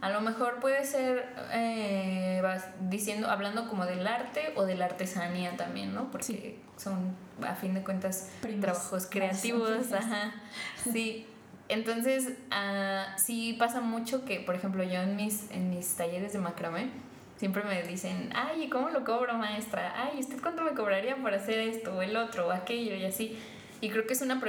A 0.00 0.10
lo 0.10 0.20
mejor 0.20 0.60
puede 0.60 0.84
ser 0.84 1.28
eh, 1.52 2.40
vas 2.42 2.66
diciendo, 2.88 3.28
hablando 3.30 3.68
como 3.68 3.84
del 3.84 4.06
arte 4.06 4.52
o 4.56 4.64
de 4.64 4.76
la 4.76 4.86
artesanía 4.86 5.56
también, 5.56 5.94
¿no? 5.94 6.10
Porque 6.10 6.60
son, 6.76 7.16
a 7.42 7.54
fin 7.54 7.74
de 7.74 7.82
cuentas, 7.82 8.30
trabajos 8.60 9.06
creativos. 9.06 9.92
Ajá. 9.92 10.32
Sí. 10.92 11.26
Entonces, 11.68 12.28
uh, 12.50 13.18
sí 13.18 13.54
pasa 13.58 13.82
mucho 13.82 14.24
que, 14.24 14.40
por 14.40 14.54
ejemplo, 14.54 14.82
yo 14.84 15.02
en 15.02 15.16
mis, 15.16 15.50
en 15.50 15.68
mis 15.68 15.96
talleres 15.96 16.32
de 16.32 16.38
macramé, 16.38 16.88
siempre 17.36 17.62
me 17.62 17.82
dicen, 17.82 18.30
ay, 18.34 18.70
¿cómo 18.70 18.88
lo 18.88 19.04
cobro, 19.04 19.36
maestra? 19.36 19.92
Ay, 19.96 20.18
¿usted 20.18 20.40
cuánto 20.40 20.62
me 20.62 20.72
cobraría 20.72 21.16
por 21.16 21.34
hacer 21.34 21.58
esto 21.58 21.94
o 21.94 22.00
el 22.00 22.16
otro 22.16 22.48
o 22.48 22.52
aquello 22.52 22.94
y 22.94 23.04
así? 23.04 23.38
Y 23.80 23.90
creo 23.90 24.06
que 24.06 24.14
es 24.14 24.22
una 24.22 24.40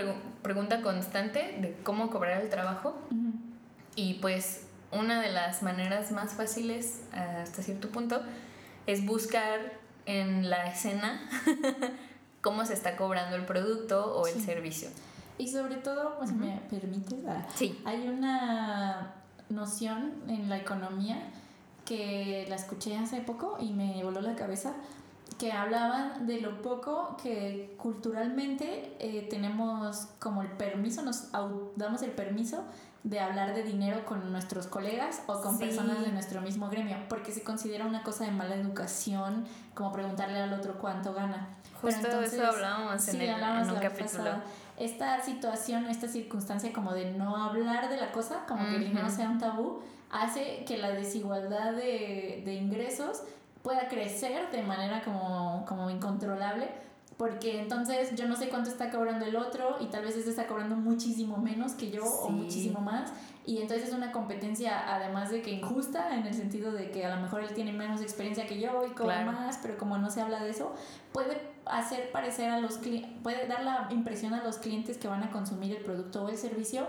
pregunta 0.42 0.82
constante 0.82 1.58
de 1.60 1.76
cómo 1.84 2.10
cobrar 2.10 2.42
el 2.42 2.50
trabajo. 2.50 2.98
Y 3.96 4.16
pues 4.16 4.66
una 4.92 5.22
de 5.22 5.32
las 5.32 5.62
maneras 5.62 6.12
más 6.12 6.34
fáciles 6.34 7.02
hasta 7.12 7.62
cierto 7.62 7.90
punto 7.90 8.22
es 8.88 9.06
buscar 9.06 9.74
en 10.06 10.50
la 10.50 10.66
escena 10.66 11.22
cómo 12.42 12.66
se 12.66 12.74
está 12.74 12.96
cobrando 12.96 13.36
el 13.36 13.46
producto 13.46 14.16
o 14.16 14.28
el 14.28 14.42
servicio. 14.42 14.90
Y 15.38 15.48
sobre 15.48 15.76
todo, 15.76 16.18
pues, 16.18 16.34
me 16.34 16.60
permites, 16.70 17.20
ah, 17.28 17.46
sí. 17.56 17.82
hay 17.86 18.08
una 18.10 19.14
noción 19.50 20.14
en 20.28 20.50
la 20.50 20.58
economía 20.58 21.32
que 21.86 22.46
la 22.50 22.56
escuché 22.56 22.98
hace 22.98 23.22
poco 23.22 23.58
y 23.60 23.72
me 23.72 24.04
voló 24.04 24.22
la 24.22 24.36
cabeza, 24.36 24.74
que 25.40 25.54
hablaban 25.54 26.28
de 26.28 26.42
lo 26.42 26.62
poco 26.62 27.16
que 27.24 27.74
culturalmente 27.78 28.94
eh, 29.00 29.26
tenemos 29.30 30.10
como 30.20 30.42
el 30.42 30.50
permiso, 30.50 31.02
nos 31.02 31.32
damos 31.78 32.02
el 32.04 32.12
permiso 32.12 32.66
de 33.04 33.22
hablar 33.22 33.56
de 33.56 33.64
dinero 33.64 34.06
con 34.06 34.34
nuestros 34.34 34.68
colegas 34.68 35.22
o 35.28 35.40
con 35.40 35.58
personas 35.58 36.02
de 36.02 36.12
nuestro 36.12 36.42
mismo 36.42 36.70
gremio, 36.70 36.98
porque 37.08 37.32
se 37.32 37.42
considera 37.42 37.86
una 37.86 38.04
cosa 38.04 38.26
de 38.26 38.32
mala 38.32 38.56
educación, 38.56 39.46
como 39.74 39.94
preguntarle 39.94 40.40
al 40.40 40.54
otro 40.54 40.78
cuánto 40.78 41.14
gana. 41.14 41.48
Justo 41.82 42.20
de 42.20 42.26
eso 42.26 42.46
hablábamos 42.46 43.08
en, 43.08 43.22
el, 43.22 43.30
en 43.30 43.70
un 43.70 43.80
capítulo. 43.80 44.32
Esta 44.78 45.22
situación, 45.24 45.86
esta 45.86 46.10
circunstancia 46.10 46.74
como 46.74 46.94
de 46.94 47.12
no 47.12 47.38
hablar 47.38 47.90
de 47.90 47.96
la 47.96 48.12
cosa, 48.12 48.46
como 48.46 48.66
que 48.66 48.76
el 48.76 48.84
dinero 48.84 49.10
sea 49.10 49.30
un 49.30 49.38
tabú, 49.38 49.80
hace 50.12 50.66
que 50.66 50.78
la 50.78 50.90
desigualdad 50.90 51.72
de, 51.72 52.42
de 52.44 52.54
ingresos 52.56 53.24
pueda 53.70 53.88
crecer 53.88 54.50
de 54.50 54.64
manera 54.64 55.04
como, 55.04 55.64
como 55.68 55.92
incontrolable, 55.92 56.68
porque 57.18 57.62
entonces 57.62 58.16
yo 58.16 58.28
no 58.28 58.36
sé 58.36 58.50
cuánto 58.50 58.72
está 58.72 58.90
cobrando 58.90 59.28
el 59.28 59.36
otro 59.36 59.78
y 59.80 59.86
tal 59.92 60.06
vez 60.06 60.16
este 60.16 60.32
está 60.32 60.48
cobrando 60.48 60.76
muchísimo 60.76 61.38
menos 61.38 61.74
que 61.74 61.92
yo 61.92 62.04
o 62.04 62.32
muchísimo 62.32 62.80
más. 62.80 63.12
Y 63.46 63.62
entonces 63.62 63.90
es 63.90 63.94
una 63.94 64.12
competencia, 64.12 64.96
además 64.96 65.30
de 65.30 65.44
que 65.44 65.52
injusta, 65.52 66.16
en 66.16 66.26
el 66.26 66.34
sentido 66.34 66.72
de 66.72 66.90
que 66.90 67.06
a 67.06 67.16
lo 67.16 67.22
mejor 67.22 67.44
él 67.44 67.54
tiene 67.54 67.72
menos 67.72 68.02
experiencia 68.02 68.48
que 68.48 68.60
yo 68.60 68.88
y 68.88 68.90
cobra 68.96 69.24
más, 69.24 69.60
pero 69.62 69.78
como 69.78 70.00
no 70.00 70.10
se 70.10 70.22
habla 70.22 70.44
de 70.44 70.50
eso, 70.50 70.74
puede 71.12 71.40
hacer 71.68 72.12
parecer 72.12 72.50
a 72.50 72.60
los 72.60 72.80
puede 73.22 73.46
dar 73.46 73.64
la 73.64 73.88
impresión 73.92 74.34
a 74.34 74.44
los 74.44 74.58
clientes 74.58 74.98
que 74.98 75.08
van 75.08 75.22
a 75.22 75.30
consumir 75.30 75.76
el 75.76 75.84
producto 75.84 76.24
o 76.24 76.30
el 76.30 76.38
servicio 76.38 76.88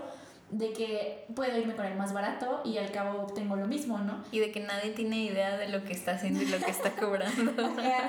de 0.51 0.73
que 0.73 1.25
puedo 1.33 1.57
irme 1.57 1.75
con 1.75 1.85
el 1.85 1.95
más 1.95 2.13
barato 2.13 2.61
y 2.65 2.77
al 2.77 2.91
cabo 2.91 3.21
obtengo 3.21 3.55
lo 3.55 3.67
mismo, 3.67 3.97
¿no? 3.99 4.23
Y 4.31 4.39
de 4.39 4.51
que 4.51 4.59
nadie 4.59 4.91
tiene 4.91 5.23
idea 5.23 5.57
de 5.57 5.69
lo 5.69 5.83
que 5.83 5.93
está 5.93 6.11
haciendo 6.11 6.41
y 6.41 6.45
lo 6.45 6.57
que 6.57 6.71
está 6.71 6.91
cobrando. 6.99 7.53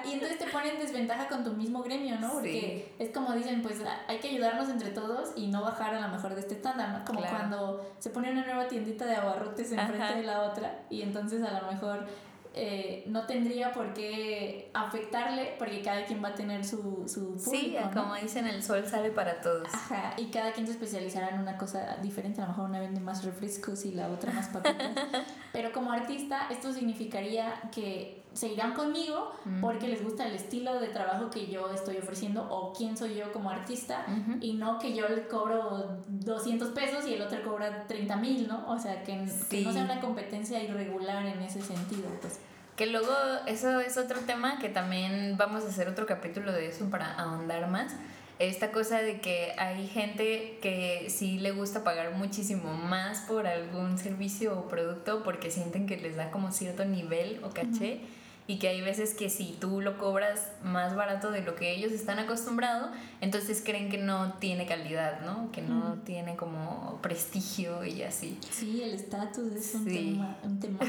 y 0.04 0.12
entonces 0.12 0.38
te 0.38 0.46
ponen 0.46 0.78
desventaja 0.78 1.28
con 1.28 1.44
tu 1.44 1.52
mismo 1.52 1.82
gremio, 1.82 2.18
¿no? 2.18 2.32
Porque 2.32 2.92
es 2.98 3.10
como 3.10 3.32
dicen, 3.32 3.62
pues 3.62 3.80
hay 4.08 4.18
que 4.18 4.28
ayudarnos 4.28 4.68
entre 4.68 4.90
todos 4.90 5.30
y 5.36 5.46
no 5.46 5.62
bajar 5.62 5.94
a 5.94 6.00
lo 6.00 6.08
mejor 6.08 6.34
de 6.34 6.40
este 6.40 6.54
estándar, 6.54 6.98
¿no? 6.98 7.04
Como 7.04 7.20
cuando 7.20 7.94
se 8.00 8.10
pone 8.10 8.32
una 8.32 8.44
nueva 8.44 8.66
tiendita 8.66 9.06
de 9.06 9.14
abarrotes 9.14 9.70
enfrente 9.72 10.16
de 10.16 10.22
la 10.24 10.42
otra 10.42 10.80
y 10.90 11.02
entonces 11.02 11.42
a 11.42 11.60
lo 11.60 11.70
mejor 11.70 12.06
eh, 12.54 13.04
no 13.06 13.26
tendría 13.26 13.72
por 13.72 13.94
qué 13.94 14.70
afectarle 14.74 15.54
porque 15.58 15.82
cada 15.82 16.04
quien 16.04 16.22
va 16.22 16.28
a 16.28 16.34
tener 16.34 16.64
su, 16.64 17.04
su 17.06 17.38
Sí, 17.38 17.76
como 17.94 18.14
dicen, 18.14 18.46
el 18.46 18.62
sol 18.62 18.86
sale 18.86 19.10
para 19.10 19.40
todos. 19.40 19.68
Ajá, 19.72 20.14
y 20.16 20.26
cada 20.26 20.52
quien 20.52 20.66
se 20.66 20.72
especializará 20.72 21.30
en 21.30 21.40
una 21.40 21.56
cosa 21.56 21.96
diferente, 22.02 22.40
a 22.40 22.44
lo 22.44 22.50
mejor 22.50 22.70
una 22.70 22.80
vende 22.80 23.00
más 23.00 23.24
refrescos 23.24 23.84
y 23.84 23.92
la 23.92 24.08
otra 24.08 24.32
más 24.32 24.48
papitas. 24.48 24.92
Pero 25.52 25.72
como 25.72 25.92
artista, 25.92 26.48
esto 26.50 26.72
significaría 26.72 27.54
que 27.72 28.21
se 28.34 28.48
irán 28.48 28.74
conmigo 28.74 29.32
porque 29.60 29.88
les 29.88 30.02
gusta 30.02 30.26
el 30.26 30.34
estilo 30.34 30.80
de 30.80 30.88
trabajo 30.88 31.30
que 31.30 31.46
yo 31.46 31.70
estoy 31.72 31.98
ofreciendo 31.98 32.46
o 32.50 32.72
quién 32.72 32.96
soy 32.96 33.14
yo 33.14 33.32
como 33.32 33.50
artista 33.50 34.06
y 34.40 34.54
no 34.54 34.78
que 34.78 34.94
yo 34.94 35.08
le 35.08 35.26
cobro 35.28 35.98
200 36.08 36.70
pesos 36.70 37.06
y 37.06 37.14
el 37.14 37.22
otro 37.22 37.42
cobra 37.42 37.86
30 37.86 38.16
mil, 38.16 38.48
¿no? 38.48 38.68
O 38.68 38.78
sea, 38.78 39.02
que, 39.04 39.26
que, 39.50 39.62
no 39.62 39.72
sea 39.72 39.84
una 39.84 40.00
competencia 40.00 40.62
irregular 40.62 41.26
en 41.26 41.42
ese 41.42 41.60
sentido, 41.60 42.08
pues. 42.20 42.38
Que 42.76 42.86
luego 42.86 43.12
eso 43.46 43.80
es 43.80 43.98
otro 43.98 44.20
tema 44.20 44.58
que 44.58 44.70
también 44.70 45.36
vamos 45.36 45.64
a 45.64 45.68
hacer 45.68 45.88
otro 45.88 46.06
capítulo 46.06 46.52
de 46.52 46.68
eso 46.68 46.88
para 46.88 47.12
ahondar 47.14 47.68
más. 47.68 47.92
Esta 48.38 48.72
cosa 48.72 49.02
de 49.02 49.20
que 49.20 49.52
hay 49.58 49.86
gente 49.86 50.58
que 50.62 51.08
sí 51.10 51.38
le 51.38 51.52
gusta 51.52 51.84
pagar 51.84 52.14
muchísimo 52.14 52.72
más 52.72 53.20
por 53.20 53.46
algún 53.46 53.98
servicio 53.98 54.58
o 54.58 54.68
producto 54.68 55.22
porque 55.22 55.50
sienten 55.50 55.86
que 55.86 55.98
les 55.98 56.16
da 56.16 56.30
como 56.30 56.50
cierto 56.50 56.84
nivel 56.84 57.40
o 57.44 57.50
caché 57.50 58.00
y 58.46 58.58
que 58.58 58.68
hay 58.68 58.80
veces 58.80 59.14
que 59.14 59.30
si 59.30 59.56
tú 59.60 59.80
lo 59.80 59.98
cobras 59.98 60.50
más 60.62 60.96
barato 60.96 61.30
de 61.30 61.42
lo 61.42 61.54
que 61.54 61.72
ellos 61.72 61.92
están 61.92 62.18
acostumbrados, 62.18 62.90
entonces 63.20 63.62
creen 63.64 63.88
que 63.88 63.98
no 63.98 64.34
tiene 64.34 64.66
calidad, 64.66 65.20
¿no? 65.22 65.50
Que 65.52 65.62
no 65.62 65.94
tiene 66.04 66.36
como 66.36 66.98
prestigio 67.02 67.84
y 67.84 68.02
así. 68.02 68.38
Sí, 68.50 68.82
el 68.82 68.94
estatus 68.94 69.52
es 69.52 69.74
un 69.74 69.84
tema, 69.84 70.36
un 70.42 70.60
tema 70.60 70.80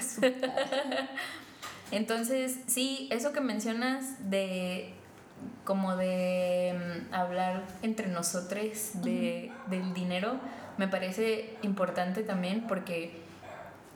Entonces, 1.91 2.59
sí, 2.65 3.07
eso 3.11 3.33
que 3.33 3.41
mencionas 3.41 4.29
de 4.29 4.93
como 5.63 5.95
de 5.95 7.05
mm, 7.09 7.13
hablar 7.13 7.63
entre 7.81 8.07
nosotros 8.07 8.91
de, 9.03 9.51
del 9.67 9.93
dinero, 9.93 10.39
me 10.77 10.87
parece 10.87 11.55
importante 11.61 12.23
también 12.23 12.65
porque 12.67 13.21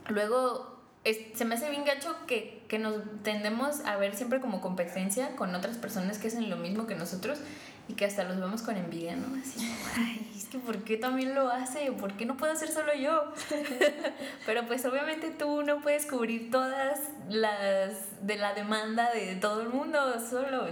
luego 0.10 0.77
se 1.14 1.46
me 1.46 1.56
hace 1.56 1.70
bien 1.70 1.86
gacho 1.86 2.16
que, 2.26 2.64
que, 2.68 2.80
nos 2.80 2.96
tendemos 3.24 3.82
a 3.86 3.98
ver 3.98 4.16
siempre 4.16 4.40
como 4.40 4.62
competencia 4.62 5.36
con 5.36 5.54
otras 5.56 5.78
personas 5.78 6.18
que 6.18 6.28
hacen 6.28 6.50
lo 6.50 6.58
mismo 6.58 6.88
que 6.88 6.96
nosotros 6.96 7.40
y 7.88 7.94
que 7.94 8.06
hasta 8.06 8.24
los 8.24 8.40
vemos 8.40 8.62
con 8.62 8.76
envidia, 8.76 9.16
¿no? 9.16 9.28
Así, 9.40 9.60
ay, 9.96 10.30
es 10.36 10.46
que 10.46 10.60
¿por 10.60 10.84
qué 10.84 10.98
también 10.98 11.36
lo 11.36 11.50
hace? 11.50 11.92
¿Por 11.94 12.14
qué 12.14 12.26
no 12.26 12.36
puedo 12.36 12.52
hacer 12.52 12.70
solo 12.70 12.94
yo? 12.94 13.32
Pero 14.46 14.66
pues 14.68 14.86
obviamente 14.86 15.30
tú 15.32 15.64
no 15.64 15.82
puedes 15.82 16.06
cubrir 16.06 16.52
todas 16.52 17.00
las 17.30 18.26
de 18.26 18.36
la 18.36 18.54
demanda 18.54 19.12
de 19.12 19.36
todo 19.36 19.62
el 19.62 19.70
mundo 19.70 20.00
solo 20.20 20.66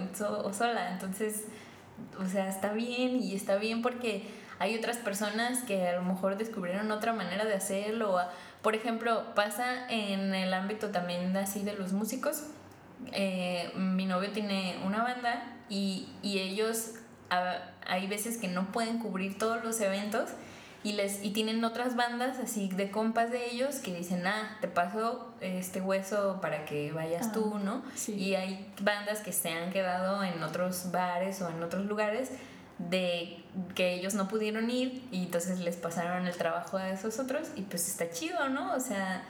o 0.43 0.53
sola. 0.53 0.91
Entonces, 0.91 1.45
o 2.19 2.25
sea, 2.25 2.49
está 2.49 2.73
bien 2.73 3.21
y 3.21 3.35
está 3.35 3.55
bien 3.55 3.81
porque 3.81 4.27
hay 4.59 4.75
otras 4.75 4.97
personas 4.97 5.63
que 5.63 5.87
a 5.87 5.93
lo 5.93 6.03
mejor 6.03 6.37
descubrieron 6.37 6.91
otra 6.91 7.13
manera 7.13 7.45
de 7.45 7.53
hacerlo. 7.53 8.17
Por 8.65 8.73
ejemplo, 8.73 9.35
pasa 9.35 9.87
en 9.91 10.33
el 10.33 10.51
ámbito 10.51 10.89
también 10.89 11.37
así 11.37 11.61
de 11.61 11.73
los 11.73 11.93
músicos. 11.93 12.45
Eh, 13.11 13.71
mi 13.75 14.07
novio 14.07 14.31
tiene 14.31 14.79
una 14.83 15.03
banda 15.03 15.53
y, 15.69 16.09
y 16.23 16.39
ellos 16.39 16.93
hay 17.29 18.07
veces 18.07 18.39
que 18.39 18.47
no 18.47 18.71
pueden 18.71 18.97
cubrir 18.97 19.37
todos 19.37 19.63
los 19.63 19.79
eventos 19.81 20.31
y, 20.83 20.93
les, 20.93 21.23
y 21.23 21.29
tienen 21.29 21.63
otras 21.63 21.95
bandas 21.95 22.39
así 22.39 22.69
de 22.69 22.89
compas 22.89 23.29
de 23.29 23.51
ellos 23.51 23.75
que 23.75 23.93
dicen, 23.93 24.25
ah, 24.25 24.57
te 24.61 24.67
paso 24.67 25.35
este 25.41 25.79
hueso 25.79 26.39
para 26.41 26.65
que 26.65 26.91
vayas 26.91 27.31
tú, 27.33 27.53
ah, 27.57 27.61
¿no? 27.63 27.83
Y 28.07 28.33
hay 28.33 28.73
bandas 28.81 29.19
que 29.19 29.31
se 29.31 29.51
han 29.51 29.71
quedado 29.71 30.23
en 30.23 30.41
otros 30.41 30.89
bares 30.91 31.39
o 31.43 31.49
en 31.51 31.61
otros 31.61 31.85
lugares 31.85 32.31
de 32.77 33.43
que 33.73 33.93
ellos 33.93 34.15
no 34.15 34.27
pudieron 34.27 34.69
ir 34.69 35.07
y 35.11 35.23
entonces 35.23 35.59
les 35.59 35.77
pasaron 35.77 36.27
el 36.27 36.35
trabajo 36.35 36.77
a 36.77 36.89
esos 36.89 37.19
otros 37.19 37.47
y 37.55 37.61
pues 37.61 37.87
está 37.87 38.09
chido, 38.09 38.49
¿no? 38.49 38.73
O 38.73 38.79
sea, 38.79 39.23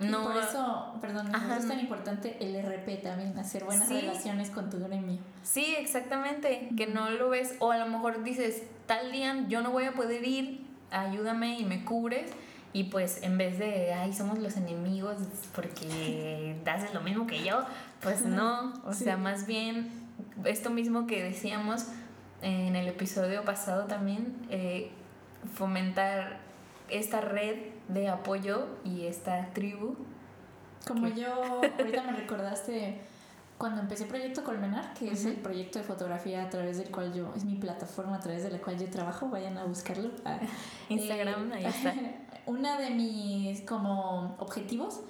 no, 0.00 0.24
por 0.24 0.36
eso, 0.36 0.94
perdón, 1.00 1.32
es 1.58 1.68
tan 1.68 1.78
importante 1.78 2.36
el 2.40 2.56
RP 2.56 3.02
también, 3.02 3.38
hacer 3.38 3.64
buenas 3.64 3.88
relaciones 3.88 4.50
con 4.50 4.68
tu 4.68 4.80
gremio. 4.80 5.18
Sí, 5.42 5.74
exactamente, 5.78 6.70
que 6.76 6.86
no 6.86 7.10
lo 7.10 7.28
ves, 7.28 7.54
o 7.60 7.70
a 7.70 7.78
lo 7.78 7.86
mejor 7.86 8.24
dices, 8.24 8.62
tal 8.86 9.12
día 9.12 9.44
yo 9.48 9.60
no 9.60 9.70
voy 9.70 9.84
a 9.84 9.92
poder 9.92 10.26
ir, 10.26 10.66
ayúdame 10.90 11.58
y 11.58 11.64
me 11.64 11.84
cubres, 11.84 12.30
Y 12.74 12.84
pues 12.84 13.22
en 13.22 13.36
vez 13.36 13.58
de, 13.58 13.92
ay, 13.92 14.14
somos 14.14 14.38
los 14.38 14.56
enemigos 14.56 15.16
porque 15.54 16.56
haces 16.66 16.94
lo 16.94 17.02
mismo 17.02 17.26
que 17.26 17.44
yo, 17.44 17.64
pues 18.00 18.24
no, 18.24 18.72
o 18.84 18.94
sea, 18.94 19.16
más 19.16 19.46
bien 19.46 19.90
esto 20.44 20.70
mismo 20.70 21.06
que 21.06 21.22
decíamos 21.22 21.86
en 22.42 22.76
el 22.76 22.88
episodio 22.88 23.44
pasado 23.44 23.86
también, 23.86 24.36
eh, 24.50 24.90
fomentar 25.54 26.40
esta 26.90 27.20
red 27.20 27.56
de 27.88 28.08
apoyo 28.08 28.66
y 28.84 29.06
esta 29.06 29.48
tribu. 29.52 29.96
Como 30.86 31.08
yo, 31.08 31.32
ahorita 31.78 32.02
me 32.02 32.12
recordaste 32.12 33.00
cuando 33.56 33.80
empecé 33.80 34.06
Proyecto 34.06 34.42
Colmenar, 34.42 34.92
que 34.94 35.12
es 35.12 35.24
el 35.24 35.36
proyecto 35.36 35.78
de 35.78 35.84
fotografía 35.84 36.42
a 36.42 36.50
través 36.50 36.78
del 36.78 36.90
cual 36.90 37.14
yo, 37.14 37.32
es 37.36 37.44
mi 37.44 37.54
plataforma 37.54 38.16
a 38.16 38.20
través 38.20 38.42
de 38.42 38.50
la 38.50 38.58
cual 38.58 38.76
yo 38.76 38.90
trabajo, 38.90 39.28
vayan 39.28 39.56
a 39.56 39.64
buscarlo. 39.64 40.10
Ah, 40.24 40.40
Instagram, 40.88 41.52
ahí 41.52 41.64
está. 41.66 41.94
Una 42.46 42.76
de 42.76 42.90
mis 42.90 43.60
como 43.60 44.34
objetivos 44.40 45.02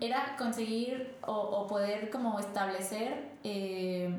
era 0.00 0.36
conseguir 0.38 1.16
o, 1.22 1.32
o, 1.32 1.66
poder 1.66 2.10
como 2.10 2.38
establecer 2.38 3.32
eh, 3.42 4.16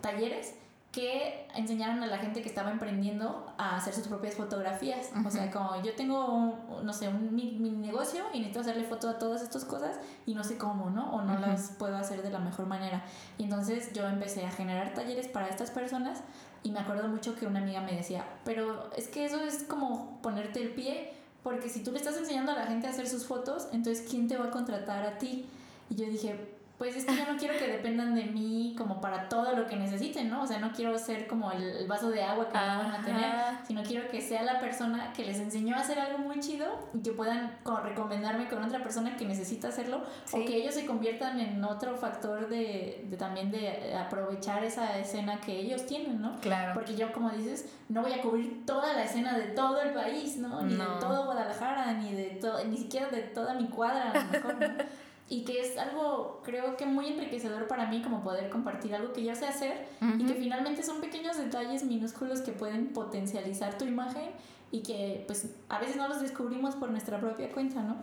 talleres 0.00 0.54
que 0.96 1.46
enseñaron 1.54 2.02
a 2.02 2.06
la 2.06 2.16
gente 2.16 2.40
que 2.40 2.48
estaba 2.48 2.70
emprendiendo 2.70 3.52
a 3.58 3.76
hacer 3.76 3.92
sus 3.92 4.08
propias 4.08 4.34
fotografías. 4.34 5.10
O 5.26 5.30
sea, 5.30 5.50
como 5.50 5.82
yo 5.82 5.94
tengo, 5.94 6.58
no 6.82 6.92
sé, 6.94 7.08
un, 7.08 7.34
mi, 7.34 7.52
negocio 7.52 8.24
y 8.32 8.38
necesito 8.38 8.60
hacerle 8.60 8.84
foto 8.84 9.10
a 9.10 9.18
todas 9.18 9.42
estas 9.42 9.66
cosas 9.66 10.00
y 10.24 10.34
no 10.34 10.42
sé 10.42 10.56
cómo, 10.56 10.88
¿no? 10.88 11.12
O 11.12 11.20
no 11.20 11.38
las 11.38 11.72
puedo 11.72 11.98
hacer 11.98 12.22
de 12.22 12.30
la 12.30 12.38
mejor 12.38 12.64
manera. 12.64 13.04
Y 13.36 13.44
entonces 13.44 13.92
yo 13.92 14.06
empecé 14.06 14.46
a 14.46 14.50
generar 14.50 14.94
talleres 14.94 15.28
para 15.28 15.48
estas 15.48 15.70
personas 15.70 16.22
y 16.62 16.70
me 16.70 16.78
acuerdo 16.78 17.08
mucho 17.08 17.34
que 17.34 17.46
una 17.46 17.60
amiga 17.60 17.82
me 17.82 17.92
decía, 17.92 18.24
pero 18.46 18.88
es 18.96 19.08
que 19.08 19.26
eso 19.26 19.38
es 19.44 19.64
como 19.64 20.22
ponerte 20.22 20.62
el 20.62 20.70
pie, 20.70 21.12
porque 21.42 21.68
si 21.68 21.84
tú 21.84 21.92
le 21.92 21.98
estás 21.98 22.16
enseñando 22.16 22.52
a 22.52 22.54
la 22.54 22.64
gente 22.68 22.86
a 22.86 22.90
hacer 22.90 23.06
sus 23.06 23.26
fotos, 23.26 23.68
entonces 23.74 24.06
¿quién 24.08 24.28
te 24.28 24.38
va 24.38 24.46
a 24.46 24.50
contratar 24.50 25.04
a 25.04 25.18
ti? 25.18 25.44
Y 25.90 25.94
yo 25.94 26.06
dije, 26.06 26.55
pues 26.78 26.94
es 26.94 27.06
que 27.06 27.16
yo 27.16 27.24
no 27.30 27.38
quiero 27.38 27.58
que 27.58 27.66
dependan 27.68 28.14
de 28.14 28.24
mí 28.24 28.74
como 28.76 29.00
para 29.00 29.30
todo 29.30 29.56
lo 29.56 29.66
que 29.66 29.76
necesiten, 29.76 30.28
¿no? 30.28 30.42
O 30.42 30.46
sea, 30.46 30.58
no 30.58 30.72
quiero 30.72 30.98
ser 30.98 31.26
como 31.26 31.50
el, 31.50 31.86
vaso 31.86 32.10
de 32.10 32.22
agua 32.22 32.48
que 32.48 32.54
van 32.54 32.92
a 32.92 33.02
tener, 33.02 33.32
sino 33.66 33.82
quiero 33.82 34.08
que 34.08 34.20
sea 34.20 34.42
la 34.42 34.60
persona 34.60 35.12
que 35.14 35.24
les 35.24 35.38
enseñó 35.38 35.76
a 35.76 35.80
hacer 35.80 35.98
algo 35.98 36.18
muy 36.18 36.40
chido 36.40 36.66
y 36.92 37.00
que 37.00 37.12
puedan 37.12 37.56
recomendarme 37.82 38.48
con 38.48 38.62
otra 38.62 38.82
persona 38.82 39.16
que 39.16 39.24
necesita 39.24 39.68
hacerlo 39.68 40.02
o 40.32 40.44
que 40.44 40.56
ellos 40.56 40.74
se 40.74 40.84
conviertan 40.84 41.40
en 41.40 41.64
otro 41.64 41.96
factor 41.96 42.48
de, 42.48 43.06
de, 43.08 43.16
también 43.16 43.50
de 43.50 43.94
aprovechar 43.94 44.62
esa 44.62 44.98
escena 44.98 45.40
que 45.40 45.58
ellos 45.58 45.86
tienen, 45.86 46.20
¿no? 46.20 46.36
Claro. 46.40 46.74
Porque 46.74 46.94
yo, 46.94 47.10
como 47.12 47.30
dices, 47.30 47.66
no 47.88 48.02
voy 48.02 48.12
a 48.12 48.20
cubrir 48.20 48.66
toda 48.66 48.92
la 48.92 49.04
escena 49.04 49.38
de 49.38 49.44
todo 49.48 49.80
el 49.80 49.92
país, 49.94 50.36
¿no? 50.36 50.60
Ni 50.62 50.74
de 50.74 50.84
todo 51.00 51.24
Guadalajara, 51.24 51.94
ni 51.94 52.12
de 52.12 52.38
todo, 52.40 52.62
ni 52.64 52.76
siquiera 52.76 53.08
de 53.08 53.22
toda 53.22 53.54
mi 53.54 53.68
cuadra, 53.68 54.10
a 54.10 54.18
lo 54.18 54.24
mejor, 54.30 54.60
¿no? 54.60 55.05
Y 55.28 55.44
que 55.44 55.60
es 55.60 55.76
algo 55.76 56.40
creo 56.44 56.76
que 56.76 56.86
muy 56.86 57.08
enriquecedor 57.08 57.66
para 57.66 57.86
mí 57.86 58.00
como 58.00 58.22
poder 58.22 58.48
compartir 58.48 58.94
algo 58.94 59.12
que 59.12 59.24
yo 59.24 59.34
sé 59.34 59.46
hacer 59.46 59.88
y 60.18 60.24
que 60.24 60.34
finalmente 60.34 60.82
son 60.82 61.00
pequeños 61.00 61.36
detalles 61.36 61.84
minúsculos 61.84 62.40
que 62.42 62.52
pueden 62.52 62.88
potencializar 62.92 63.76
tu 63.76 63.84
imagen 63.84 64.30
y 64.70 64.82
que 64.82 65.24
pues 65.26 65.54
a 65.68 65.78
veces 65.78 65.96
no 65.96 66.06
los 66.08 66.20
descubrimos 66.20 66.76
por 66.76 66.90
nuestra 66.90 67.18
propia 67.18 67.50
cuenta, 67.50 67.82
¿no? 67.82 67.96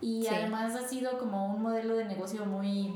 Y 0.00 0.26
además 0.28 0.76
ha 0.76 0.86
sido 0.86 1.18
como 1.18 1.52
un 1.52 1.62
modelo 1.62 1.96
de 1.96 2.04
negocio 2.04 2.46
muy 2.46 2.92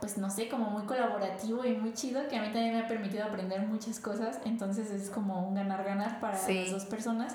pues 0.00 0.18
no 0.18 0.28
sé, 0.28 0.48
como 0.50 0.68
muy 0.70 0.82
colaborativo 0.84 1.64
y 1.64 1.72
muy 1.72 1.94
chido 1.94 2.28
que 2.28 2.36
a 2.36 2.42
mí 2.42 2.48
también 2.52 2.74
me 2.74 2.80
ha 2.80 2.86
permitido 2.86 3.24
aprender 3.24 3.62
muchas 3.62 3.98
cosas, 3.98 4.40
entonces 4.44 4.90
es 4.90 5.08
como 5.08 5.48
un 5.48 5.54
ganar-ganar 5.54 6.20
para 6.20 6.36
las 6.36 6.70
dos 6.70 6.84
personas. 6.84 7.34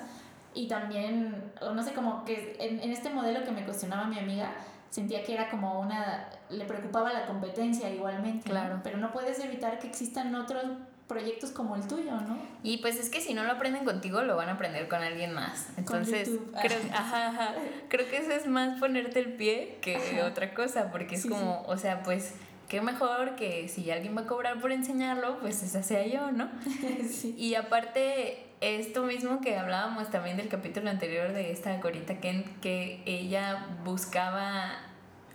Y 0.54 0.68
también, 0.68 1.52
no 1.60 1.82
sé, 1.82 1.92
como 1.92 2.24
que 2.24 2.56
en, 2.60 2.78
en 2.78 2.92
este 2.92 3.10
modelo 3.10 3.42
que 3.44 3.50
me 3.50 3.64
cuestionaba 3.64 4.06
mi 4.06 4.18
amiga, 4.18 4.52
sentía 4.92 5.24
que 5.24 5.32
era 5.32 5.48
como 5.48 5.80
una, 5.80 6.28
le 6.50 6.66
preocupaba 6.66 7.12
la 7.12 7.24
competencia 7.26 7.88
igualmente, 7.90 8.48
claro. 8.48 8.80
Pero 8.84 8.98
no 8.98 9.10
puedes 9.10 9.38
evitar 9.40 9.78
que 9.78 9.86
existan 9.86 10.34
otros 10.34 10.64
proyectos 11.08 11.50
como 11.50 11.76
el 11.76 11.86
tuyo, 11.86 12.12
¿no? 12.12 12.38
Y 12.62 12.78
pues 12.78 13.00
es 13.00 13.08
que 13.08 13.22
si 13.22 13.32
no 13.32 13.42
lo 13.42 13.52
aprenden 13.52 13.86
contigo, 13.86 14.22
lo 14.22 14.36
van 14.36 14.50
a 14.50 14.52
aprender 14.52 14.88
con 14.88 15.02
alguien 15.02 15.32
más. 15.32 15.68
Entonces, 15.78 16.30
creo, 16.60 16.78
ajá, 16.92 17.54
creo 17.88 18.08
que 18.08 18.18
eso 18.18 18.32
es 18.32 18.46
más 18.46 18.78
ponerte 18.78 19.18
el 19.18 19.32
pie 19.32 19.78
que 19.80 20.22
otra 20.22 20.52
cosa, 20.52 20.90
porque 20.92 21.14
es 21.14 21.26
como, 21.26 21.62
o 21.66 21.76
sea, 21.78 22.02
pues 22.02 22.34
qué 22.68 22.82
mejor 22.82 23.34
que 23.34 23.68
si 23.68 23.90
alguien 23.90 24.14
va 24.16 24.22
a 24.22 24.26
cobrar 24.26 24.60
por 24.60 24.72
enseñarlo, 24.72 25.38
pues 25.40 25.62
esa 25.62 25.82
sea 25.82 26.06
yo, 26.06 26.32
¿no? 26.32 26.50
sí. 27.10 27.34
Y 27.38 27.54
aparte, 27.54 28.46
esto 28.62 29.02
mismo 29.02 29.40
que 29.40 29.56
hablábamos 29.56 30.10
también 30.10 30.36
del 30.36 30.48
capítulo 30.48 30.88
anterior 30.88 31.32
de 31.32 31.50
esta 31.50 31.80
Corita 31.80 32.20
Kent, 32.20 32.46
que 32.60 33.02
ella 33.06 33.66
buscaba 33.84 34.78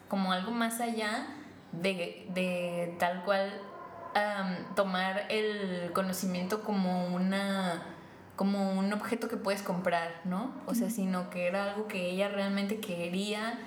como 0.07 0.31
algo 0.31 0.51
más 0.51 0.79
allá 0.79 1.27
de, 1.73 2.25
de 2.33 2.95
tal 2.97 3.23
cual 3.25 3.51
tomar 4.75 5.25
el 5.29 5.91
conocimiento 5.93 6.63
como 6.63 7.07
una 7.07 7.83
como 8.35 8.71
un 8.71 8.93
objeto 8.93 9.27
que 9.27 9.35
puedes 9.35 9.63
comprar, 9.63 10.21
¿no? 10.23 10.51
O 10.67 10.75
sea, 10.75 10.91
sino 10.91 11.31
que 11.31 11.47
era 11.47 11.71
algo 11.71 11.87
que 11.87 12.11
ella 12.11 12.29
realmente 12.29 12.79
quería 12.79 13.59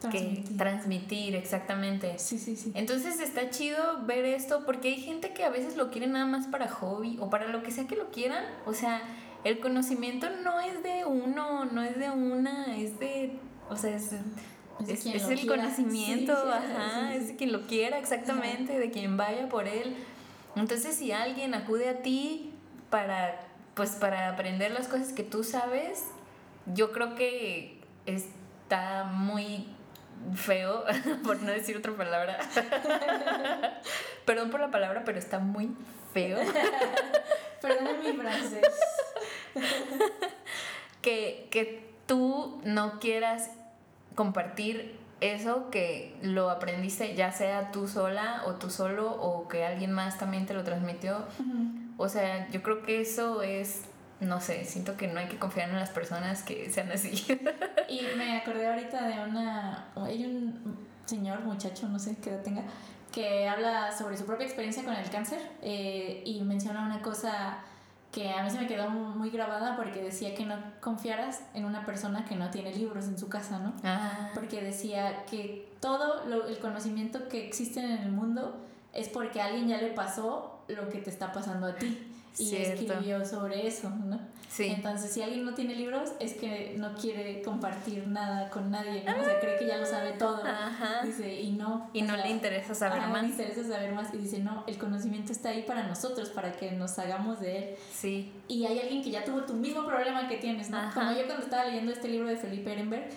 Transmitir. 0.00 0.44
Que 0.44 0.54
transmitir, 0.54 1.34
exactamente. 1.34 2.18
Sí, 2.18 2.38
sí, 2.38 2.56
sí. 2.56 2.70
Entonces 2.74 3.20
está 3.20 3.50
chido 3.50 4.04
ver 4.06 4.24
esto 4.24 4.64
porque 4.64 4.88
hay 4.88 5.00
gente 5.00 5.32
que 5.32 5.44
a 5.44 5.50
veces 5.50 5.76
lo 5.76 5.90
quiere 5.90 6.06
nada 6.06 6.26
más 6.26 6.46
para 6.46 6.68
hobby 6.68 7.16
o 7.20 7.30
para 7.30 7.48
lo 7.48 7.62
que 7.62 7.72
sea 7.72 7.86
que 7.86 7.96
lo 7.96 8.10
quieran. 8.10 8.44
O 8.64 8.74
sea, 8.74 9.02
el 9.44 9.60
conocimiento 9.60 10.28
no 10.44 10.60
es 10.60 10.82
de 10.82 11.04
uno, 11.04 11.64
no 11.64 11.82
es 11.82 11.98
de 11.98 12.10
una, 12.10 12.76
es 12.76 12.98
de, 12.98 13.38
o 13.68 13.76
sea, 13.76 13.96
es, 13.96 14.12
es, 14.86 15.06
el 15.06 15.46
conocimiento, 15.46 16.32
ajá, 16.32 17.14
es 17.14 17.28
de 17.28 17.36
quien 17.36 17.52
lo 17.52 17.66
quiera 17.66 17.98
exactamente, 17.98 18.78
de 18.78 18.90
quien 18.90 19.16
vaya 19.16 19.48
por 19.48 19.66
él. 19.66 19.96
Entonces 20.54 20.96
si 20.96 21.12
alguien 21.12 21.54
acude 21.54 21.88
a 21.88 22.02
ti 22.02 22.52
para, 22.90 23.40
pues 23.74 23.90
para 23.90 24.28
aprender 24.28 24.70
las 24.70 24.88
cosas 24.88 25.12
que 25.12 25.22
tú 25.22 25.44
sabes, 25.44 26.04
yo 26.74 26.92
creo 26.92 27.14
que 27.14 27.80
está 28.06 29.04
muy 29.04 29.66
feo, 30.34 30.84
por 31.24 31.42
no 31.42 31.52
decir 31.52 31.76
otra 31.76 31.92
palabra. 31.92 32.38
Perdón 34.24 34.50
por 34.50 34.60
la 34.60 34.70
palabra, 34.70 35.02
pero 35.04 35.18
está 35.18 35.38
muy 35.38 35.70
feo. 36.12 36.38
Perdón 37.62 38.00
mi 38.04 38.12
francés. 38.12 38.62
que, 41.02 41.48
que 41.50 41.88
tú 42.06 42.60
no 42.64 43.00
quieras 43.00 43.50
compartir 44.14 44.98
eso 45.20 45.68
que 45.70 46.16
lo 46.22 46.48
aprendiste 46.50 47.16
ya 47.16 47.32
sea 47.32 47.72
tú 47.72 47.88
sola 47.88 48.42
o 48.46 48.54
tú 48.54 48.70
solo 48.70 49.10
o 49.10 49.48
que 49.48 49.64
alguien 49.64 49.92
más 49.92 50.18
también 50.18 50.46
te 50.46 50.54
lo 50.54 50.62
transmitió. 50.64 51.24
O 51.96 52.08
sea, 52.08 52.48
yo 52.50 52.62
creo 52.62 52.82
que 52.82 53.00
eso 53.00 53.42
es 53.42 53.82
no 54.20 54.40
sé, 54.40 54.64
siento 54.64 54.96
que 54.96 55.06
no 55.08 55.20
hay 55.20 55.28
que 55.28 55.38
confiar 55.38 55.68
en 55.70 55.76
las 55.76 55.90
personas 55.90 56.42
que 56.42 56.70
sean 56.70 56.90
así. 56.90 57.24
y 57.88 58.00
me 58.16 58.38
acordé 58.38 58.66
ahorita 58.66 59.06
de 59.06 59.24
una, 59.24 59.86
hay 59.96 60.24
un 60.24 60.78
señor, 61.06 61.40
muchacho, 61.40 61.88
no 61.88 61.98
sé 61.98 62.16
qué 62.16 62.30
edad 62.30 62.42
tenga, 62.42 62.62
que 63.12 63.48
habla 63.48 63.96
sobre 63.96 64.16
su 64.16 64.26
propia 64.26 64.46
experiencia 64.46 64.84
con 64.84 64.94
el 64.94 65.08
cáncer 65.10 65.40
eh, 65.62 66.22
y 66.26 66.42
menciona 66.42 66.84
una 66.84 67.00
cosa 67.00 67.58
que 68.12 68.30
a 68.30 68.42
mí 68.42 68.50
se 68.50 68.58
me 68.58 68.66
quedó 68.66 68.90
muy 68.90 69.30
grabada 69.30 69.76
porque 69.76 70.02
decía 70.02 70.34
que 70.34 70.44
no 70.44 70.56
confiaras 70.80 71.42
en 71.54 71.64
una 71.64 71.84
persona 71.84 72.24
que 72.24 72.36
no 72.36 72.50
tiene 72.50 72.74
libros 72.74 73.04
en 73.06 73.18
su 73.18 73.28
casa, 73.28 73.58
¿no? 73.58 73.74
Ah. 73.84 74.30
Porque 74.34 74.62
decía 74.62 75.24
que 75.26 75.70
todo 75.80 76.24
el 76.48 76.58
conocimiento 76.58 77.28
que 77.28 77.46
existe 77.46 77.80
en 77.80 77.90
el 77.90 78.10
mundo 78.10 78.56
es 78.94 79.08
porque 79.08 79.40
a 79.40 79.46
alguien 79.46 79.68
ya 79.68 79.78
le 79.78 79.90
pasó 79.90 80.64
lo 80.68 80.88
que 80.88 80.98
te 80.98 81.10
está 81.10 81.32
pasando 81.32 81.66
a 81.66 81.74
ti 81.74 82.07
y 82.38 82.56
escribió 82.56 83.24
sobre 83.24 83.66
eso, 83.66 83.90
¿no? 83.90 84.18
Sí. 84.48 84.64
Entonces, 84.74 85.12
si 85.12 85.22
alguien 85.22 85.44
no 85.44 85.54
tiene 85.54 85.74
libros, 85.74 86.12
es 86.20 86.34
que 86.34 86.74
no 86.78 86.94
quiere 86.94 87.42
compartir 87.42 88.08
nada 88.08 88.48
con 88.48 88.70
nadie, 88.70 89.04
¿no? 89.04 89.20
O 89.20 89.24
sea, 89.24 89.38
cree 89.40 89.58
que 89.58 89.66
ya 89.66 89.76
lo 89.76 89.86
sabe 89.86 90.12
todo. 90.12 90.42
Ajá. 90.44 91.02
Dice, 91.04 91.40
y 91.40 91.52
no. 91.52 91.90
Y 91.92 92.02
no 92.02 92.16
le 92.16 92.30
interesa 92.30 92.74
saber 92.74 93.02
más. 93.02 93.10
No 93.10 93.22
le 93.22 93.28
interesa 93.28 93.62
saber 93.62 93.92
más. 93.92 94.12
Y 94.14 94.16
dice, 94.16 94.38
no, 94.38 94.64
el 94.66 94.78
conocimiento 94.78 95.32
está 95.32 95.50
ahí 95.50 95.62
para 95.62 95.86
nosotros, 95.86 96.30
para 96.30 96.52
que 96.52 96.72
nos 96.72 96.98
hagamos 96.98 97.40
de 97.40 97.58
él. 97.58 97.74
Sí. 97.92 98.32
Y 98.48 98.64
hay 98.64 98.80
alguien 98.80 99.02
que 99.02 99.10
ya 99.10 99.24
tuvo 99.24 99.42
tu 99.42 99.52
mismo 99.52 99.86
problema 99.86 100.26
que 100.28 100.38
tienes, 100.38 100.70
¿no? 100.70 100.78
Como 100.94 101.12
yo 101.12 101.26
cuando 101.26 101.44
estaba 101.44 101.66
leyendo 101.66 101.92
este 101.92 102.08
libro 102.08 102.28
de 102.28 102.36
Felipe 102.36 102.72
Ehrenberg, 102.72 103.10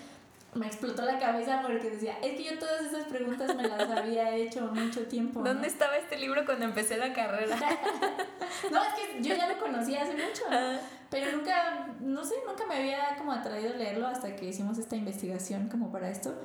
me 0.54 0.68
explotó 0.68 1.04
la 1.04 1.18
cabeza 1.18 1.62
porque 1.62 1.92
decía, 1.92 2.18
es 2.22 2.36
que 2.36 2.44
yo 2.44 2.60
todas 2.60 2.82
esas 2.82 3.06
preguntas 3.06 3.56
me 3.56 3.68
las 3.68 3.90
había 3.90 4.36
hecho 4.36 4.68
mucho 4.68 5.08
tiempo. 5.08 5.42
¿Dónde 5.42 5.68
estaba 5.68 5.96
este 5.96 6.18
libro 6.18 6.46
cuando 6.46 6.66
empecé 6.66 6.98
la 6.98 7.14
carrera? 7.14 7.56
no, 8.72 8.84
es 8.84 8.94
que 8.94 9.24
yo 9.24 9.36
ya 9.36 9.48
lo 9.48 9.58
conocía 9.60 10.02
hace 10.02 10.14
mucho, 10.14 10.44
ah. 10.50 10.78
pero 11.10 11.32
nunca, 11.38 11.88
no 12.02 12.26
sé, 12.26 12.36
nunca 12.46 12.66
me 12.66 12.76
había 12.76 13.16
como 13.18 13.32
atraído 13.32 13.76
leerlo 13.76 14.08
hasta 14.08 14.36
que 14.36 14.48
hicimos 14.48 14.78
esta 14.78 14.98
investigación 14.98 15.70
como 15.70 15.90
para 15.90 16.10
esto. 16.10 16.36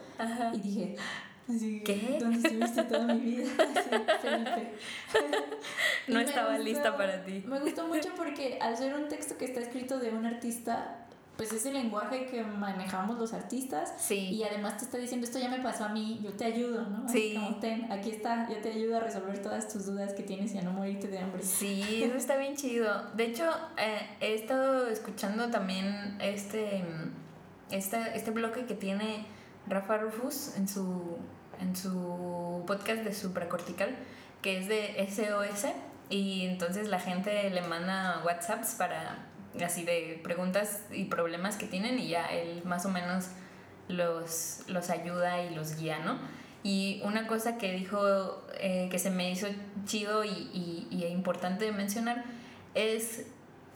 Y 0.52 0.60
dije, 0.60 0.96
así, 1.48 1.82
¿qué? 1.82 2.18
¿Dónde 2.20 2.46
estuviste 2.46 2.84
toda 2.84 3.12
mi 3.12 3.20
vida? 3.20 3.48
Felipe. 4.22 4.72
no 6.06 6.20
estaba 6.20 6.58
lista 6.58 6.96
para 6.96 7.24
ti. 7.24 7.42
Me 7.44 7.58
gustó 7.58 7.88
mucho 7.88 8.10
porque 8.16 8.60
al 8.62 8.76
ser 8.76 8.94
un 8.94 9.08
texto 9.08 9.36
que 9.36 9.46
está 9.46 9.58
escrito 9.58 9.98
de 9.98 10.10
un 10.10 10.26
artista 10.26 11.05
pues 11.36 11.52
ese 11.52 11.72
lenguaje 11.72 12.26
que 12.26 12.42
manejamos 12.44 13.18
los 13.18 13.32
artistas 13.34 13.92
Sí. 13.98 14.30
y 14.30 14.42
además 14.44 14.78
te 14.78 14.84
está 14.84 14.96
diciendo 14.98 15.26
esto 15.26 15.38
ya 15.38 15.48
me 15.50 15.58
pasó 15.60 15.84
a 15.84 15.88
mí, 15.90 16.18
yo 16.22 16.32
te 16.32 16.44
ayudo, 16.46 16.82
¿no? 16.88 17.04
Así 17.06 17.30
Sí. 17.30 17.34
como, 17.34 17.56
ten, 17.56 17.92
aquí 17.92 18.10
está, 18.10 18.48
yo 18.48 18.56
te 18.58 18.70
ayudo 18.72 18.96
a 18.96 19.00
resolver 19.00 19.42
todas 19.42 19.68
tus 19.68 19.84
dudas 19.86 20.14
que 20.14 20.22
tienes 20.22 20.54
y 20.54 20.58
a 20.58 20.62
no 20.62 20.72
morirte 20.72 21.08
de 21.08 21.18
hambre. 21.18 21.42
Sí, 21.42 22.02
eso 22.04 22.16
está 22.16 22.36
bien 22.36 22.56
chido. 22.56 23.10
De 23.14 23.24
hecho, 23.26 23.50
eh, 23.76 24.00
he 24.20 24.34
estado 24.34 24.86
escuchando 24.88 25.50
también 25.50 26.16
este, 26.20 26.82
esta- 27.70 28.14
este 28.14 28.30
bloque 28.30 28.64
que 28.66 28.74
tiene 28.74 29.26
Rafa 29.68 29.98
Rufus 29.98 30.56
en 30.56 30.68
su, 30.68 31.18
en 31.60 31.74
su 31.76 32.62
podcast 32.66 33.02
de 33.02 33.12
supracortical, 33.12 33.94
que 34.42 34.58
es 34.58 34.68
de 34.68 34.94
SOS. 35.10 35.66
Y 36.08 36.46
entonces 36.46 36.88
la 36.88 37.00
gente 37.00 37.50
le 37.50 37.62
manda 37.62 38.22
WhatsApps 38.24 38.74
para 38.76 39.18
así 39.64 39.84
de 39.84 40.20
preguntas 40.22 40.82
y 40.90 41.04
problemas 41.04 41.56
que 41.56 41.66
tienen 41.66 41.98
y 41.98 42.08
ya 42.08 42.26
él 42.26 42.62
más 42.64 42.86
o 42.86 42.88
menos 42.88 43.28
los, 43.88 44.60
los 44.68 44.90
ayuda 44.90 45.42
y 45.42 45.54
los 45.54 45.76
guía, 45.76 45.98
¿no? 46.00 46.18
Y 46.62 47.00
una 47.04 47.26
cosa 47.26 47.58
que 47.58 47.72
dijo 47.72 48.42
eh, 48.58 48.88
que 48.90 48.98
se 48.98 49.10
me 49.10 49.30
hizo 49.30 49.46
chido 49.84 50.24
y, 50.24 50.28
y, 50.28 50.88
y 50.90 51.04
importante 51.06 51.64
de 51.64 51.72
mencionar 51.72 52.24
es 52.74 53.26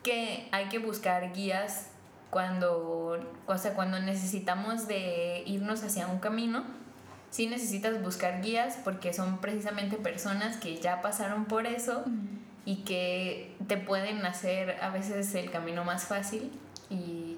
que 0.02 0.48
hay 0.50 0.68
que 0.68 0.78
buscar 0.78 1.32
guías 1.32 1.90
cuando, 2.30 3.20
o 3.46 3.58
sea, 3.58 3.74
cuando 3.74 3.98
necesitamos 4.00 4.86
de 4.88 5.42
irnos 5.46 5.82
hacia 5.82 6.06
un 6.06 6.20
camino. 6.20 6.64
Sí 7.30 7.46
necesitas 7.46 8.02
buscar 8.02 8.42
guías 8.42 8.78
porque 8.82 9.12
son 9.12 9.38
precisamente 9.38 9.96
personas 9.96 10.56
que 10.56 10.76
ya 10.78 11.00
pasaron 11.00 11.44
por 11.44 11.66
eso 11.66 12.04
y 12.70 12.84
que 12.84 13.56
te 13.66 13.76
pueden 13.76 14.24
hacer 14.24 14.76
a 14.80 14.90
veces 14.90 15.34
el 15.34 15.50
camino 15.50 15.82
más 15.82 16.04
fácil 16.04 16.52
y 16.88 17.36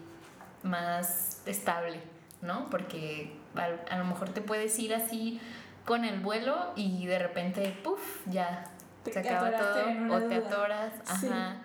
más 0.62 1.40
estable, 1.46 2.00
¿no? 2.42 2.68
Porque 2.68 3.32
a, 3.54 3.94
a 3.94 3.96
lo 3.96 4.04
mejor 4.04 4.28
te 4.28 4.42
puedes 4.42 4.78
ir 4.78 4.94
así 4.94 5.40
con 5.86 6.04
el 6.04 6.20
vuelo 6.20 6.72
y 6.76 7.06
de 7.06 7.18
repente, 7.18 7.74
puff, 7.82 8.20
ya 8.26 8.64
Te 9.04 9.12
se 9.14 9.20
acaba 9.20 9.50
todo 9.56 10.14
o 10.14 10.20
te 10.28 10.34
atoras, 10.34 10.92
Sí. 11.18 11.28
ajá. 11.30 11.56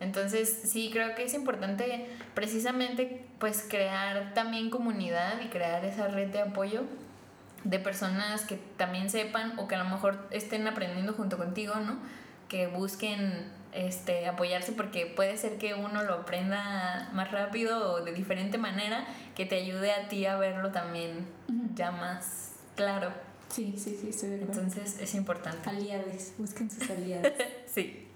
Entonces, 0.00 0.62
sí, 0.64 0.90
creo 0.92 1.14
que 1.14 1.22
es 1.22 1.34
importante 1.34 2.08
precisamente 2.34 3.24
pues 3.38 3.64
crear 3.70 4.34
también 4.34 4.68
comunidad 4.68 5.40
y 5.42 5.46
crear 5.46 5.84
esa 5.84 6.08
red 6.08 6.30
de 6.30 6.40
apoyo 6.40 6.82
de 7.62 7.78
personas 7.78 8.44
que 8.44 8.56
también 8.76 9.10
sepan 9.10 9.56
o 9.60 9.68
que 9.68 9.76
a 9.76 9.78
lo 9.78 9.88
mejor 9.88 10.26
estén 10.32 10.66
aprendiendo 10.66 11.12
junto 11.12 11.38
contigo, 11.38 11.76
¿no? 11.76 11.98
Que 12.52 12.68
busquen 12.68 13.50
este, 13.72 14.26
apoyarse 14.26 14.72
porque 14.72 15.06
puede 15.06 15.36
ser 15.38 15.56
que 15.56 15.74
uno 15.74 16.02
lo 16.02 16.14
aprenda 16.14 17.08
más 17.14 17.30
rápido 17.30 17.94
o 17.94 18.04
de 18.04 18.12
diferente 18.12 18.58
manera 18.58 19.06
que 19.34 19.46
te 19.46 19.56
ayude 19.56 19.92
a 19.92 20.08
ti 20.08 20.26
a 20.26 20.36
verlo 20.36 20.70
también 20.70 21.26
ya 21.74 21.90
más 21.90 22.52
claro. 22.76 23.10
Sí, 23.48 23.74
sí, 23.76 23.96
sí, 24.00 24.10
estoy 24.10 24.30
de 24.30 24.42
acuerdo. 24.42 24.62
Entonces 24.62 24.98
es 25.00 25.14
importante. 25.14 25.68
aliades, 25.68 26.34
busquen 26.38 26.70
sus 26.70 26.88
aliados. 26.90 27.32
Sí. 27.72 28.06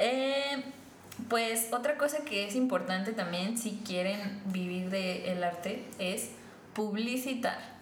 Eh, 0.00 0.64
pues 1.28 1.68
otra 1.72 1.96
cosa 1.96 2.24
que 2.24 2.46
es 2.46 2.56
importante 2.56 3.12
también 3.12 3.56
si 3.56 3.80
quieren 3.86 4.42
vivir 4.46 4.90
del 4.90 5.44
arte 5.44 5.84
es 6.00 6.30
publicitar. 6.74 7.76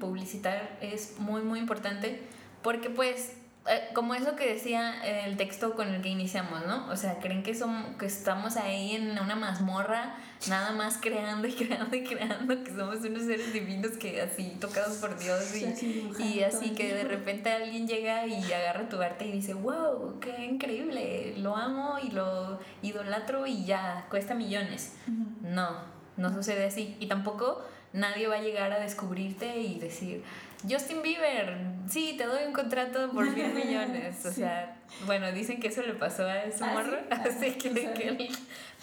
Publicitar 0.00 0.76
es 0.80 1.18
muy 1.18 1.42
muy 1.42 1.58
importante 1.60 2.20
porque 2.62 2.90
pues 2.90 3.32
eh, 3.66 3.88
como 3.94 4.14
eso 4.14 4.36
que 4.36 4.52
decía 4.52 5.24
el 5.24 5.38
texto 5.38 5.74
con 5.74 5.88
el 5.88 6.02
que 6.02 6.10
iniciamos, 6.10 6.66
¿no? 6.66 6.86
O 6.90 6.96
sea, 6.96 7.18
creen 7.18 7.42
que 7.42 7.54
somos 7.54 7.96
que 7.96 8.04
estamos 8.04 8.56
ahí 8.56 8.94
en 8.94 9.18
una 9.18 9.36
mazmorra 9.36 10.16
nada 10.48 10.72
más 10.72 10.98
creando 11.00 11.48
y 11.48 11.52
creando 11.54 11.96
y 11.96 12.04
creando 12.04 12.62
que 12.62 12.70
somos 12.70 12.96
unos 12.96 13.22
seres 13.22 13.54
divinos 13.54 13.92
que 13.92 14.20
así 14.20 14.56
tocados 14.60 14.98
por 14.98 15.18
Dios 15.18 15.56
y, 15.56 15.64
Así 15.64 16.12
y 16.18 16.42
así 16.42 16.70
que 16.70 16.94
de 16.94 17.04
repente 17.04 17.50
alguien 17.50 17.88
llega 17.88 18.26
y 18.26 18.52
agarra 18.52 18.88
tu 18.88 19.00
arte 19.00 19.26
y 19.26 19.32
dice, 19.32 19.54
wow, 19.54 20.20
qué 20.20 20.44
increíble, 20.44 21.34
lo 21.38 21.56
amo 21.56 21.98
y 22.02 22.10
lo 22.10 22.58
idolatro 22.82 23.46
y 23.46 23.64
ya, 23.64 24.06
cuesta 24.10 24.34
millones. 24.34 24.96
No, 25.42 25.70
no 26.16 26.34
sucede 26.34 26.66
así. 26.66 26.96
Y 27.00 27.06
tampoco 27.06 27.62
nadie 27.94 28.26
va 28.26 28.36
a 28.36 28.42
llegar 28.42 28.72
a 28.72 28.80
descubrirte 28.80 29.58
y 29.58 29.78
decir, 29.78 30.22
Justin 30.68 31.02
Bieber, 31.02 31.56
sí, 31.88 32.14
te 32.16 32.24
doy 32.24 32.44
un 32.44 32.52
contrato 32.52 33.10
por 33.10 33.28
mil 33.30 33.52
millones. 33.54 34.24
O 34.24 34.28
Sí. 34.30 34.36
sea, 34.36 34.76
bueno, 35.06 35.30
dicen 35.32 35.60
que 35.60 35.68
eso 35.68 35.82
le 35.82 35.94
pasó 35.94 36.24
a 36.24 36.42
ese 36.44 36.64
¿Ah, 36.64 36.68
sí? 36.68 36.74
morro. 36.74 36.98
Ah, 37.10 37.22
Así 37.28 37.52
que, 37.52 38.30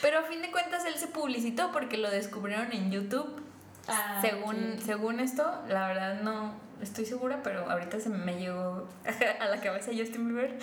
Pero 0.02 0.20
a 0.20 0.24
fin 0.24 0.42
de 0.42 0.52
cuentas 0.52 0.86
él 0.86 0.96
se 0.96 1.08
publicitó 1.08 1.72
porque 1.72 1.98
lo 1.98 2.10
descubrieron 2.12 2.72
en 2.72 2.92
YouTube. 2.92 3.42
Ah, 3.88 4.20
según, 4.22 4.78
según 4.84 5.20
esto, 5.20 5.44
la 5.68 5.88
verdad 5.88 6.22
no 6.22 6.54
estoy 6.82 7.06
segura, 7.06 7.42
pero 7.44 7.70
ahorita 7.70 8.00
se 8.00 8.10
me 8.10 8.40
llegó 8.40 8.88
a 9.40 9.46
la 9.46 9.60
cabeza 9.60 9.92
Justin 9.96 10.28
Bieber. 10.28 10.58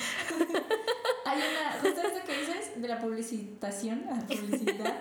Hay 1.26 1.38
una, 1.38 1.72
justo 1.80 2.00
esto 2.00 2.20
que 2.26 2.38
dices 2.38 2.80
de 2.80 2.88
la 2.88 2.98
publicitación, 3.00 4.04
la 4.08 4.14
publicidad, 4.26 4.94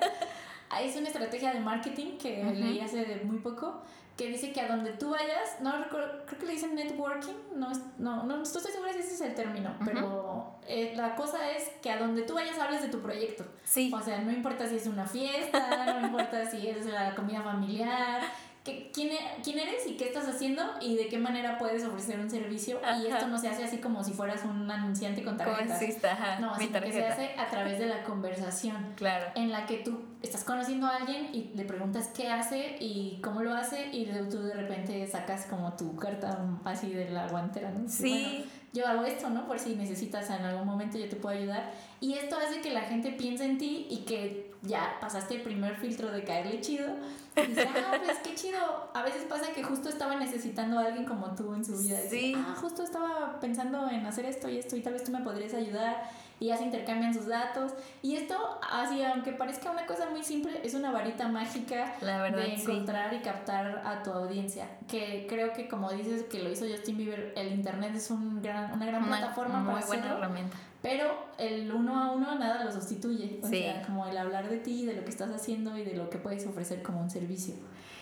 es 0.82 0.96
una 0.96 1.08
estrategia 1.08 1.54
de 1.54 1.60
marketing 1.60 2.18
que 2.18 2.44
leí 2.44 2.80
hace 2.82 3.22
muy 3.24 3.38
poco, 3.40 3.84
que 4.18 4.28
dice 4.30 4.52
que 4.52 4.60
a 4.60 4.68
donde 4.68 4.92
tú 4.94 5.12
vayas, 5.12 5.62
no 5.62 5.78
recuerdo, 5.78 6.26
creo 6.26 6.40
que 6.40 6.46
le 6.48 6.54
dicen 6.54 6.74
networking, 6.74 7.36
no, 7.56 7.72
no, 8.00 8.24
no 8.24 8.42
estoy 8.42 8.64
segura 8.64 8.92
si 8.92 9.00
ese 9.00 9.14
es 9.14 9.22
el 9.22 9.36
término, 9.36 9.76
pero 9.86 10.56
eh, 10.68 10.94
la 10.96 11.16
cosa 11.16 11.52
es 11.52 11.70
que 11.84 11.92
a 11.92 12.00
donde 12.00 12.24
tú 12.24 12.34
vayas 12.34 12.58
hables 12.58 12.82
de 12.82 12.90
tu 12.90 13.00
proyecto. 13.00 13.46
Sí. 13.64 13.92
O 13.94 14.02
sea, 14.02 14.20
no 14.22 14.32
importa 14.32 14.68
si 14.68 14.78
es 14.78 14.88
una 14.88 15.06
fiesta, 15.06 16.00
no 16.00 16.08
importa 16.08 16.50
si 16.50 16.68
es 16.68 16.88
la 16.88 17.14
comida 17.14 17.44
familiar, 17.44 18.22
que, 18.68 18.92
quién, 18.94 19.10
e- 19.12 19.42
quién 19.44 19.58
eres 19.58 19.88
y 19.88 19.94
qué 19.98 20.06
estás 20.06 20.28
haciendo 20.28 20.62
y 20.82 20.96
de 20.96 21.08
qué 21.08 21.18
manera 21.18 21.58
puedes 21.58 21.84
ofrecer 21.86 22.20
un 22.20 22.30
servicio. 22.30 22.80
Y 22.84 23.08
Ajá. 23.08 23.18
esto 23.18 23.28
no 23.28 23.38
se 23.40 23.48
hace 23.50 23.64
así 23.64 23.78
como 23.78 24.04
si 24.04 24.12
fueras 24.12 24.44
un 24.44 24.70
anunciante 24.70 25.24
con 25.24 25.38
¿Cómo 25.38 25.52
tarjetas. 25.56 26.04
Ajá, 26.12 26.40
No, 26.40 26.56
sino 26.58 26.80
que 26.82 26.92
se 26.92 27.00
tarjeta. 27.02 27.14
hace 27.14 27.40
a 27.40 27.48
través 27.50 27.80
de 27.80 27.88
la 27.88 28.04
conversación 28.04 28.94
Claro. 28.96 29.26
en 29.36 29.52
la 29.52 29.66
que 29.66 29.78
tú 29.78 30.02
estás 30.22 30.44
conociendo 30.44 30.86
a 30.88 30.98
alguien 30.98 31.30
y 31.34 31.52
le 31.56 31.64
preguntas 31.64 32.10
qué 32.16 32.28
hace 32.30 32.76
y 32.80 33.20
cómo 33.24 33.42
lo 33.42 33.54
hace 33.54 33.88
y 33.94 34.06
tú 34.30 34.42
de 34.44 34.54
repente 34.54 35.08
sacas 35.08 35.46
como 35.46 35.74
tu 35.78 35.96
carta 35.96 36.38
así 36.66 36.92
de 36.94 37.10
la 37.10 37.28
guantera, 37.30 37.72
¿no? 37.72 37.88
Sí. 37.88 38.10
"Bueno, 38.10 38.46
yo 38.74 38.88
hago 38.88 39.06
esto, 39.06 39.30
¿no? 39.30 39.48
Por 39.48 39.60
si 39.60 39.76
necesitas 39.76 40.30
en 40.30 40.44
algún 40.44 40.68
momento 40.68 40.98
yo 40.98 41.08
te 41.10 41.16
puedo 41.16 41.36
ayudar. 41.38 41.72
Y 42.02 42.14
esto 42.14 42.38
hace 42.38 42.62
que 42.62 42.72
la 42.72 42.82
gente 42.82 43.12
piense 43.12 43.46
en 43.46 43.58
ti 43.58 43.88
y 43.90 44.00
que 44.06 44.47
ya 44.64 44.98
pasaste 45.00 45.36
el 45.36 45.42
primer 45.42 45.76
filtro 45.78 46.12
de 46.12 46.24
caerle 46.24 46.62
chido. 46.62 46.88
Y 47.36 47.42
dices, 47.48 47.68
ah, 47.76 47.98
pues 48.04 48.18
qué 48.20 48.34
chido. 48.36 48.90
A 48.94 49.04
veces 49.04 49.24
pasa 49.30 49.52
que 49.54 49.64
justo 49.64 49.90
estaba 49.90 50.16
necesitando 50.16 50.80
a 50.80 50.86
alguien 50.86 51.06
como 51.06 51.36
tú 51.36 51.54
en 51.54 51.64
su 51.64 51.78
vida. 51.78 51.96
Dice, 52.02 52.10
Sí. 52.10 52.34
ah, 52.36 52.56
justo 52.60 52.84
estaba 52.84 53.40
pensando 53.40 53.90
en 53.90 54.06
hacer 54.06 54.26
esto 54.26 54.50
y 54.50 54.58
esto 54.58 54.76
y 54.76 54.82
tal 54.82 54.94
vez 54.94 55.04
tú 55.04 55.12
me 55.12 55.20
podrías 55.22 55.54
ayudar. 55.54 56.10
Y 56.40 56.48
ya 56.48 56.58
se 56.58 56.66
intercambian 56.66 57.16
sus 57.16 57.26
datos. 57.26 57.72
Y 58.04 58.16
esto, 58.16 58.36
así, 58.72 59.02
aunque 59.04 59.32
parezca 59.32 59.72
una 59.72 59.88
cosa 59.88 60.08
muy 60.12 60.24
simple, 60.24 60.60
es 60.64 60.76
una 60.76 60.92
varita 60.92 61.28
mágica 61.28 61.96
La 62.02 62.22
verdad, 62.22 62.44
de 62.44 62.58
sí. 62.58 62.62
encontrar 62.62 63.12
y 63.16 63.20
captar 63.22 63.82
a 63.84 64.04
tu 64.04 64.12
audiencia. 64.12 64.68
Que 64.88 65.26
creo 65.28 65.54
que 65.54 65.68
como 65.68 65.92
dices 65.92 66.26
que 66.26 66.44
lo 66.44 66.52
hizo 66.52 66.66
Justin 66.70 66.98
Bieber, 66.98 67.34
el 67.36 67.52
internet 67.54 67.96
es 67.96 68.12
un 68.12 68.40
gran, 68.44 68.72
una 68.72 68.86
gran 68.86 69.04
Una 69.06 69.18
plataforma 69.18 69.60
muy 69.62 69.74
para 69.76 69.86
buena 69.88 70.04
hacerlo, 70.04 70.18
herramienta. 70.26 70.58
Pero 70.82 71.26
el 71.38 71.72
uno 71.72 72.00
a 72.02 72.12
uno 72.12 72.36
nada 72.36 72.64
lo 72.64 72.72
sustituye. 72.72 73.40
O 73.44 73.48
Sí. 73.48 73.60
sea, 73.64 73.82
como 73.84 74.06
el 74.08 74.18
hablar 74.18 74.50
de 74.50 74.58
ti, 74.58 74.86
de 74.86 74.94
lo 74.94 75.04
que 75.04 75.10
estás 75.10 75.30
haciendo 75.32 75.78
y 75.78 75.84
de 75.84 75.96
lo 75.96 76.10
que 76.10 76.18
puedes 76.18 76.46
ofrecer 76.46 76.82
como 76.82 77.02
un 77.02 77.10
servicio. 77.10 77.56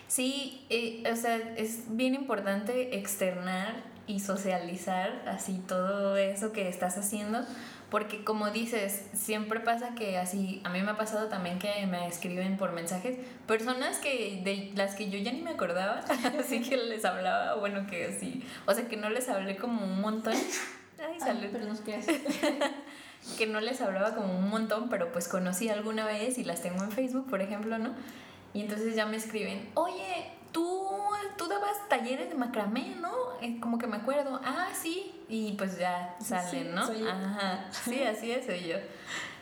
Sí, 0.08 0.66
eh, 0.70 1.04
o 1.12 1.16
sea, 1.16 1.38
es 1.58 1.84
bien 1.96 2.14
importante 2.14 2.96
externar 2.98 3.74
y 4.08 4.20
socializar 4.20 5.24
así 5.28 5.60
todo 5.68 6.16
eso 6.18 6.52
que 6.52 6.70
estás 6.70 6.96
haciendo, 7.00 7.40
porque 7.90 8.24
como 8.24 8.52
dices, 8.52 9.04
siempre 9.14 9.62
pasa 9.62 9.96
que 9.96 10.20
así, 10.20 10.62
a 10.64 10.70
mí 10.70 10.80
me 10.84 10.92
ha 10.92 10.98
pasado 10.98 11.28
también 11.28 11.58
que 11.58 11.88
me 11.88 12.08
escriben 12.08 12.56
por 12.58 12.72
mensajes 12.72 13.18
personas 13.48 13.98
que 13.98 14.42
de 14.44 14.72
las 14.76 14.94
que 14.94 15.10
yo 15.10 15.18
ya 15.18 15.32
ni 15.32 15.42
me 15.42 15.50
acordaba, 15.52 16.02
así 16.40 16.62
que 16.62 16.78
les 16.78 17.04
hablaba, 17.04 17.56
bueno, 17.56 17.88
que 17.88 18.06
así, 18.06 18.44
o 18.68 18.74
sea, 18.76 18.88
que 18.88 18.98
no 18.98 19.10
les 19.10 19.28
hablé 19.28 19.56
como 19.56 19.84
un 19.84 20.02
montón. 20.02 20.36
Ay, 21.00 21.06
Ay, 21.14 21.20
salud. 21.20 21.48
pero 21.52 21.66
no 21.66 21.76
creas. 21.76 22.06
que 23.38 23.48
no 23.48 23.60
les 23.60 23.82
hablaba 23.82 24.14
como 24.16 24.38
un 24.38 24.50
montón, 24.50 24.90
pero 24.90 25.12
pues 25.12 25.28
conocí 25.28 25.70
alguna 25.70 26.06
vez 26.06 26.38
y 26.38 26.44
las 26.44 26.62
tengo 26.62 26.84
en 26.84 26.92
Facebook, 26.92 27.28
por 27.30 27.42
ejemplo, 27.42 27.78
¿no? 27.78 27.94
Y 28.54 28.62
entonces 28.62 28.96
ya 28.96 29.06
me 29.06 29.18
escriben, 29.18 29.68
oye, 29.74 30.32
tú, 30.52 30.88
tú 31.38 31.48
dabas 31.48 31.90
talleres 31.90 32.30
de 32.30 32.36
macramé, 32.36 32.96
¿no? 33.02 33.12
Eh, 33.42 33.60
como 33.60 33.78
que 33.78 33.88
me 33.88 33.98
acuerdo, 33.98 34.40
ah, 34.46 34.68
sí, 34.80 35.12
y 35.28 35.54
pues 35.54 35.78
ya 35.78 36.16
salen, 36.22 36.50
Sí, 36.68 36.70
¿no? 36.74 36.86
soy 36.86 37.00
yo. 37.00 37.10
Ajá, 37.10 37.66
sí, 37.72 38.04
así 38.06 38.32
es, 38.32 38.46
soy 38.46 38.68
yo. 38.68 38.78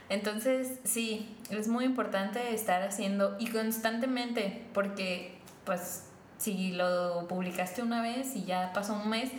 Entonces, 0.10 0.80
sí, 0.84 1.36
es 1.50 1.68
muy 1.68 1.86
importante 1.86 2.54
estar 2.54 2.82
haciendo 2.84 3.36
y 3.40 3.48
constantemente, 3.48 4.66
porque 4.74 5.38
pues 5.66 6.06
si 6.38 6.72
lo 6.74 7.28
publicaste 7.28 7.82
una 7.84 8.02
vez 8.02 8.36
y 8.36 8.44
ya 8.46 8.72
pasó 8.74 8.94
un 8.96 9.10
mes, 9.10 9.32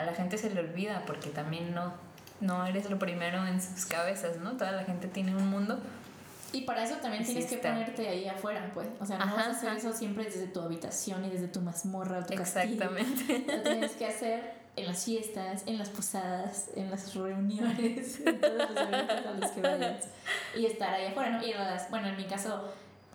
a 0.00 0.04
la 0.04 0.14
gente 0.14 0.38
se 0.38 0.50
le 0.50 0.60
olvida 0.60 1.04
porque 1.06 1.30
también 1.30 1.74
no, 1.74 1.92
no 2.40 2.66
eres 2.66 2.90
lo 2.90 2.98
primero 2.98 3.46
en 3.46 3.60
sus 3.60 3.86
cabezas, 3.86 4.38
¿no? 4.38 4.52
Toda 4.52 4.72
la 4.72 4.84
gente 4.84 5.08
tiene 5.08 5.34
un 5.36 5.48
mundo 5.48 5.78
Y 6.52 6.62
para 6.62 6.82
eso 6.84 6.96
también 6.96 7.22
Y 7.22 7.26
sí 7.26 7.32
tienes 7.34 7.50
que 7.50 7.58
ponerte 7.58 8.08
ahí 8.08 8.26
afuera, 8.28 8.70
pues. 8.74 8.88
O 9.00 9.06
sea, 9.06 9.18
no 9.18 9.24
Ajá, 9.24 9.34
vas 9.36 9.46
a 9.46 9.50
hacer 9.50 9.68
ajá. 9.70 9.78
eso 9.78 9.92
siempre 9.92 10.24
desde 10.24 10.46
tu 10.48 10.60
habitación 10.60 11.24
y 11.24 11.30
desde 11.30 11.48
tu 11.48 11.60
mazmorra 11.60 12.18
o 12.18 12.24
tu 12.24 12.34
castillo. 12.34 12.64
Exactamente. 12.72 13.44
Lo 13.56 13.62
tienes 13.62 13.92
que 13.92 14.06
hacer 14.06 14.60
en 14.76 14.86
las 14.86 15.04
fiestas, 15.04 15.62
en 15.66 15.78
las 15.78 15.88
posadas, 15.90 16.70
en 16.76 16.90
las 16.90 17.14
reuniones, 17.14 18.20
en 18.24 18.40
todos 18.40 18.70
los 18.70 18.70
eventos 18.70 19.26
a 19.26 19.32
los 19.32 19.50
que 19.50 19.60
vayas. 19.60 20.08
Y 20.56 20.66
estar 20.66 20.94
ahí 20.94 21.06
afuera, 21.06 21.30
¿no? 21.30 21.38
A 21.38 21.64
las, 21.70 21.90
bueno, 21.90 22.08
en 22.08 22.16
mi 22.16 22.24
caso, 22.24 22.72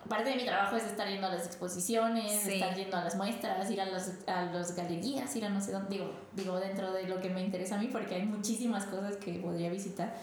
parte 0.08 0.30
de 0.30 0.36
mi 0.36 0.44
trabajo 0.44 0.76
es 0.76 0.84
estar 0.84 1.08
yendo 1.08 1.26
a 1.26 1.30
las 1.30 1.46
exposiciones, 1.46 2.42
Sí. 2.42 2.54
estar 2.54 2.74
yendo 2.74 2.96
a 2.96 3.04
las 3.04 3.16
muestras, 3.16 3.70
ir 3.70 3.80
a 3.80 3.86
las 3.86 4.12
a 4.26 4.44
los 4.46 4.74
galerías, 4.74 5.34
ir 5.36 5.44
a 5.44 5.48
no 5.48 5.60
sé 5.60 5.72
dónde, 5.72 5.90
digo, 5.90 6.12
digo, 6.34 6.58
dentro 6.60 6.92
de 6.92 7.04
lo 7.08 7.20
que 7.20 7.30
me 7.30 7.40
interesa 7.42 7.76
a 7.76 7.78
mí, 7.78 7.88
porque 7.88 8.14
hay 8.16 8.22
muchísimas 8.24 8.84
cosas 8.86 9.16
que 9.16 9.34
podría 9.34 9.70
visitar. 9.70 10.14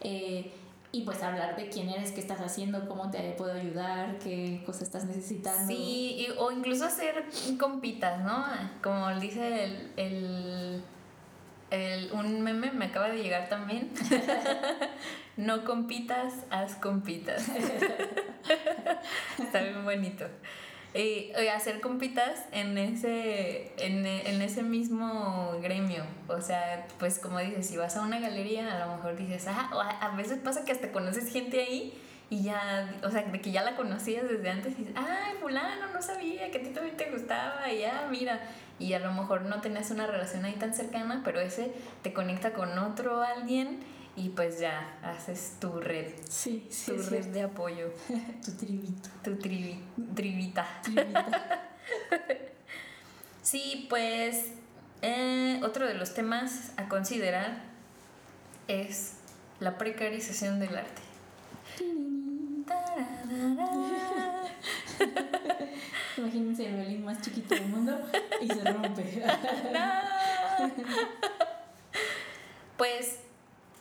Eh, 0.00 0.50
y 0.94 1.02
pues 1.04 1.22
hablar 1.22 1.56
de 1.56 1.68
quién 1.70 1.88
eres, 1.88 2.12
qué 2.12 2.20
estás 2.20 2.40
haciendo, 2.40 2.86
cómo 2.86 3.10
te 3.10 3.18
puedo 3.32 3.54
ayudar, 3.54 4.18
qué 4.18 4.62
cosas 4.66 4.82
estás 4.82 5.04
necesitando. 5.06 5.66
Sí, 5.66 6.26
y- 6.28 6.34
o 6.38 6.50
incluso 6.52 6.84
hacer 6.84 7.24
compitas, 7.58 8.22
¿no? 8.22 8.44
Como 8.82 9.08
dice 9.18 9.64
el, 9.64 9.92
el, 9.96 10.82
el- 11.70 12.12
un 12.12 12.42
meme, 12.42 12.72
me 12.72 12.84
acaba 12.86 13.08
de 13.08 13.22
llegar 13.22 13.48
también. 13.48 13.90
no 15.36 15.64
compitas, 15.64 16.34
haz 16.50 16.74
compitas. 16.76 17.48
Está 19.38 19.62
bien 19.62 19.84
bonito. 19.84 20.26
Y 20.94 21.32
oye, 21.36 21.50
hacer 21.50 21.80
compitas 21.80 22.44
en 22.52 22.76
ese, 22.76 23.72
en, 23.78 24.04
en 24.04 24.42
ese 24.42 24.62
mismo 24.62 25.58
gremio. 25.62 26.04
O 26.28 26.40
sea, 26.40 26.86
pues 26.98 27.18
como 27.18 27.38
dices, 27.38 27.66
si 27.66 27.78
vas 27.78 27.96
a 27.96 28.02
una 28.02 28.20
galería, 28.20 28.76
a 28.76 28.86
lo 28.86 28.96
mejor 28.96 29.16
dices, 29.16 29.46
ah, 29.48 29.70
a 30.00 30.16
veces 30.16 30.38
pasa 30.38 30.64
que 30.66 30.72
hasta 30.72 30.92
conoces 30.92 31.32
gente 31.32 31.60
ahí 31.60 31.98
y 32.32 32.44
ya, 32.44 32.94
o 33.04 33.10
sea, 33.10 33.22
de 33.24 33.40
que 33.42 33.52
ya 33.52 33.62
la 33.62 33.76
conocías 33.76 34.26
desde 34.26 34.48
antes 34.48 34.72
y 34.72 34.84
dices, 34.84 34.94
ay, 34.96 35.34
fulano, 35.38 35.92
no 35.92 36.00
sabía 36.00 36.50
que 36.50 36.58
a 36.58 36.62
ti 36.62 36.70
también 36.70 36.96
te 36.96 37.10
gustaba, 37.10 37.70
y 37.70 37.80
ya, 37.80 38.08
mira. 38.10 38.40
Y 38.78 38.94
a 38.94 39.00
lo 39.00 39.12
mejor 39.12 39.42
no 39.42 39.60
tenías 39.60 39.90
una 39.90 40.06
relación 40.06 40.46
ahí 40.46 40.54
tan 40.54 40.72
cercana, 40.72 41.20
pero 41.26 41.40
ese 41.40 41.74
te 42.00 42.14
conecta 42.14 42.54
con 42.54 42.78
otro 42.78 43.22
alguien 43.22 43.80
y 44.16 44.28
pues 44.30 44.58
ya 44.60 44.96
haces 45.02 45.56
tu 45.60 45.80
red, 45.80 46.12
Sí, 46.28 46.66
sí, 46.70 46.92
tu 46.92 46.96
red 46.98 47.08
cierto. 47.08 47.30
de 47.32 47.42
apoyo, 47.42 47.92
tu 48.44 48.52
tribito. 48.52 49.08
tu 49.24 49.36
trivi, 49.38 49.82
trivita. 50.14 50.66
tribita. 50.82 51.26
Sí, 53.42 53.86
pues 53.90 54.52
eh, 55.02 55.60
otro 55.64 55.84
de 55.86 55.94
los 55.94 56.14
temas 56.14 56.70
a 56.76 56.88
considerar 56.88 57.64
es 58.68 59.14
la 59.58 59.76
precarización 59.78 60.60
del 60.60 60.76
arte. 60.76 61.02
Imagínense 66.16 66.66
el 66.66 66.74
violín 66.76 67.04
más 67.04 67.20
chiquito 67.20 67.54
del 67.54 67.66
mundo 67.66 67.98
y 68.40 68.48
se 68.48 68.64
rompe. 68.64 69.22
Pues 72.76 73.18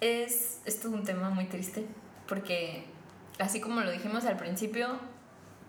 es, 0.02 0.60
es 0.66 0.82
todo 0.82 0.94
un 0.94 1.06
tema 1.06 1.30
muy 1.30 1.46
triste 1.46 1.86
porque 2.28 2.86
así 3.40 3.60
como 3.60 3.82
lo 3.82 3.92
dijimos 3.92 4.26
al 4.26 4.38
principio, 4.38 5.00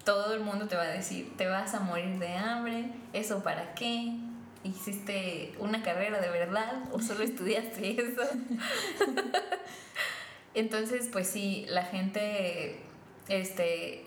todo 0.05 0.35
el 0.35 0.41
mundo 0.41 0.67
te 0.67 0.77
va 0.77 0.83
a 0.83 0.89
decir, 0.89 1.37
te 1.37 1.47
vas 1.47 1.75
a 1.75 1.81
morir 1.81 2.19
de 2.19 2.35
hambre, 2.35 2.93
eso 3.13 3.43
para 3.43 3.75
qué, 3.75 4.19
hiciste 4.65 5.55
una 5.59 5.83
carrera 5.83 6.21
de 6.21 6.31
verdad 6.31 6.85
o 6.93 7.01
solo 7.01 7.25
estudiaste 7.25 8.01
eso. 8.01 8.23
Entonces, 10.55 11.09
pues 11.11 11.29
sí, 11.29 11.67
la 11.69 11.85
gente 11.85 12.79
este, 13.29 14.05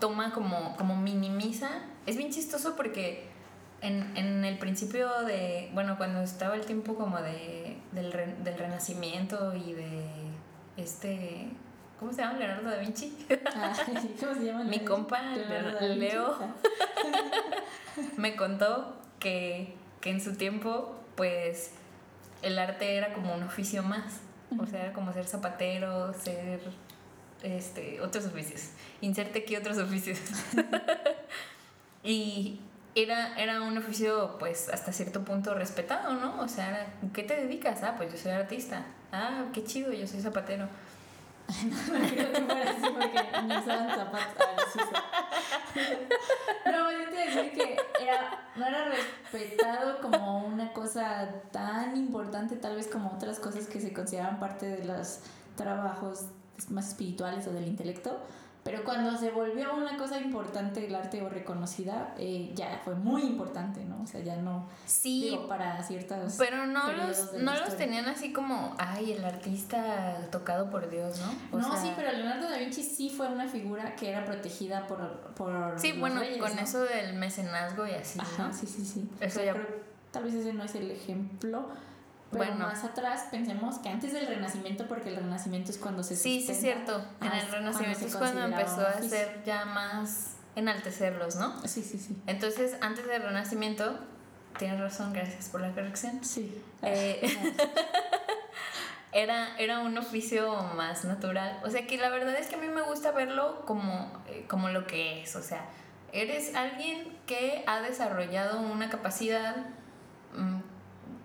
toma 0.00 0.32
como, 0.32 0.76
como 0.76 0.96
minimiza. 0.96 1.70
Es 2.06 2.16
bien 2.16 2.30
chistoso 2.30 2.76
porque 2.76 3.29
en, 3.82 4.16
en 4.16 4.44
el 4.44 4.58
principio 4.58 5.22
de, 5.22 5.70
bueno, 5.72 5.96
cuando 5.96 6.20
estaba 6.22 6.54
el 6.54 6.66
tiempo 6.66 6.94
como 6.94 7.20
de, 7.20 7.76
del, 7.92 8.12
re- 8.12 8.34
del 8.42 8.58
renacimiento 8.58 9.54
y 9.54 9.72
de 9.72 10.04
este, 10.76 11.48
¿cómo 11.98 12.12
se 12.12 12.22
llama? 12.22 12.38
Leonardo 12.38 12.70
da 12.70 12.76
Vinci. 12.78 13.16
Ay, 13.54 14.16
¿Cómo 14.20 14.34
se 14.34 14.44
llama? 14.44 14.64
Mi 14.64 14.80
compa, 14.80 15.20
Leonardo. 15.22 15.86
Leo. 15.94 16.38
Me 18.16 18.36
contó 18.36 18.96
que, 19.18 19.74
que 20.00 20.10
en 20.10 20.20
su 20.20 20.36
tiempo, 20.36 20.96
pues, 21.16 21.72
el 22.42 22.58
arte 22.58 22.96
era 22.96 23.12
como 23.12 23.34
un 23.34 23.42
oficio 23.42 23.82
más. 23.82 24.20
O 24.58 24.66
sea, 24.66 24.82
era 24.84 24.92
como 24.92 25.12
ser 25.12 25.26
zapatero, 25.26 26.12
ser 26.14 26.60
este, 27.42 28.00
otros 28.00 28.26
oficios. 28.26 28.70
Inserte 29.00 29.40
aquí 29.40 29.56
otros 29.56 29.78
oficios. 29.78 30.18
y 32.02 32.60
era, 32.94 33.38
era 33.38 33.62
un 33.62 33.76
oficio, 33.78 34.36
pues, 34.38 34.68
hasta 34.68 34.92
cierto 34.92 35.24
punto 35.24 35.54
respetado, 35.54 36.14
¿no? 36.14 36.40
O 36.40 36.48
sea, 36.48 36.68
era, 36.68 36.86
¿qué 37.12 37.22
te 37.22 37.36
dedicas? 37.36 37.82
Ah, 37.82 37.94
pues 37.96 38.12
yo 38.12 38.18
soy 38.18 38.32
artista. 38.32 38.84
Ah, 39.12 39.44
qué 39.52 39.64
chido, 39.64 39.92
yo 39.92 40.06
soy 40.06 40.20
zapatero. 40.20 40.68
No 41.50 42.08
creo 42.08 42.32
que 42.32 42.40
fuera 42.42 42.70
así 42.70 42.80
porque 42.80 43.42
ni 43.42 43.56
usaban 43.56 43.90
zapatos. 43.90 44.46
No. 46.64 46.72
No, 46.72 46.92
yo 46.92 47.10
te 47.10 47.16
decir 47.16 47.52
que 47.52 47.76
era, 48.00 48.50
no 48.56 48.66
era 48.66 48.88
respetado 48.88 50.00
como 50.00 50.46
una 50.46 50.72
cosa 50.72 51.28
tan 51.50 51.96
importante, 51.96 52.56
tal 52.56 52.76
vez 52.76 52.86
como 52.86 53.10
otras 53.10 53.40
cosas 53.40 53.66
que 53.66 53.80
se 53.80 53.92
consideraban 53.92 54.38
parte 54.38 54.66
de 54.66 54.84
los 54.84 55.20
trabajos 55.56 56.26
más 56.68 56.88
espirituales 56.88 57.46
o 57.46 57.52
del 57.52 57.66
intelecto. 57.66 58.20
Pero 58.62 58.84
cuando 58.84 59.16
se 59.16 59.30
volvió 59.30 59.74
una 59.74 59.96
cosa 59.96 60.18
importante 60.20 60.86
el 60.86 60.94
arte 60.94 61.22
o 61.22 61.30
reconocida, 61.30 62.14
eh, 62.18 62.52
ya 62.54 62.80
fue 62.84 62.94
muy 62.94 63.22
importante, 63.22 63.82
¿no? 63.86 64.02
O 64.02 64.06
sea, 64.06 64.20
ya 64.20 64.36
no. 64.36 64.68
Sí, 64.84 65.22
Digo, 65.30 65.48
para 65.48 65.82
ciertas. 65.82 66.36
Pero 66.38 66.66
no 66.66 66.92
los, 66.92 67.32
no 67.40 67.54
los 67.56 67.76
tenían 67.78 68.06
así 68.06 68.34
como, 68.34 68.74
ay, 68.78 69.12
el 69.12 69.24
artista 69.24 70.28
tocado 70.30 70.68
por 70.68 70.90
Dios, 70.90 71.18
¿no? 71.20 71.58
O 71.58 71.60
no, 71.60 71.70
sea, 71.72 71.80
sí, 71.80 71.92
pero 71.96 72.12
Leonardo 72.12 72.50
da 72.50 72.58
Vinci 72.58 72.82
sí 72.82 73.08
fue 73.08 73.28
una 73.28 73.48
figura 73.48 73.96
que 73.96 74.10
era 74.10 74.26
protegida 74.26 74.86
por, 74.86 74.98
por 75.34 75.78
Sí, 75.80 75.92
los 75.92 76.00
bueno, 76.00 76.20
reyes, 76.20 76.38
con 76.42 76.54
¿no? 76.54 76.60
eso 76.62 76.80
del 76.82 77.14
mecenazgo 77.14 77.86
y 77.86 77.92
así, 77.92 78.18
Ajá, 78.20 78.48
¿no? 78.48 78.52
sí, 78.52 78.66
sí, 78.66 78.84
sí. 78.84 79.08
Eso 79.20 79.40
O 79.40 79.42
sea, 79.42 79.44
ya- 79.46 79.52
creo- 79.54 79.80
tal 80.10 80.24
vez 80.24 80.34
ese 80.34 80.52
no 80.52 80.64
es 80.64 80.74
el 80.74 80.90
ejemplo. 80.90 81.66
Pero 82.30 82.44
Bueno. 82.44 82.66
más 82.66 82.84
atrás 82.84 83.26
pensemos 83.30 83.78
que 83.78 83.88
antes 83.88 84.12
del 84.12 84.26
Renacimiento, 84.26 84.86
porque 84.86 85.08
el 85.08 85.16
Renacimiento 85.16 85.72
es 85.72 85.78
cuando 85.78 86.02
se 86.02 86.14
Sí, 86.14 86.40
sí, 86.40 86.52
es 86.52 86.60
cierto. 86.60 86.98
En 87.20 87.28
ah, 87.28 87.40
el 87.40 87.50
Renacimiento 87.50 88.06
es 88.06 88.14
cuando 88.16 88.44
empezó 88.44 88.86
a 88.86 89.00
ser 89.02 89.42
ya 89.44 89.64
más 89.64 90.36
enaltecerlos, 90.54 91.36
¿no? 91.36 91.60
Sí, 91.66 91.82
sí, 91.82 91.98
sí. 91.98 92.16
Entonces, 92.26 92.76
antes 92.80 93.06
del 93.06 93.22
Renacimiento, 93.22 93.98
tienes 94.58 94.78
razón, 94.78 95.12
gracias 95.12 95.48
por 95.48 95.60
la 95.60 95.72
corrección. 95.72 96.22
Sí. 96.24 96.62
Eh, 96.82 97.20
era, 99.12 99.56
era 99.58 99.80
un 99.80 99.98
oficio 99.98 100.56
más 100.76 101.04
natural. 101.04 101.60
O 101.64 101.70
sea 101.70 101.86
que 101.86 101.98
la 101.98 102.10
verdad 102.10 102.36
es 102.36 102.46
que 102.46 102.54
a 102.54 102.58
mí 102.58 102.68
me 102.68 102.82
gusta 102.82 103.10
verlo 103.10 103.64
como, 103.66 104.10
eh, 104.28 104.44
como 104.48 104.68
lo 104.68 104.86
que 104.86 105.22
es. 105.22 105.34
O 105.36 105.42
sea, 105.42 105.64
eres 106.12 106.54
alguien 106.54 107.16
que 107.26 107.64
ha 107.66 107.80
desarrollado 107.80 108.60
una 108.60 108.88
capacidad 108.88 109.56
mm, 110.36 110.60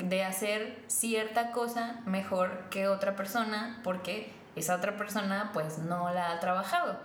de 0.09 0.23
hacer 0.23 0.83
cierta 0.87 1.51
cosa 1.51 1.99
mejor 2.05 2.69
que 2.69 2.87
otra 2.87 3.15
persona 3.15 3.79
porque 3.83 4.31
esa 4.55 4.75
otra 4.75 4.97
persona 4.97 5.51
pues 5.53 5.79
no 5.79 6.13
la 6.13 6.31
ha 6.31 6.39
trabajado. 6.39 6.99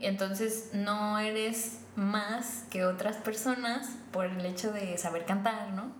Entonces 0.00 0.70
no 0.72 1.18
eres 1.18 1.80
más 1.94 2.64
que 2.70 2.84
otras 2.84 3.16
personas 3.16 3.88
por 4.12 4.26
el 4.26 4.44
hecho 4.44 4.72
de 4.72 4.98
saber 4.98 5.24
cantar, 5.24 5.70
¿no? 5.72 5.92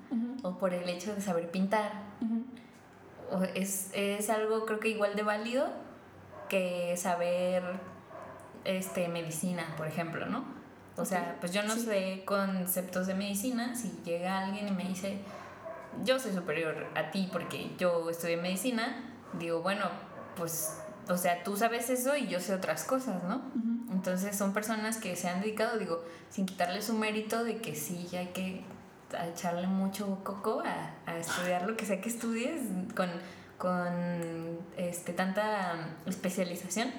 O 0.43 0.59
por 0.59 0.75
el 0.75 0.89
hecho 0.89 1.15
de 1.15 1.21
saber 1.21 1.51
pintar. 1.51 1.93
O 3.31 3.43
es, 3.55 3.91
es 3.95 4.31
algo 4.31 4.67
creo 4.67 4.81
que 4.81 4.89
igual 4.89 5.15
de 5.15 5.23
válido 5.23 5.69
que 6.49 6.97
saber 6.97 7.63
este 8.65 9.09
medicina, 9.09 9.75
por 9.77 9.87
ejemplo, 9.87 10.27
¿no? 10.27 10.45
O 10.97 11.05
sea, 11.05 11.37
pues 11.41 11.53
yo 11.53 11.63
no 11.63 11.75
sí. 11.75 11.81
sé 11.81 12.23
conceptos 12.25 13.07
de 13.07 13.15
medicina, 13.15 13.75
si 13.75 13.91
llega 14.05 14.39
alguien 14.39 14.69
y 14.69 14.71
me 14.71 14.85
dice, 14.85 15.19
yo 16.03 16.19
soy 16.19 16.33
superior 16.33 16.87
a 16.95 17.11
ti 17.11 17.29
porque 17.33 17.71
yo 17.79 18.09
estudié 18.11 18.37
medicina, 18.37 19.13
digo, 19.39 19.61
bueno, 19.63 19.85
pues, 20.37 20.79
o 21.09 21.17
sea, 21.17 21.43
tú 21.43 21.57
sabes 21.57 21.91
eso 21.91 22.17
y 22.17 22.27
yo 22.27 22.41
sé 22.41 22.55
otras 22.55 22.85
cosas, 22.85 23.23
¿no? 23.25 23.43
Entonces 23.93 24.37
son 24.37 24.53
personas 24.53 24.99
que 24.99 25.15
se 25.17 25.29
han 25.29 25.41
dedicado, 25.41 25.79
digo, 25.79 26.03
sin 26.31 26.47
quitarle 26.47 26.83
su 26.83 26.95
mérito 26.95 27.45
de 27.45 27.59
que 27.59 27.75
sí 27.75 28.09
hay 28.17 28.29
que 28.29 28.65
echarle 29.33 29.67
mucho 29.67 30.19
coco 30.25 30.63
a, 30.65 30.95
a 31.07 31.19
estudiar 31.19 31.69
lo 31.69 31.77
que 31.77 31.87
sea 31.87 32.01
que 32.01 32.09
estudies 32.09 32.61
con, 32.97 33.09
con 33.59 34.59
este, 34.77 35.13
tanta 35.13 35.89
especialización. 36.07 36.91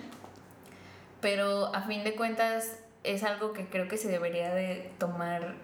Pero 1.22 1.74
a 1.76 1.82
fin 1.82 2.04
de 2.04 2.16
cuentas 2.16 2.80
es 3.04 3.24
algo 3.24 3.54
que 3.54 3.68
creo 3.68 3.88
que 3.88 3.98
se 3.98 4.08
debería 4.08 4.54
de 4.54 4.92
tomar 4.98 5.56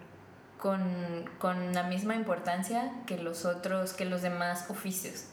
con, 0.62 1.28
con 1.40 1.74
la 1.74 1.82
misma 1.82 2.14
importancia 2.14 2.92
que 3.04 3.18
los 3.18 3.44
otros, 3.44 3.94
que 3.94 4.04
los 4.04 4.22
demás 4.22 4.70
oficios. 4.70 5.24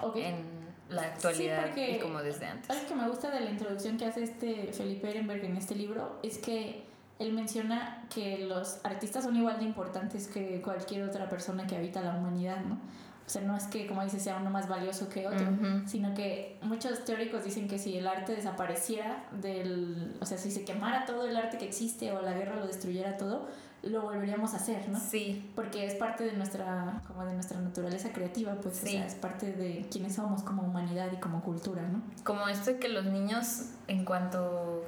Ok. 0.00 0.14
En, 0.14 0.60
la 0.90 1.02
actualidad 1.02 1.66
porque 1.66 1.96
y 1.96 1.98
como 1.98 2.20
desde 2.20 2.46
antes. 2.46 2.70
Algo 2.70 2.86
que 2.86 2.94
me 2.94 3.08
gusta 3.08 3.30
de 3.30 3.40
la 3.40 3.50
introducción 3.50 3.96
que 3.96 4.06
hace 4.06 4.22
este 4.24 4.72
Felipe 4.72 5.08
Ehrenberg 5.08 5.44
en 5.44 5.56
este 5.56 5.74
libro 5.74 6.18
es 6.22 6.38
que 6.38 6.84
él 7.18 7.32
menciona 7.32 8.06
que 8.12 8.38
los 8.38 8.80
artistas 8.84 9.24
son 9.24 9.36
igual 9.36 9.58
de 9.58 9.64
importantes 9.64 10.26
que 10.26 10.60
cualquier 10.62 11.02
otra 11.04 11.28
persona 11.28 11.66
que 11.66 11.76
habita 11.76 12.00
la 12.00 12.14
humanidad, 12.14 12.60
¿no? 12.64 12.74
O 13.26 13.32
sea, 13.32 13.42
no 13.42 13.56
es 13.56 13.64
que, 13.64 13.86
como 13.86 14.02
dice, 14.02 14.18
sea 14.18 14.36
uno 14.36 14.50
más 14.50 14.68
valioso 14.68 15.08
que 15.08 15.28
otro, 15.28 15.46
Ujú. 15.48 15.86
sino 15.86 16.14
que 16.14 16.58
muchos 16.62 17.04
teóricos 17.04 17.44
dicen 17.44 17.68
que 17.68 17.78
si 17.78 17.96
el 17.96 18.08
arte 18.08 18.34
desapareciera 18.34 19.24
del... 19.30 20.16
O 20.20 20.26
sea, 20.26 20.36
si 20.36 20.50
se 20.50 20.64
quemara 20.64 21.04
todo 21.04 21.28
el 21.28 21.36
arte 21.36 21.56
que 21.56 21.66
existe 21.66 22.10
o 22.10 22.22
la 22.22 22.32
guerra 22.32 22.56
lo 22.56 22.66
destruyera 22.66 23.16
todo, 23.16 23.46
lo 23.82 24.02
volveríamos 24.02 24.52
a 24.54 24.56
hacer, 24.58 24.88
¿no? 24.90 25.00
Sí, 25.00 25.50
Porque 25.56 25.86
es 25.86 25.94
parte 25.94 26.24
de 26.24 26.32
nuestra, 26.32 27.00
como 27.06 27.24
de 27.24 27.32
nuestra 27.32 27.58
naturaleza 27.60 28.12
creativa, 28.12 28.54
pues, 28.56 28.82
o 28.82 28.86
Sí. 28.86 28.92
sea, 28.92 29.06
es 29.06 29.14
parte 29.14 29.52
de 29.52 29.86
quienes 29.90 30.14
somos 30.16 30.42
como 30.42 30.62
humanidad 30.62 31.08
y 31.12 31.16
como 31.16 31.40
cultura, 31.42 31.82
¿no? 31.82 32.02
como 32.24 32.46
esto 32.48 32.72
de 32.72 32.78
que 32.78 32.88
los 32.88 33.06
niños 33.06 33.70
en 33.88 34.04
cuanto 34.04 34.84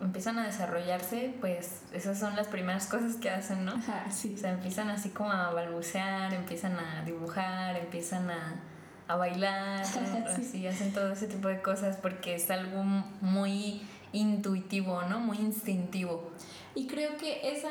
empiezan 0.00 0.38
a 0.38 0.44
desarrollarse, 0.44 1.34
pues 1.40 1.80
esas 1.92 2.18
son 2.18 2.36
las 2.36 2.48
primeras 2.48 2.86
cosas 2.86 3.16
que 3.16 3.30
hacen, 3.30 3.64
¿no? 3.64 3.72
Ajá, 3.76 4.10
sí. 4.10 4.34
O 4.34 4.38
sea, 4.38 4.50
empiezan 4.52 4.90
así 4.90 5.08
como 5.08 5.30
a 5.32 5.50
balbucear, 5.50 6.34
empiezan 6.34 6.76
a 6.78 7.02
dibujar, 7.06 7.76
empiezan 7.76 8.28
a, 8.30 8.56
a 9.08 9.16
bailar, 9.16 9.86
Sí. 9.86 10.00
así 10.26 10.66
hacen 10.66 10.92
todo 10.92 11.12
ese 11.12 11.28
tipo 11.28 11.48
de 11.48 11.62
cosas 11.62 11.96
porque 11.96 12.34
es 12.34 12.50
algo 12.50 12.82
muy 13.22 13.80
intuitivo, 14.12 15.02
¿no? 15.04 15.20
Muy 15.20 15.38
instintivo. 15.38 16.30
Y 16.74 16.86
creo 16.86 17.16
que 17.16 17.52
esa 17.52 17.70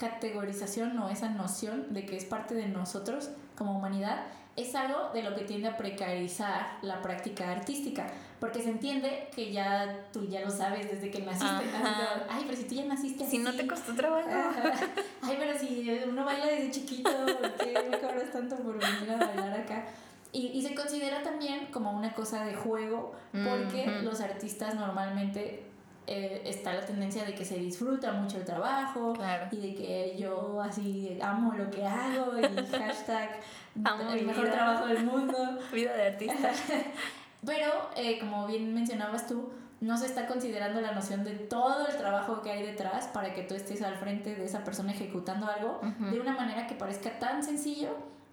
categorización 0.00 0.98
o 0.98 1.10
esa 1.10 1.28
noción 1.28 1.92
de 1.92 2.06
que 2.06 2.16
es 2.16 2.24
parte 2.24 2.54
de 2.54 2.66
nosotros 2.66 3.30
como 3.56 3.76
humanidad 3.78 4.24
es 4.56 4.74
algo 4.74 5.10
de 5.14 5.22
lo 5.22 5.34
que 5.36 5.42
tiende 5.44 5.68
a 5.68 5.76
precarizar 5.76 6.78
la 6.82 7.00
práctica 7.02 7.50
artística, 7.52 8.06
porque 8.40 8.60
se 8.62 8.70
entiende 8.70 9.28
que 9.34 9.52
ya 9.52 10.06
tú 10.12 10.26
ya 10.26 10.40
lo 10.40 10.50
sabes 10.50 10.90
desde 10.90 11.10
que 11.10 11.20
naciste. 11.20 11.64
Ay, 12.28 12.42
pero 12.46 12.56
si 12.56 12.64
tú 12.64 12.74
ya 12.74 12.84
naciste 12.84 13.24
Si 13.26 13.38
no 13.38 13.50
así. 13.50 13.58
te 13.58 13.66
costó 13.66 13.94
trabajo. 13.94 14.28
Ajá. 14.28 14.72
Ay, 15.22 15.36
pero 15.38 15.56
si 15.58 15.88
uno 16.08 16.24
baila 16.24 16.46
desde 16.46 16.70
chiquito, 16.72 17.10
¿por 17.40 17.52
qué 17.54 17.86
me 17.90 17.98
cobras 17.98 18.32
tanto 18.32 18.56
por 18.56 18.76
venir 18.78 19.10
a 19.12 19.16
bailar 19.24 19.60
acá? 19.60 19.84
Y, 20.32 20.46
y 20.48 20.62
se 20.62 20.74
considera 20.74 21.22
también 21.22 21.66
como 21.66 21.92
una 21.92 22.12
cosa 22.12 22.44
de 22.44 22.54
juego, 22.54 23.14
porque 23.32 23.86
los 24.02 24.20
artistas 24.20 24.74
normalmente 24.74 25.69
eh, 26.12 26.42
está 26.44 26.72
la 26.74 26.84
tendencia 26.84 27.24
de 27.24 27.34
que 27.34 27.44
se 27.44 27.56
disfruta 27.56 28.10
mucho 28.12 28.36
el 28.38 28.44
trabajo 28.44 29.12
Claro. 29.14 29.46
y 29.52 29.56
de 29.56 29.74
que 29.76 30.16
yo 30.18 30.60
así 30.60 31.16
amo 31.22 31.54
lo 31.54 31.70
que 31.70 31.86
hago 31.86 32.32
y 32.38 32.42
hashtag 32.78 33.30
Amo 33.84 34.10
el 34.10 34.26
mejor 34.26 34.42
vida. 34.44 34.52
trabajo 34.54 34.86
del 34.86 35.04
mundo. 35.04 35.36
Vida 35.72 35.94
de 35.94 36.06
artista. 36.08 36.50
Pero, 37.46 37.70
eh, 37.96 38.18
como 38.18 38.46
bien 38.48 38.74
mencionabas 38.74 39.26
tú, 39.28 39.50
no 39.80 39.96
se 39.96 40.06
está 40.06 40.26
considerando 40.26 40.80
la 40.80 40.92
noción 40.92 41.22
de 41.24 41.30
todo 41.32 41.86
el 41.86 41.96
trabajo 41.96 42.42
que 42.42 42.50
hay 42.50 42.62
detrás 42.64 43.06
para 43.08 43.32
que 43.32 43.42
tú 43.44 43.54
estés 43.54 43.80
al 43.82 43.94
frente 43.96 44.34
de 44.34 44.44
esa 44.44 44.62
persona 44.64 44.92
ejecutando 44.92 45.46
algo 45.48 45.80
de 46.10 46.20
una 46.20 46.34
manera 46.34 46.66
que 46.66 46.74
parezca 46.74 47.18
tan 47.18 47.42
sencillo 47.42 47.88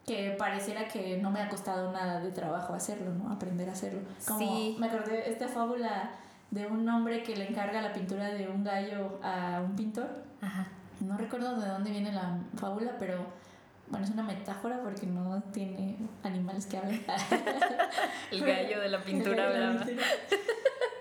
que 0.05 0.31
pareciera 0.37 0.87
que 0.89 1.17
no 1.21 1.31
me 1.31 1.39
ha 1.41 1.47
costado 1.49 1.91
nada 1.93 2.19
de 2.19 2.31
trabajo 2.31 2.73
hacerlo, 2.73 3.13
¿no? 3.13 3.31
Aprender 3.31 3.69
a 3.69 3.73
hacerlo. 3.73 4.01
Como 4.27 4.39
Sí. 4.39 4.75
me 4.79 4.87
acordé 4.87 5.11
de 5.17 5.29
esta 5.31 5.47
fábula 5.47 6.11
de 6.51 6.65
un 6.65 6.87
hombre 6.87 7.23
que 7.23 7.35
le 7.35 7.49
encarga 7.49 7.81
la 7.81 7.93
pintura 7.93 8.33
de 8.33 8.47
un 8.47 8.63
gallo 8.63 9.19
a 9.21 9.61
un 9.63 9.75
pintor. 9.75 10.09
Ajá. 10.41 10.67
No 10.99 11.17
recuerdo 11.17 11.59
de 11.59 11.67
dónde 11.67 11.91
viene 11.91 12.11
la 12.11 12.39
fábula, 12.55 12.95
pero 12.97 13.25
bueno, 13.89 14.05
es 14.05 14.11
una 14.11 14.23
metáfora 14.23 14.81
porque 14.81 15.05
no 15.05 15.41
tiene 15.53 15.97
animales 16.23 16.65
que 16.65 16.77
hablen. 16.77 17.05
El 18.31 18.43
gallo 18.43 18.81
de 18.81 18.89
la 18.89 19.01
pintura 19.01 19.47
hablaba. 19.47 19.85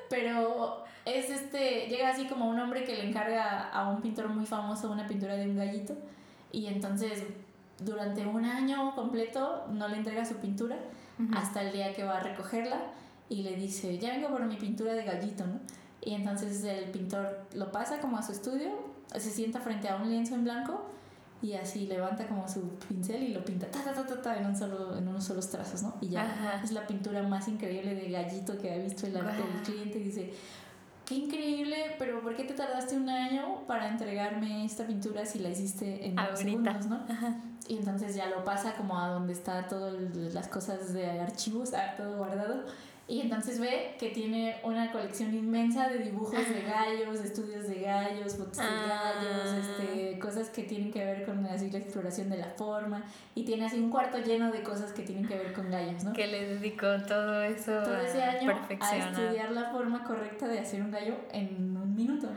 Pero 0.08 0.84
es 1.04 1.30
este, 1.30 1.86
llega 1.88 2.10
así 2.10 2.26
como 2.26 2.48
un 2.48 2.58
hombre 2.58 2.84
que 2.84 2.96
le 2.96 3.08
encarga 3.08 3.68
a 3.70 3.88
un 3.88 4.02
pintor 4.02 4.28
muy 4.28 4.44
famoso 4.44 4.90
una 4.90 5.06
pintura 5.06 5.36
de 5.36 5.48
un 5.48 5.56
gallito 5.56 5.94
y 6.52 6.66
entonces 6.66 7.24
durante 7.78 8.26
un 8.26 8.44
año 8.44 8.94
completo 8.94 9.66
no 9.70 9.88
le 9.88 9.96
entrega 9.96 10.24
su 10.24 10.36
pintura 10.36 10.76
hasta 11.34 11.62
el 11.62 11.72
día 11.72 11.94
que 11.94 12.04
va 12.04 12.18
a 12.18 12.20
recogerla 12.20 12.78
y 13.28 13.42
le 13.42 13.56
dice, 13.56 13.98
ya 13.98 14.10
vengo 14.10 14.28
por 14.28 14.44
mi 14.44 14.56
pintura 14.56 14.94
de 14.94 15.04
gallito, 15.04 15.46
¿no? 15.46 15.60
Y 16.02 16.14
entonces 16.14 16.62
el 16.64 16.90
pintor 16.90 17.46
lo 17.54 17.72
pasa 17.72 17.98
como 17.98 18.16
a 18.16 18.22
su 18.22 18.32
estudio, 18.32 18.70
se 19.16 19.30
sienta 19.30 19.60
frente 19.60 19.88
a 19.88 19.96
un 19.96 20.08
lienzo 20.08 20.34
en 20.34 20.44
blanco 20.44 20.84
y 21.42 21.54
así 21.54 21.86
levanta 21.86 22.26
como 22.26 22.48
su 22.48 22.62
pincel 22.88 23.22
y 23.22 23.34
lo 23.34 23.44
pinta 23.44 23.66
ta, 23.70 23.82
ta, 23.82 23.92
ta, 23.92 24.06
ta, 24.06 24.22
ta, 24.22 24.36
en, 24.36 24.46
un 24.46 24.56
solo, 24.56 24.96
en 24.96 25.06
unos 25.08 25.24
solos 25.24 25.50
trazos, 25.50 25.82
¿no? 25.82 25.96
Y 26.00 26.08
ya 26.08 26.22
Ajá. 26.22 26.62
es 26.62 26.72
la 26.72 26.86
pintura 26.86 27.22
más 27.22 27.48
increíble 27.48 27.94
de 27.94 28.10
gallito 28.10 28.56
que 28.58 28.72
ha 28.72 28.78
visto 28.78 29.06
el 29.06 29.16
arte 29.16 29.42
del 29.42 29.62
cliente. 29.62 29.98
Y 29.98 30.02
dice, 30.04 30.32
qué 31.04 31.14
increíble, 31.14 31.96
pero 31.98 32.20
¿por 32.20 32.34
qué 32.36 32.44
te 32.44 32.54
tardaste 32.54 32.96
un 32.96 33.08
año 33.08 33.66
para 33.66 33.88
entregarme 33.88 34.64
esta 34.64 34.86
pintura 34.86 35.26
si 35.26 35.38
la 35.40 35.50
hiciste 35.50 36.06
en 36.06 36.18
unos 36.18 36.38
segundos, 36.38 36.86
no? 36.86 37.00
Y 37.68 37.78
entonces 37.78 38.14
ya 38.14 38.26
lo 38.26 38.44
pasa 38.44 38.74
como 38.74 38.96
a 38.98 39.08
donde 39.08 39.32
está 39.32 39.66
todas 39.66 39.94
las 40.14 40.46
cosas 40.48 40.92
de 40.92 41.20
archivos, 41.20 41.74
ah, 41.74 41.94
todo 41.96 42.16
guardado. 42.16 42.64
Y 43.08 43.20
entonces 43.20 43.60
ve 43.60 43.94
que 44.00 44.10
tiene 44.10 44.56
una 44.64 44.90
colección 44.90 45.32
inmensa 45.32 45.88
de 45.88 45.98
dibujos 45.98 46.48
de 46.48 46.62
gallos, 46.62 47.20
de 47.22 47.28
estudios 47.28 47.68
de 47.68 47.80
gallos, 47.82 48.34
fotos 48.34 48.56
de 48.56 48.64
Ah. 48.64 49.12
gallos, 49.14 49.64
este, 49.64 50.18
cosas 50.18 50.50
que 50.50 50.64
tienen 50.64 50.90
que 50.90 51.04
ver 51.04 51.24
con 51.24 51.46
así, 51.46 51.70
la 51.70 51.78
exploración 51.78 52.30
de 52.30 52.38
la 52.38 52.48
forma. 52.50 53.04
Y 53.36 53.44
tiene 53.44 53.66
así 53.66 53.78
un 53.78 53.90
cuarto 53.90 54.18
lleno 54.18 54.50
de 54.50 54.64
cosas 54.64 54.92
que 54.92 55.02
tienen 55.02 55.24
que 55.24 55.36
ver 55.38 55.52
con 55.52 55.70
gallos, 55.70 56.02
¿no? 56.02 56.12
Que 56.12 56.26
le 56.26 56.48
dedicó 56.54 56.88
todo 57.06 57.42
eso 57.42 57.80
Todo 57.84 58.00
ese 58.00 58.24
a 58.24 58.30
año 58.30 58.50
a 58.80 58.96
estudiar 58.96 59.52
la 59.52 59.70
forma 59.70 60.02
correcta 60.02 60.48
de 60.48 60.58
hacer 60.58 60.82
un 60.82 60.90
gallo 60.90 61.14
en 61.30 61.76
un 61.76 61.94
minuto. 61.94 62.28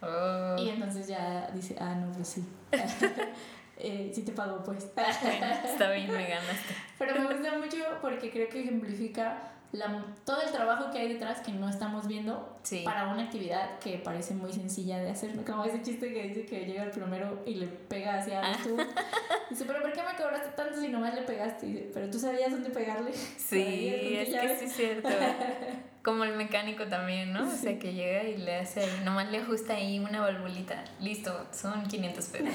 Oh. 0.00 0.54
Y 0.56 0.68
entonces 0.68 1.08
ya 1.08 1.50
dice, 1.52 1.74
ah, 1.80 1.96
no, 1.96 2.12
pues 2.12 2.28
sí. 2.28 2.44
eh, 3.78 4.12
sí 4.14 4.22
te 4.22 4.30
pago, 4.30 4.62
pues. 4.62 4.84
Está 4.84 5.90
bien, 5.90 6.12
me 6.12 6.28
ganaste. 6.28 6.74
Pero 7.00 7.14
me 7.16 7.34
gusta 7.34 7.58
mucho 7.58 7.78
porque 8.00 8.30
creo 8.30 8.48
que 8.48 8.60
ejemplifica 8.60 9.53
la, 9.74 10.04
todo 10.24 10.40
el 10.40 10.50
trabajo 10.52 10.90
que 10.90 10.98
hay 10.98 11.12
detrás 11.12 11.40
que 11.40 11.52
no 11.52 11.68
estamos 11.68 12.06
viendo 12.06 12.56
Sí. 12.62 12.82
para 12.84 13.08
una 13.12 13.24
actividad 13.24 13.78
que 13.80 13.98
parece 13.98 14.32
muy 14.34 14.52
sencilla 14.52 14.98
de 14.98 15.10
hacer. 15.10 15.32
Como 15.44 15.64
ese 15.64 15.82
chiste 15.82 16.12
que 16.14 16.22
dice 16.28 16.46
que 16.46 16.64
llega 16.64 16.84
el 16.84 16.90
plomero 16.90 17.42
y 17.44 17.56
le 17.56 17.66
pega 17.66 18.18
hacia 18.18 18.40
Ah. 18.40 18.56
tubo. 18.62 18.76
Dice, 19.50 19.64
pero 19.66 19.82
¿por 19.82 19.92
qué 19.92 20.00
me 20.02 20.16
cobraste 20.16 20.48
tanto 20.56 20.80
si 20.80 20.88
nomás 20.88 21.14
le 21.14 21.22
pegaste? 21.22 21.66
Dice, 21.66 21.90
pero 21.92 22.08
tú 22.10 22.18
sabías 22.18 22.50
dónde 22.50 22.70
pegarle. 22.70 23.10
Sí, 23.36 23.88
es 23.88 24.28
que 24.28 24.32
llave". 24.32 24.56
sí 24.58 24.64
es 24.64 24.72
cierto. 24.72 25.08
Como 26.02 26.24
el 26.24 26.36
mecánico 26.36 26.84
también, 26.86 27.32
¿no? 27.32 27.46
O 27.48 27.50
sea, 27.50 27.78
que 27.78 27.94
llega 27.94 28.24
y 28.24 28.36
le 28.36 28.56
hace 28.56 28.80
ahí, 28.80 29.00
nomás 29.04 29.30
le 29.30 29.38
ajusta 29.38 29.74
ahí 29.74 29.98
una 29.98 30.20
valvulita. 30.20 30.84
Listo, 31.00 31.46
son 31.52 31.86
500 31.86 32.24
pesos. 32.26 32.48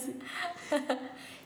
Sí. 0.00 0.18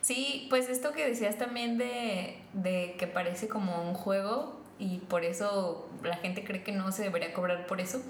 Sí, 0.01 0.47
pues 0.51 0.69
esto 0.69 0.93
que 0.93 1.09
decías 1.09 1.37
también 1.39 1.79
de, 1.79 2.39
de 2.53 2.95
que 2.99 3.07
parece 3.07 3.49
como 3.49 3.83
un 3.89 3.95
juego 3.95 4.61
y 4.79 4.99
por 4.99 5.25
eso 5.25 5.89
la 6.03 6.17
gente 6.17 6.45
cree 6.45 6.63
que 6.63 6.73
no 6.73 6.91
se 6.93 7.03
debería 7.03 7.33
cobrar 7.33 7.67
por 7.67 7.81
eso, 7.81 8.03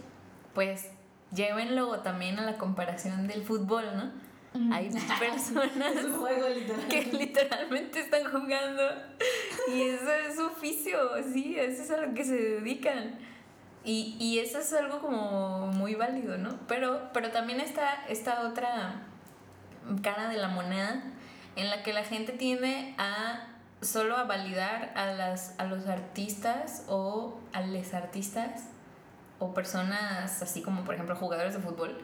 pues 0.54 0.90
llévenlo 1.32 2.00
también 2.00 2.38
a 2.38 2.42
la 2.42 2.56
comparación 2.58 3.26
del 3.26 3.42
fútbol, 3.42 3.84
¿no? 3.96 4.12
Mm. 4.58 4.72
Hay 4.72 4.88
personas 5.18 5.70
Es 5.96 6.04
un 6.04 6.16
juego 6.18 6.48
literal. 6.48 6.88
que 6.88 7.02
literalmente 7.12 8.00
están 8.00 8.30
jugando 8.30 8.82
y 9.68 9.82
eso 9.82 10.12
es 10.12 10.36
su 10.36 10.46
oficio, 10.46 10.98
sí, 11.32 11.56
eso 11.58 11.82
es 11.82 11.90
a 11.90 11.96
lo 11.98 12.14
que 12.14 12.24
se 12.24 12.36
dedican. 12.36 13.18
Y, 13.86 14.16
y 14.18 14.38
eso 14.38 14.60
es 14.60 14.72
algo 14.72 15.00
como 15.00 15.66
muy 15.66 15.94
válido, 15.94 16.38
¿no? 16.38 16.58
Pero, 16.68 17.10
pero 17.12 17.30
también 17.32 17.60
está 17.60 18.06
esta 18.08 18.48
otra 18.48 19.02
cara 20.02 20.28
de 20.28 20.38
la 20.38 20.48
moneda 20.48 21.02
en 21.56 21.68
la 21.68 21.82
que 21.82 21.92
la 21.92 22.02
gente 22.02 22.32
tiende 22.32 22.94
a 22.96 23.53
solo 23.84 24.16
a 24.16 24.24
validar 24.24 24.92
a, 24.96 25.06
las, 25.06 25.54
a 25.58 25.64
los 25.64 25.86
artistas 25.86 26.84
o 26.88 27.38
a 27.52 27.60
les 27.60 27.94
artistas 27.94 28.64
o 29.38 29.52
personas 29.54 30.42
así 30.42 30.62
como 30.62 30.84
por 30.84 30.94
ejemplo 30.94 31.14
jugadores 31.16 31.54
de 31.54 31.60
fútbol 31.60 31.98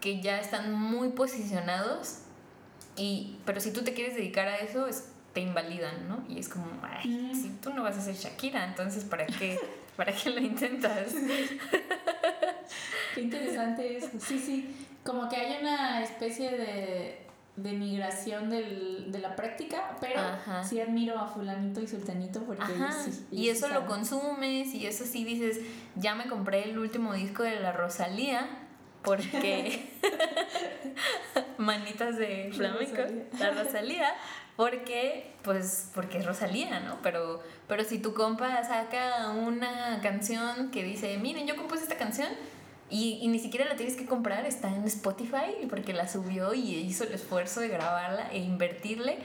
que 0.00 0.20
ya 0.20 0.38
están 0.38 0.72
muy 0.72 1.08
posicionados 1.10 2.20
y 2.96 3.38
pero 3.44 3.60
si 3.60 3.72
tú 3.72 3.82
te 3.82 3.94
quieres 3.94 4.14
dedicar 4.14 4.46
a 4.48 4.58
eso 4.58 4.86
es, 4.86 5.08
te 5.32 5.40
invalidan, 5.40 6.08
¿no? 6.08 6.24
Y 6.28 6.38
es 6.38 6.48
como, 6.48 6.66
ay, 6.82 7.08
Mm. 7.08 7.34
si 7.34 7.48
tú 7.60 7.72
no 7.74 7.82
vas 7.82 7.96
a 7.98 8.00
ser 8.00 8.14
Shakira, 8.14 8.64
entonces 8.64 9.04
¿para 9.04 9.26
qué, 9.26 9.58
¿para 9.96 10.12
qué 10.12 10.30
lo 10.30 10.38
intentas? 10.40 11.12
Qué 13.14 13.20
interesante 13.22 13.96
eso. 13.96 14.08
Sí, 14.20 14.38
sí. 14.38 14.86
Como 15.04 15.28
que 15.28 15.36
hay 15.36 15.60
una 15.60 16.02
especie 16.02 16.50
de, 16.50 17.23
de 17.56 17.72
migración 17.72 18.50
del, 18.50 19.12
de 19.12 19.18
la 19.20 19.36
práctica, 19.36 19.96
pero 20.00 20.20
Ajá. 20.20 20.64
sí 20.64 20.80
admiro 20.80 21.18
a 21.18 21.28
fulanito 21.28 21.80
y 21.80 21.86
sultanito 21.86 22.42
porque 22.42 22.72
ellos 22.74 23.20
y 23.30 23.48
eso 23.48 23.68
lo 23.68 23.86
consumes 23.86 24.74
y 24.74 24.86
eso 24.86 25.04
sí 25.04 25.24
dices, 25.24 25.60
ya 25.94 26.16
me 26.16 26.26
compré 26.26 26.64
el 26.64 26.78
último 26.78 27.14
disco 27.14 27.44
de 27.44 27.60
la 27.60 27.72
Rosalía 27.72 28.48
porque 29.02 29.88
manitas 31.58 32.16
de 32.16 32.50
flamenco, 32.52 33.02
la 33.38 33.50
Rosalía, 33.50 34.14
Porque, 34.56 35.32
pues, 35.42 35.90
porque 35.94 36.18
es 36.18 36.26
Rosalía, 36.26 36.78
¿no? 36.78 36.98
Pero, 37.02 37.42
pero 37.66 37.82
si 37.82 37.98
tu 37.98 38.14
compa 38.14 38.62
saca 38.62 39.30
una 39.30 40.00
canción 40.00 40.70
que 40.70 40.84
dice, 40.84 41.18
miren, 41.18 41.46
yo 41.46 41.56
compuse 41.56 41.82
esta 41.82 41.96
canción 41.96 42.28
y, 42.90 43.18
y 43.22 43.28
ni 43.28 43.38
siquiera 43.38 43.66
la 43.66 43.76
tienes 43.76 43.96
que 43.96 44.06
comprar, 44.06 44.46
está 44.46 44.74
en 44.74 44.84
Spotify 44.84 45.66
porque 45.68 45.92
la 45.92 46.08
subió 46.08 46.54
y 46.54 46.74
hizo 46.76 47.04
el 47.04 47.14
esfuerzo 47.14 47.60
de 47.60 47.68
grabarla 47.68 48.30
e 48.32 48.38
invertirle, 48.38 49.18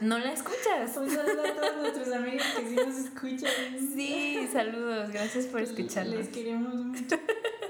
no 0.00 0.18
la 0.18 0.32
escuchas. 0.32 0.96
Un 0.96 1.10
saludo 1.10 1.42
a 1.44 1.54
todos 1.54 1.76
nuestros 1.76 2.12
amigos 2.14 2.42
que 2.56 2.68
sí 2.68 2.74
nos 2.74 2.96
escuchan. 2.96 3.50
Sí, 3.94 4.48
saludos, 4.52 5.10
gracias 5.10 5.46
por 5.46 5.60
escucharnos. 5.60 6.16
Les 6.16 6.28
queremos 6.28 6.74
mucho. 6.74 7.16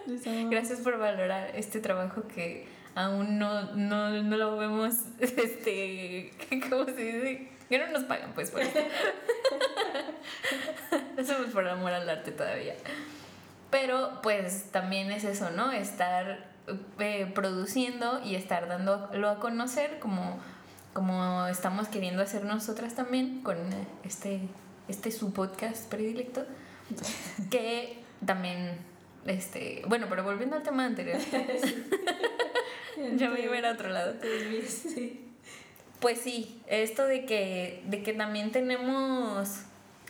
Les. 0.06 0.50
Gracias 0.50 0.80
por 0.80 0.98
valorar 0.98 1.52
este 1.56 1.80
trabajo 1.80 2.22
que 2.28 2.66
aún 2.94 3.38
no, 3.38 3.74
no, 3.74 4.22
no 4.22 4.36
lo 4.36 4.56
vemos, 4.56 4.94
este, 5.18 6.32
¿cómo 6.70 6.84
se 6.86 6.92
dice? 6.92 7.48
Que 7.68 7.78
no 7.78 7.88
nos 7.88 8.04
pagan 8.04 8.32
pues 8.34 8.50
por 8.50 8.62
hacemos 11.18 11.46
por 11.52 11.68
amor 11.68 11.92
al 11.92 12.08
arte 12.08 12.32
todavía. 12.32 12.74
Pero 13.70 14.20
pues 14.22 14.70
también 14.72 15.10
es 15.12 15.24
eso, 15.24 15.50
¿no? 15.50 15.72
Estar 15.72 16.50
eh, 16.98 17.30
produciendo 17.34 18.20
y 18.24 18.34
estar 18.34 18.68
dándolo 18.68 19.28
a 19.28 19.38
conocer 19.38 19.98
como, 20.00 20.38
como 20.92 21.46
estamos 21.46 21.88
queriendo 21.88 22.22
hacer 22.22 22.44
nosotras 22.44 22.94
también 22.94 23.42
con 23.42 23.56
este, 24.04 24.40
este 24.88 25.10
su 25.12 25.32
podcast 25.32 25.88
predilecto. 25.88 26.44
Que 27.50 27.98
también, 28.26 28.76
este, 29.26 29.82
bueno, 29.86 30.06
pero 30.08 30.24
volviendo 30.24 30.56
al 30.56 30.62
tema 30.62 30.84
anterior. 30.84 31.18
Ya 33.16 33.30
me 33.30 33.40
iba 33.40 33.54
a 33.54 33.58
ir 33.58 33.66
a 33.66 33.72
otro 33.72 33.88
lado. 33.88 34.14
Sí. 34.66 35.26
Pues 36.00 36.20
sí, 36.20 36.60
esto 36.66 37.06
de 37.06 37.24
que, 37.26 37.82
de 37.86 38.02
que 38.02 38.12
también 38.12 38.52
tenemos, 38.52 39.62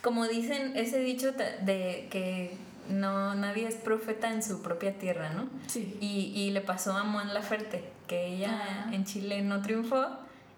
como 0.02 0.26
dicen, 0.26 0.76
ese 0.76 0.98
dicho 1.00 1.32
de 1.32 2.08
que 2.10 2.56
no 2.90 3.34
nadie 3.34 3.66
es 3.68 3.76
profeta 3.76 4.30
en 4.32 4.42
su 4.42 4.62
propia 4.62 4.98
tierra, 4.98 5.30
¿no? 5.30 5.48
Sí. 5.66 5.96
Y, 6.00 6.32
y 6.34 6.50
le 6.50 6.60
pasó 6.60 6.92
a 6.96 7.04
Mon 7.04 7.32
Laferte, 7.32 7.84
que 8.06 8.26
ella 8.26 8.50
Ah. 8.86 8.90
en 8.92 9.04
Chile 9.04 9.42
no 9.42 9.62
triunfó 9.62 10.06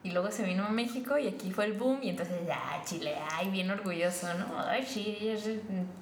y 0.04 0.10
luego 0.10 0.30
se 0.32 0.42
vino 0.42 0.64
a 0.64 0.68
México 0.68 1.16
y 1.16 1.28
aquí 1.28 1.52
fue 1.52 1.64
el 1.66 1.74
boom 1.74 2.00
y 2.02 2.08
entonces 2.10 2.36
ya 2.46 2.58
Chile, 2.84 3.14
ay, 3.32 3.50
bien 3.50 3.70
orgulloso, 3.70 4.32
¿no? 4.34 4.58
Ay, 4.66 4.84
sí, 4.84 5.16
ella 5.20 5.34
es 5.34 5.44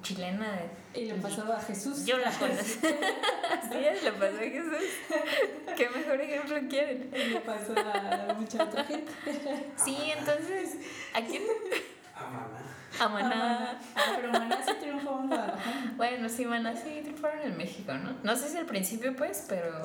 chilena. 0.01 0.51
de- 0.93 1.01
Y 1.01 1.05
le 1.05 1.13
pasó 1.15 1.43
a 1.53 1.59
Jesús. 1.61 2.05
Yo 2.05 2.17
la 2.17 2.31
conozco. 2.31 2.87
sí, 3.71 3.77
le 4.03 4.11
pasó 4.13 4.35
a 4.37 4.39
Jesús. 4.39 4.89
¿Qué 5.77 5.89
mejor 5.89 6.19
ejemplo 6.19 6.57
quieren? 6.69 7.11
Y 7.15 7.29
le 7.33 7.39
pasó 7.41 7.73
a 7.77 8.33
mucha 8.33 8.63
otra 8.63 8.83
gente. 8.85 9.11
Sí, 9.83 9.95
entonces, 10.17 10.77
¿a 11.13 11.21
quién? 11.21 11.43
A 12.15 12.23
Maná. 12.29 12.60
A 13.01 13.07
Maná. 13.07 13.79
Ah, 13.95 14.13
pero 14.15 14.31
Maná 14.31 14.61
sí 14.63 14.71
triunfó 14.79 15.19
en 15.21 15.27
Guadalajara. 15.27 15.93
Bueno, 15.97 16.29
sí, 16.29 16.45
Maná 16.45 16.75
sí 16.75 16.99
triunfaron 17.01 17.41
en 17.41 17.57
México, 17.57 17.93
¿no? 17.93 18.13
No 18.23 18.35
sé 18.35 18.49
si 18.49 18.57
al 18.57 18.65
principio, 18.67 19.15
pues, 19.15 19.45
pero 19.49 19.81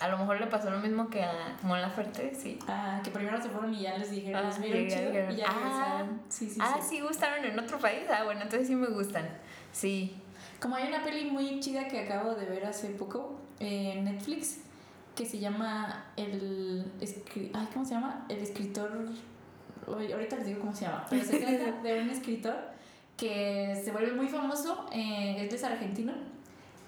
a 0.00 0.08
lo 0.08 0.18
mejor 0.18 0.40
le 0.40 0.46
pasó 0.48 0.70
lo 0.70 0.78
mismo 0.78 1.08
que 1.08 1.22
a 1.22 1.56
Mon 1.62 1.80
Laferte, 1.80 2.34
sí. 2.34 2.58
Ah, 2.66 3.00
que 3.04 3.10
primero 3.10 3.40
se 3.40 3.48
fueron 3.48 3.72
y 3.72 3.82
ya 3.82 3.96
les 3.96 4.10
dijeron, 4.10 4.44
Ah, 4.44 4.48
les 4.48 4.60
vieron 4.60 4.88
ya 4.88 4.96
chido 4.96 5.10
dijeron, 5.10 5.32
y 5.32 5.36
ya 5.36 5.46
ah. 5.48 6.04
Sí, 6.28 6.50
sí, 6.50 6.58
ah, 6.60 6.78
sí. 6.80 6.96
sí 6.96 7.00
gustaron 7.00 7.44
en 7.44 7.58
otro 7.58 7.78
país. 7.78 8.02
Ah, 8.10 8.24
bueno, 8.24 8.42
entonces 8.42 8.66
sí 8.66 8.74
me 8.74 8.88
gustan. 8.88 9.28
Sí. 9.72 10.16
Como 10.60 10.74
hay 10.74 10.88
una 10.88 11.04
peli 11.04 11.30
muy 11.30 11.60
chida 11.60 11.86
que 11.86 12.00
acabo 12.00 12.34
de 12.34 12.46
ver 12.46 12.66
hace 12.66 12.88
poco 12.90 13.40
en 13.60 14.04
Netflix 14.04 14.58
que 15.14 15.24
se 15.24 15.38
llama 15.38 16.04
el 16.16 16.92
ay, 17.54 17.68
¿cómo 17.72 17.84
se 17.84 17.94
llama? 17.94 18.26
El 18.28 18.38
escritor 18.38 19.08
Oye, 19.86 20.12
ahorita 20.12 20.36
les 20.36 20.46
digo 20.46 20.60
cómo 20.60 20.74
se 20.74 20.84
llama, 20.84 21.06
pero 21.08 21.24
se 21.24 21.38
trata 21.38 21.72
de 21.82 22.00
un 22.00 22.10
escritor 22.10 22.56
que 23.16 23.80
se 23.82 23.92
vuelve 23.92 24.12
muy 24.12 24.28
famoso, 24.28 24.86
eh, 24.92 25.48
es 25.50 25.60
de 25.60 25.66
argentino 25.66 26.12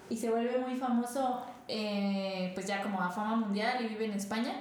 y 0.09 0.17
se 0.17 0.29
vuelve 0.29 0.59
muy 0.59 0.75
famoso 0.75 1.43
eh, 1.67 2.51
pues 2.53 2.67
ya 2.67 2.81
como 2.81 3.01
a 3.01 3.09
fama 3.09 3.35
mundial 3.35 3.83
y 3.83 3.87
vive 3.87 4.05
en 4.05 4.13
España 4.13 4.53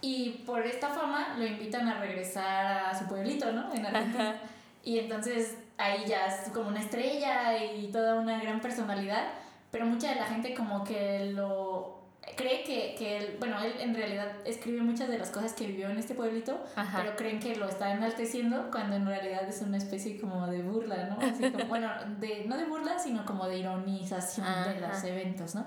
y 0.00 0.42
por 0.46 0.66
esta 0.66 0.88
fama 0.88 1.36
lo 1.38 1.46
invitan 1.46 1.86
a 1.88 2.00
regresar 2.00 2.84
a 2.86 2.98
su 2.98 3.06
pueblito, 3.06 3.52
¿no? 3.52 3.72
En 3.74 3.84
Argentina. 3.84 4.30
Ajá. 4.30 4.40
Y 4.82 4.98
entonces 4.98 5.58
ahí 5.76 6.04
ya 6.06 6.26
es 6.26 6.50
como 6.50 6.68
una 6.68 6.80
estrella 6.80 7.62
y 7.62 7.90
toda 7.92 8.18
una 8.20 8.40
gran 8.40 8.60
personalidad, 8.60 9.28
pero 9.70 9.86
mucha 9.86 10.10
de 10.10 10.16
la 10.16 10.24
gente 10.24 10.54
como 10.54 10.84
que 10.84 11.32
lo 11.34 11.99
cree 12.36 12.62
que, 12.62 12.94
que 12.98 13.18
él, 13.18 13.36
bueno, 13.38 13.60
él 13.62 13.74
en 13.80 13.94
realidad 13.94 14.32
escribe 14.44 14.82
muchas 14.82 15.08
de 15.08 15.18
las 15.18 15.30
cosas 15.30 15.52
que 15.52 15.66
vivió 15.66 15.88
en 15.88 15.98
este 15.98 16.14
pueblito, 16.14 16.62
Ajá. 16.76 17.02
pero 17.02 17.16
creen 17.16 17.40
que 17.40 17.56
lo 17.56 17.68
está 17.68 17.92
enalteciendo 17.92 18.70
cuando 18.70 18.96
en 18.96 19.06
realidad 19.06 19.48
es 19.48 19.62
una 19.62 19.76
especie 19.76 20.20
como 20.20 20.46
de 20.46 20.62
burla, 20.62 21.08
¿no? 21.08 21.18
Así 21.26 21.50
como, 21.50 21.64
bueno, 21.68 21.90
de, 22.18 22.44
no 22.46 22.56
de 22.56 22.64
burla, 22.64 22.98
sino 22.98 23.24
como 23.24 23.46
de 23.48 23.58
ironización 23.58 24.46
de 24.64 24.80
los 24.80 25.04
eventos, 25.04 25.54
¿no? 25.54 25.64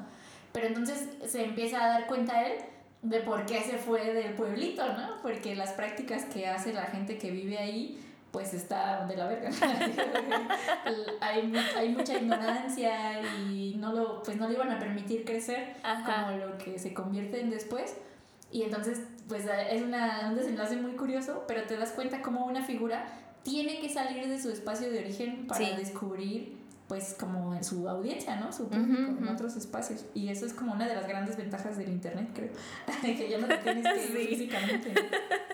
Pero 0.51 0.68
entonces 0.68 1.09
se 1.26 1.43
empieza 1.43 1.84
a 1.84 1.88
dar 1.88 2.07
cuenta 2.07 2.47
él 2.47 2.53
de 3.01 3.20
por 3.20 3.45
qué 3.45 3.61
se 3.61 3.78
fue 3.78 4.14
del 4.14 4.34
pueblito, 4.34 4.86
¿no? 4.93 5.22
Porque 5.22 5.55
las 5.55 5.72
prácticas 5.72 6.26
que 6.26 6.47
hace 6.47 6.74
la 6.74 6.84
gente 6.84 7.18
que 7.18 7.32
vive 7.32 7.57
ahí, 7.57 8.03
pues 8.34 8.51
está 8.55 9.05
de 9.05 9.15
la 9.15 9.27
verga. 9.27 9.51
hay, 11.21 11.53
hay 11.77 11.89
mucha 11.89 12.17
ignorancia 12.17 13.21
y 13.47 13.75
no 13.77 13.93
lo, 13.93 14.23
pues 14.23 14.38
no 14.38 14.47
le 14.47 14.55
iban 14.55 14.71
a 14.71 14.79
permitir 14.79 15.23
crecer 15.23 15.75
Ajá. 15.84 16.25
como 16.25 16.38
lo 16.38 16.57
que 16.57 16.79
se 16.79 16.95
convierte 16.95 17.39
en 17.41 17.51
después. 17.51 17.95
Y 18.51 18.63
entonces, 18.63 19.01
pues 19.27 19.45
es 19.69 19.81
una, 19.84 20.29
un 20.29 20.36
desenlace 20.36 20.75
muy 20.77 20.93
curioso, 20.93 21.43
pero 21.47 21.63
te 21.63 21.77
das 21.77 21.91
cuenta 21.91 22.23
cómo 22.23 22.45
una 22.47 22.63
figura 22.63 23.05
tiene 23.43 23.79
que 23.79 23.89
salir 23.89 24.27
de 24.27 24.41
su 24.41 24.49
espacio 24.49 24.89
de 24.89 24.99
origen 24.99 25.45
para 25.47 25.63
Sí. 25.65 25.71
descubrir, 25.77 26.57
pues, 26.88 27.15
como 27.19 27.53
en 27.53 27.63
su 27.63 27.88
audiencia, 27.88 28.36
¿no? 28.38 28.51
Su 28.51 28.67
público 28.67 28.93
Ujú, 29.11 29.17
en 29.17 29.23
ujú. 29.25 29.34
otros 29.34 29.55
espacios. 29.57 30.05
Y 30.15 30.29
eso 30.29 30.45
es 30.47 30.53
como 30.53 30.73
una 30.73 30.88
de 30.88 30.95
las 30.95 31.07
grandes 31.07 31.38
ventajas 31.38 31.77
del 31.77 31.89
Internet, 31.89 32.29
creo. 32.34 32.49
que 33.01 33.29
ya 33.29 33.38
no 33.38 33.47
te 33.47 33.57
tienes 33.57 33.84
que 33.93 34.05
ir 34.05 34.11
Sí. 34.17 34.27
físicamente. 34.27 34.93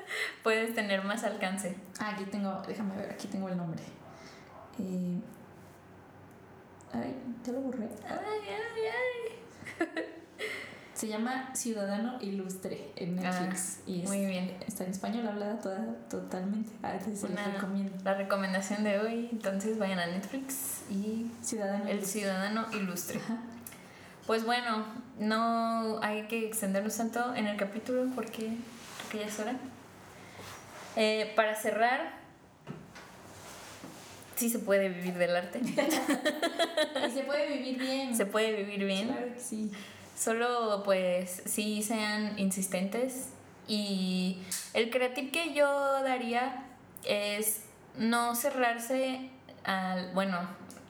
Puedes 0.43 0.73
tener 0.75 1.03
más 1.03 1.23
alcance. 1.23 1.75
Ah, 1.99 2.11
aquí 2.13 2.25
tengo, 2.25 2.61
déjame 2.67 2.95
ver, 2.95 3.11
aquí 3.11 3.27
tengo 3.27 3.49
el 3.49 3.57
nombre. 3.57 3.81
Eh, 4.79 5.19
ay, 6.93 7.15
ya 7.45 7.51
lo 7.53 7.61
borré. 7.61 7.87
Ay, 8.07 8.17
ay, 8.49 8.83
ay. 8.85 9.87
Se 10.93 11.07
llama 11.07 11.55
Ciudadano 11.55 12.17
Ilustre 12.21 12.91
en 12.97 13.15
Netflix. 13.15 13.79
y 13.87 14.01
es- 14.01 14.05
Ah, 14.05 14.13
Muy 14.13 14.25
bien. 14.25 14.57
está 14.67 14.83
en 14.83 14.91
español 14.91 15.27
hablada 15.27 15.57
toda, 15.59 15.95
totalmente. 16.09 16.73
Ah, 16.83 16.93
les 17.07 17.21
recomiendo. 17.53 17.93
La 18.03 18.15
recomendación 18.15 18.83
de 18.83 18.99
hoy, 18.99 19.29
entonces 19.31 19.77
vayan 19.79 19.99
a 19.99 20.07
Netflix 20.07 20.81
y 20.89 21.31
Ciudadano 21.41 21.85
El 21.85 21.97
Ilustre. 21.99 22.19
Ciudadano 22.19 22.65
Ilustre. 22.73 23.19
Ajá. 23.23 23.37
Pues 24.27 24.45
bueno, 24.45 24.83
no 25.19 25.99
hay 26.03 26.27
que 26.27 26.45
extendernos 26.47 26.97
tanto 26.97 27.33
en 27.33 27.47
el 27.47 27.55
capítulo 27.55 28.05
porque 28.13 28.57
porque 29.01 29.19
ya 29.19 29.25
es 29.25 29.39
hora. 29.39 29.53
Eh, 30.95 31.31
para 31.35 31.55
cerrar, 31.55 32.13
sí 34.35 34.49
se 34.49 34.59
puede 34.59 34.89
vivir 34.89 35.13
del 35.15 35.35
arte. 35.35 35.61
Y 37.07 37.11
se 37.11 37.23
puede 37.23 37.47
vivir 37.57 37.77
bien. 37.77 38.15
se 38.15 38.25
puede 38.25 38.53
vivir 38.53 38.85
bien. 38.85 39.07
Claro 39.07 39.33
que 39.33 39.39
sí. 39.39 39.71
Solo 40.17 40.81
pues 40.83 41.41
sí 41.45 41.81
sean 41.83 42.37
insistentes 42.37 43.29
y 43.67 44.37
el 44.73 44.89
creativo 44.89 45.31
que 45.31 45.53
yo 45.53 46.01
daría 46.03 46.65
es 47.05 47.61
no 47.95 48.35
cerrarse 48.35 49.29
al, 49.63 50.11
bueno, 50.13 50.39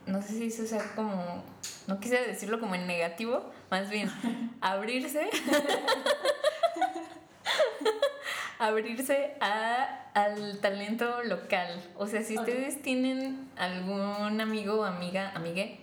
no 0.06 0.22
sé 0.22 0.30
si 0.30 0.46
eso 0.46 0.66
sea 0.66 0.84
como, 0.96 1.44
no 1.88 2.00
quise 2.00 2.16
decirlo 2.22 2.60
como 2.60 2.76
en 2.76 2.88
negativo, 2.88 3.52
más 3.70 3.90
bien 3.90 4.10
abrirse, 4.62 5.30
abrirse 8.60 9.36
a, 9.40 10.12
al 10.14 10.60
talento 10.60 11.24
local. 11.24 11.82
O 11.98 12.06
sea, 12.06 12.22
si 12.22 12.38
ustedes 12.38 12.82
tienen 12.82 13.50
algún 13.58 14.40
amigo 14.40 14.84
amiga, 14.84 15.32
amigue, 15.34 15.80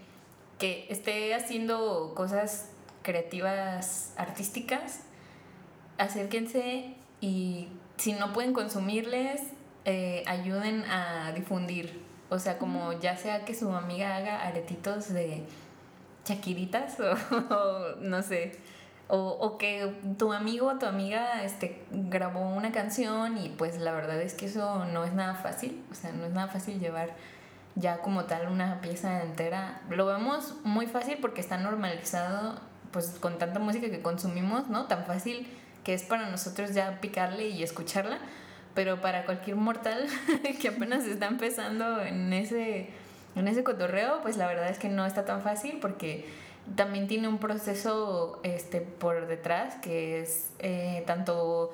que 0.59 0.87
esté 0.91 1.35
haciendo 1.35 2.12
cosas 2.14 2.70
creativas 3.03 4.12
artísticas, 4.18 5.01
acérquense 5.97 6.95
y 7.20 7.68
si 7.97 8.12
no 8.12 8.35
pueden 8.35 8.53
consumirles, 8.53 9.41
eh, 9.87 10.22
ayuden 10.27 10.85
a 10.85 11.33
difundir. 11.33 12.05
O 12.29 12.39
sea, 12.39 12.59
como 12.59 12.93
ya 13.01 13.16
sea 13.16 13.47
que 13.47 13.55
su 13.55 13.72
amiga 13.72 14.16
haga 14.16 14.43
aretitos 14.43 15.12
de 15.14 15.45
chaquiritas 16.24 17.01
o, 17.01 17.55
o 17.55 17.97
no 18.01 18.22
sé. 18.22 18.59
O, 19.09 19.18
o 19.18 19.57
que 19.57 19.94
tu 20.18 20.32
amigo 20.32 20.66
o 20.66 20.78
tu 20.78 20.86
amiga 20.86 21.44
este, 21.44 21.84
grabó 21.90 22.40
una 22.48 22.72
canción 22.72 23.38
y 23.38 23.50
pues 23.50 23.78
la 23.78 23.92
verdad 23.92 24.20
es 24.20 24.34
que 24.34 24.46
eso 24.46 24.84
no 24.86 25.04
es 25.04 25.12
nada 25.12 25.34
fácil. 25.34 25.84
O 25.92 25.94
sea, 25.94 26.12
no 26.12 26.24
es 26.24 26.32
nada 26.32 26.48
fácil 26.48 26.80
llevar 26.80 27.11
ya 27.76 27.98
como 27.98 28.24
tal 28.24 28.48
una 28.48 28.80
pieza 28.80 29.22
entera. 29.22 29.80
Lo 29.90 30.07
vemos 30.07 30.54
muy 30.64 30.86
fácil 30.86 31.18
porque 31.20 31.40
está 31.40 31.59
normalizado 31.59 32.59
pues 32.90 33.16
con 33.20 33.38
tanta 33.38 33.59
música 33.61 33.90
que 33.90 34.00
consumimos, 34.00 34.68
¿no? 34.68 34.86
Tan 34.86 35.04
fácil 35.04 35.46
que 35.84 35.94
es 35.94 36.02
para 36.02 36.28
nosotros 36.30 36.74
ya 36.74 37.00
picarle 37.00 37.48
y 37.48 37.62
escucharla. 37.62 38.18
pero 38.74 39.00
para 39.00 39.24
cualquier 39.24 39.57
mortal 39.57 40.07
que 40.61 40.68
apenas 40.68 41.04
está 41.04 41.26
empezando 41.26 42.02
en 42.02 42.32
ese, 42.32 42.90
en 43.34 43.48
ese 43.48 43.62
cotorreo, 43.62 44.20
pues 44.22 44.36
la 44.36 44.46
verdad 44.46 44.68
es 44.68 44.78
que 44.78 44.88
no 44.88 45.07
está 45.07 45.24
tan 45.24 45.42
fácil 45.42 45.78
porque 45.80 46.28
también 46.74 47.06
tiene 47.06 47.28
un 47.28 47.38
proceso 47.38 48.40
este, 48.42 48.80
por 48.80 49.26
detrás 49.26 49.76
que 49.76 50.20
es 50.20 50.50
eh, 50.58 51.04
tanto 51.06 51.72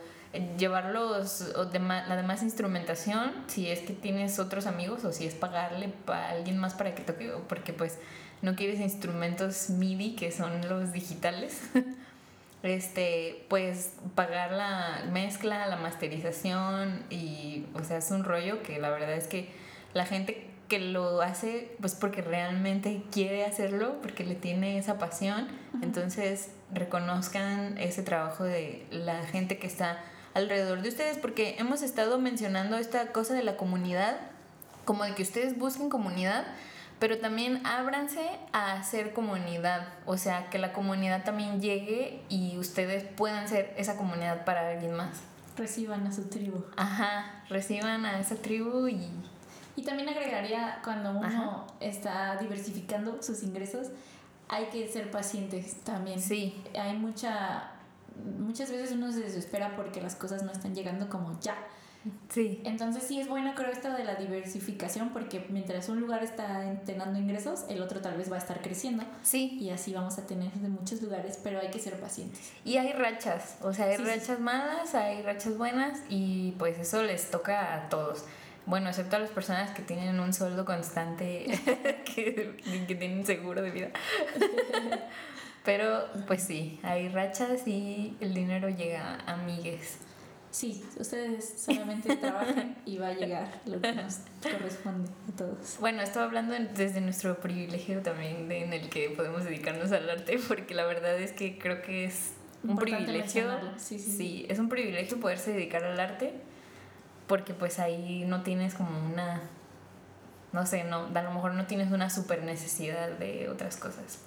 llevar 0.59 0.87
los, 0.87 1.43
o 1.57 1.65
la 1.65 2.17
demás 2.17 2.43
instrumentación, 2.43 3.33
si 3.49 3.69
es 3.69 3.81
que 3.81 3.93
tienes 3.93 4.39
otros 4.39 4.67
amigos 4.67 5.05
o 5.05 5.13
si 5.13 5.27
es 5.27 5.35
pagarle 5.35 5.93
a 6.07 6.31
alguien 6.31 6.59
más 6.59 6.75
para 6.75 6.95
que 6.95 7.03
toque, 7.03 7.33
porque 7.49 7.73
pues 7.73 7.99
no 8.41 8.57
quieres 8.57 8.81
instrumentos 8.81 9.71
MIDI 9.71 10.17
que 10.17 10.33
son 10.33 10.69
los 10.69 10.93
digitales. 10.93 11.61
este, 12.63 13.45
pues 13.49 13.95
pagar 14.15 14.53
la 14.53 15.05
mezcla, 15.11 15.67
la 15.67 15.77
masterización 15.77 17.05
y, 17.11 17.67
o 17.75 17.85
sea, 17.85 17.99
es 17.99 18.11
un 18.11 18.25
rollo 18.25 18.63
que 18.63 18.79
la 18.79 18.91
verdad 18.91 19.13
es 19.13 19.27
que 19.27 19.51
la 19.95 20.07
gente 20.07 20.52
que 20.73 20.79
lo 20.79 21.21
hace, 21.21 21.77
pues 21.83 21.95
porque 21.95 22.23
realmente 22.23 23.03
quiere 23.13 23.45
hacerlo, 23.45 24.01
porque 24.01 24.25
le 24.25 24.35
tiene 24.35 24.79
esa 24.79 24.97
pasión, 24.97 25.47
entonces 25.83 26.49
reconozcan 26.73 27.77
ese 27.77 28.03
trabajo 28.03 28.45
de 28.45 28.87
la 28.91 29.23
gente 29.25 29.59
que 29.59 29.67
está 29.67 30.03
alrededor 30.33 30.81
de 30.81 30.89
ustedes, 30.89 31.19
porque 31.19 31.57
hemos 31.59 31.83
estado 31.83 32.19
mencionando 32.19 32.79
esta 32.79 33.13
cosa 33.13 33.35
de 33.35 33.43
la 33.43 33.59
comunidad, 33.59 34.17
como 34.87 35.05
de 35.05 35.15
que 35.15 35.23
ustedes 35.23 35.59
busquen 35.59 35.91
comunidad, 35.91 36.47
pero 36.99 37.19
también 37.19 37.61
ábranse 37.67 38.31
a 38.55 38.73
hacer 38.73 39.13
comunidad, 39.13 39.89
o 40.07 40.17
sea, 40.17 40.49
que 40.49 40.59
la 40.59 40.73
comunidad 40.73 41.23
también 41.23 41.61
llegue 41.61 42.23
y 42.31 42.57
ustedes 42.57 43.05
puedan 43.05 43.47
ser 43.47 43.75
esa 43.77 43.99
comunidad 43.99 44.47
para 44.47 44.71
alguien 44.71 44.95
más. 44.95 45.21
Reciban 45.59 46.07
a 46.07 46.13
su 46.13 46.31
tribu. 46.31 46.65
Ajá, 46.79 47.45
reciban 47.51 48.07
a 48.07 48.19
esa 48.21 48.37
tribu 48.37 48.89
y... 48.89 49.11
Y 49.77 49.83
también 49.83 50.09
agregaría, 50.09 50.81
cuando 50.85 51.11
uno 51.11 51.27
Ajá. 51.27 51.65
está 51.81 52.37
diversificando 52.37 53.23
sus 53.23 53.43
ingresos, 53.43 53.89
hay 54.49 54.67
que 54.67 54.87
ser 54.89 55.11
pacientes 55.11 55.77
también. 55.85 56.21
Sí, 56.21 56.63
Hay 56.79 56.97
mucha... 56.97 57.71
Muchas 58.39 58.71
veces 58.71 58.93
uno 58.93 59.11
se 59.11 59.21
desespera 59.21 59.75
porque 59.75 60.03
las 60.03 60.15
cosas 60.15 60.43
no 60.43 60.53
están 60.53 60.75
llegando 60.75 61.09
como 61.09 61.41
ya. 61.41 61.57
sí. 62.29 62.61
Entonces 62.65 63.03
sí 63.05 63.19
es 63.19 63.27
bueno 63.29 63.55
creo 63.55 63.71
esto 63.73 63.91
de 63.95 64.05
la 64.05 64.17
diversificación 64.17 65.09
porque 65.11 65.47
mientras 65.49 65.89
un 65.89 66.01
lugar 66.01 66.23
está 66.23 66.63
teniendo 66.85 67.19
ingresos, 67.19 67.65
el 67.71 67.81
otro 67.81 68.03
tal 68.03 68.19
vez 68.19 68.31
va 68.31 68.35
a 68.37 68.39
estar 68.41 68.61
creciendo 68.61 69.05
Sí, 69.23 69.57
y 69.59 69.71
así 69.71 69.95
vamos 69.95 70.19
a 70.19 70.27
tener 70.27 70.53
de 70.53 70.69
muchos 70.69 71.01
lugares, 71.01 71.39
pero 71.43 71.61
hay 71.61 71.71
que 71.71 71.79
ser 71.79 71.99
pacientes. 71.99 72.53
y 72.67 72.77
hay 72.77 72.93
rachas, 72.93 73.57
o 73.63 73.73
sea, 73.73 73.87
hay 73.87 73.97
Sí, 73.97 74.03
sí. 74.05 74.11
rachas 74.11 74.41
malas, 74.41 74.95
hay 74.95 75.23
rachas 75.23 75.57
buenas 75.57 76.01
y 76.11 76.53
pues 76.59 76.79
eso 76.79 77.03
les 77.03 77.31
toca 77.31 77.75
a 77.75 77.89
todos. 77.89 78.25
Bueno, 78.67 78.89
excepto 78.91 79.17
a 79.17 79.19
las 79.19 79.31
personas 79.31 79.71
que 79.73 79.83
tienen 79.83 80.21
un 80.21 80.33
sueldo 80.33 80.65
constante, 80.65 81.47
que, 82.15 82.57
que 82.87 82.95
tienen 82.95 83.27
seguro 83.27 83.61
de 83.63 83.71
vida. 83.71 83.89
Pero 85.65 86.07
pues 86.27 86.43
sí, 86.43 86.81
hay 86.83 87.09
rachas 87.09 87.67
y 87.69 88.17
el 88.21 88.35
dinero 88.35 88.69
llega 88.69 89.19
a 89.27 89.35
amigues. 89.35 89.99
Sí, 90.51 90.85
ustedes 90.99 91.55
solamente 91.65 92.17
trabajan 92.17 92.77
y 92.85 92.99
va 92.99 93.09
a 93.09 93.15
llegar 93.15 93.61
lo 93.65 93.81
que 93.81 93.93
nos 93.93 94.19
corresponde 94.43 95.09
a 95.33 95.37
todos. 95.37 95.77
Bueno, 95.81 96.03
estoy 96.03 96.23
hablando 96.25 96.55
desde 96.75 97.01
nuestro 97.01 97.37
privilegio 97.41 98.03
también 98.03 98.49
de- 98.49 98.65
en 98.65 98.73
el 98.73 98.91
que 98.91 99.11
podemos 99.11 99.45
dedicarnos 99.45 99.93
al 99.93 100.11
arte, 100.11 100.39
porque 100.49 100.75
la 100.75 100.85
verdad 100.85 101.19
es 101.19 101.33
que 101.33 101.59
creo 101.59 101.81
que 101.81 102.05
es 102.07 102.33
un 102.65 102.71
Importante 102.73 103.05
privilegio. 103.05 103.49
sí, 103.79 103.99
sí, 103.99 104.17
sí. 104.17 104.47
es 104.49 104.59
un 104.59 104.69
privilegio 104.69 105.19
poderse 105.21 105.53
dedicar 105.53 105.85
al 105.85 105.99
arte, 105.99 106.35
porque 107.33 107.55
pues 107.55 107.79
ahí 107.79 108.27
no 108.27 108.43
tienes 108.43 108.75
como 108.75 108.91
una, 109.11 109.41
no 110.53 110.67
sé, 110.67 110.85
no, 110.85 111.07
a 111.15 111.23
lo 111.23 111.31
mejor 111.31 111.55
no 111.55 111.65
tienes 111.65 111.91
una 111.91 112.11
super 112.11 112.43
necesidad 112.43 113.09
de 113.09 113.49
otras 113.49 113.79
cosas, 113.79 114.19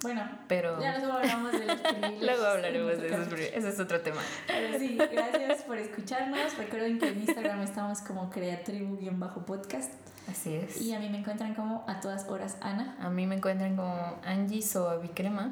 Bueno, 0.00 0.22
pero 0.46 0.80
ya 0.80 0.96
luego 0.98 1.14
hablamos 1.14 1.50
de 1.50 1.66
los 1.66 1.76
privilegios. 1.80 2.22
luego 2.22 2.46
hablaremos 2.46 2.98
de 3.00 3.06
esos 3.08 3.26
privilegios, 3.26 3.64
ese 3.64 3.68
es 3.70 3.80
otro 3.80 4.00
tema. 4.00 4.20
Pero 4.46 4.78
sí, 4.78 4.96
gracias 4.96 5.64
por 5.64 5.76
escucharnos. 5.78 6.56
Recuerden 6.56 7.00
que 7.00 7.08
en 7.08 7.18
Instagram 7.18 7.62
estamos 7.62 8.00
como 8.02 8.30
creatribu-podcast 8.30 9.90
Así 10.30 10.54
es. 10.54 10.80
y 10.80 10.94
a 10.94 11.00
mí 11.00 11.08
me 11.08 11.18
encuentran 11.18 11.56
como 11.56 11.84
a 11.88 11.98
todas 11.98 12.28
horas 12.28 12.58
Ana. 12.60 12.96
A 13.00 13.10
mí 13.10 13.26
me 13.26 13.34
encuentran 13.34 13.74
como 13.74 14.20
Angie 14.24 14.62
Soavicrema. 14.62 15.50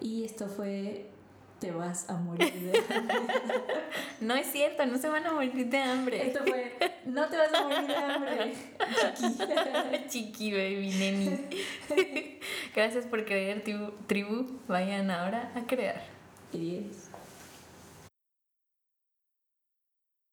Y 0.00 0.24
esto 0.24 0.48
fue 0.48 1.13
Te 1.60 1.70
vas 1.70 2.08
a 2.10 2.14
morir 2.14 2.52
de 2.52 2.82
No 4.20 4.34
es 4.34 4.46
cierto, 4.48 4.84
no 4.86 4.98
se 4.98 5.08
van 5.08 5.26
a 5.26 5.32
morir 5.32 5.66
de 5.66 5.78
hambre. 5.78 6.26
Esto 6.26 6.40
fue 6.44 6.76
No 7.06 7.26
te 7.26 7.36
vas 7.36 7.54
a 7.54 7.62
morir 7.62 7.86
de 7.86 7.96
hambre, 7.96 8.52
chiqui. 9.14 10.08
Chiqui 10.08 10.52
baby 10.52 10.90
neni. 10.90 11.38
Gracias 12.74 13.06
por 13.06 13.24
creer, 13.24 13.62
tribu. 13.62 13.92
tribu. 14.06 14.60
Vayan 14.68 15.10
ahora 15.10 15.52
a 15.54 15.62
crear. 15.66 16.02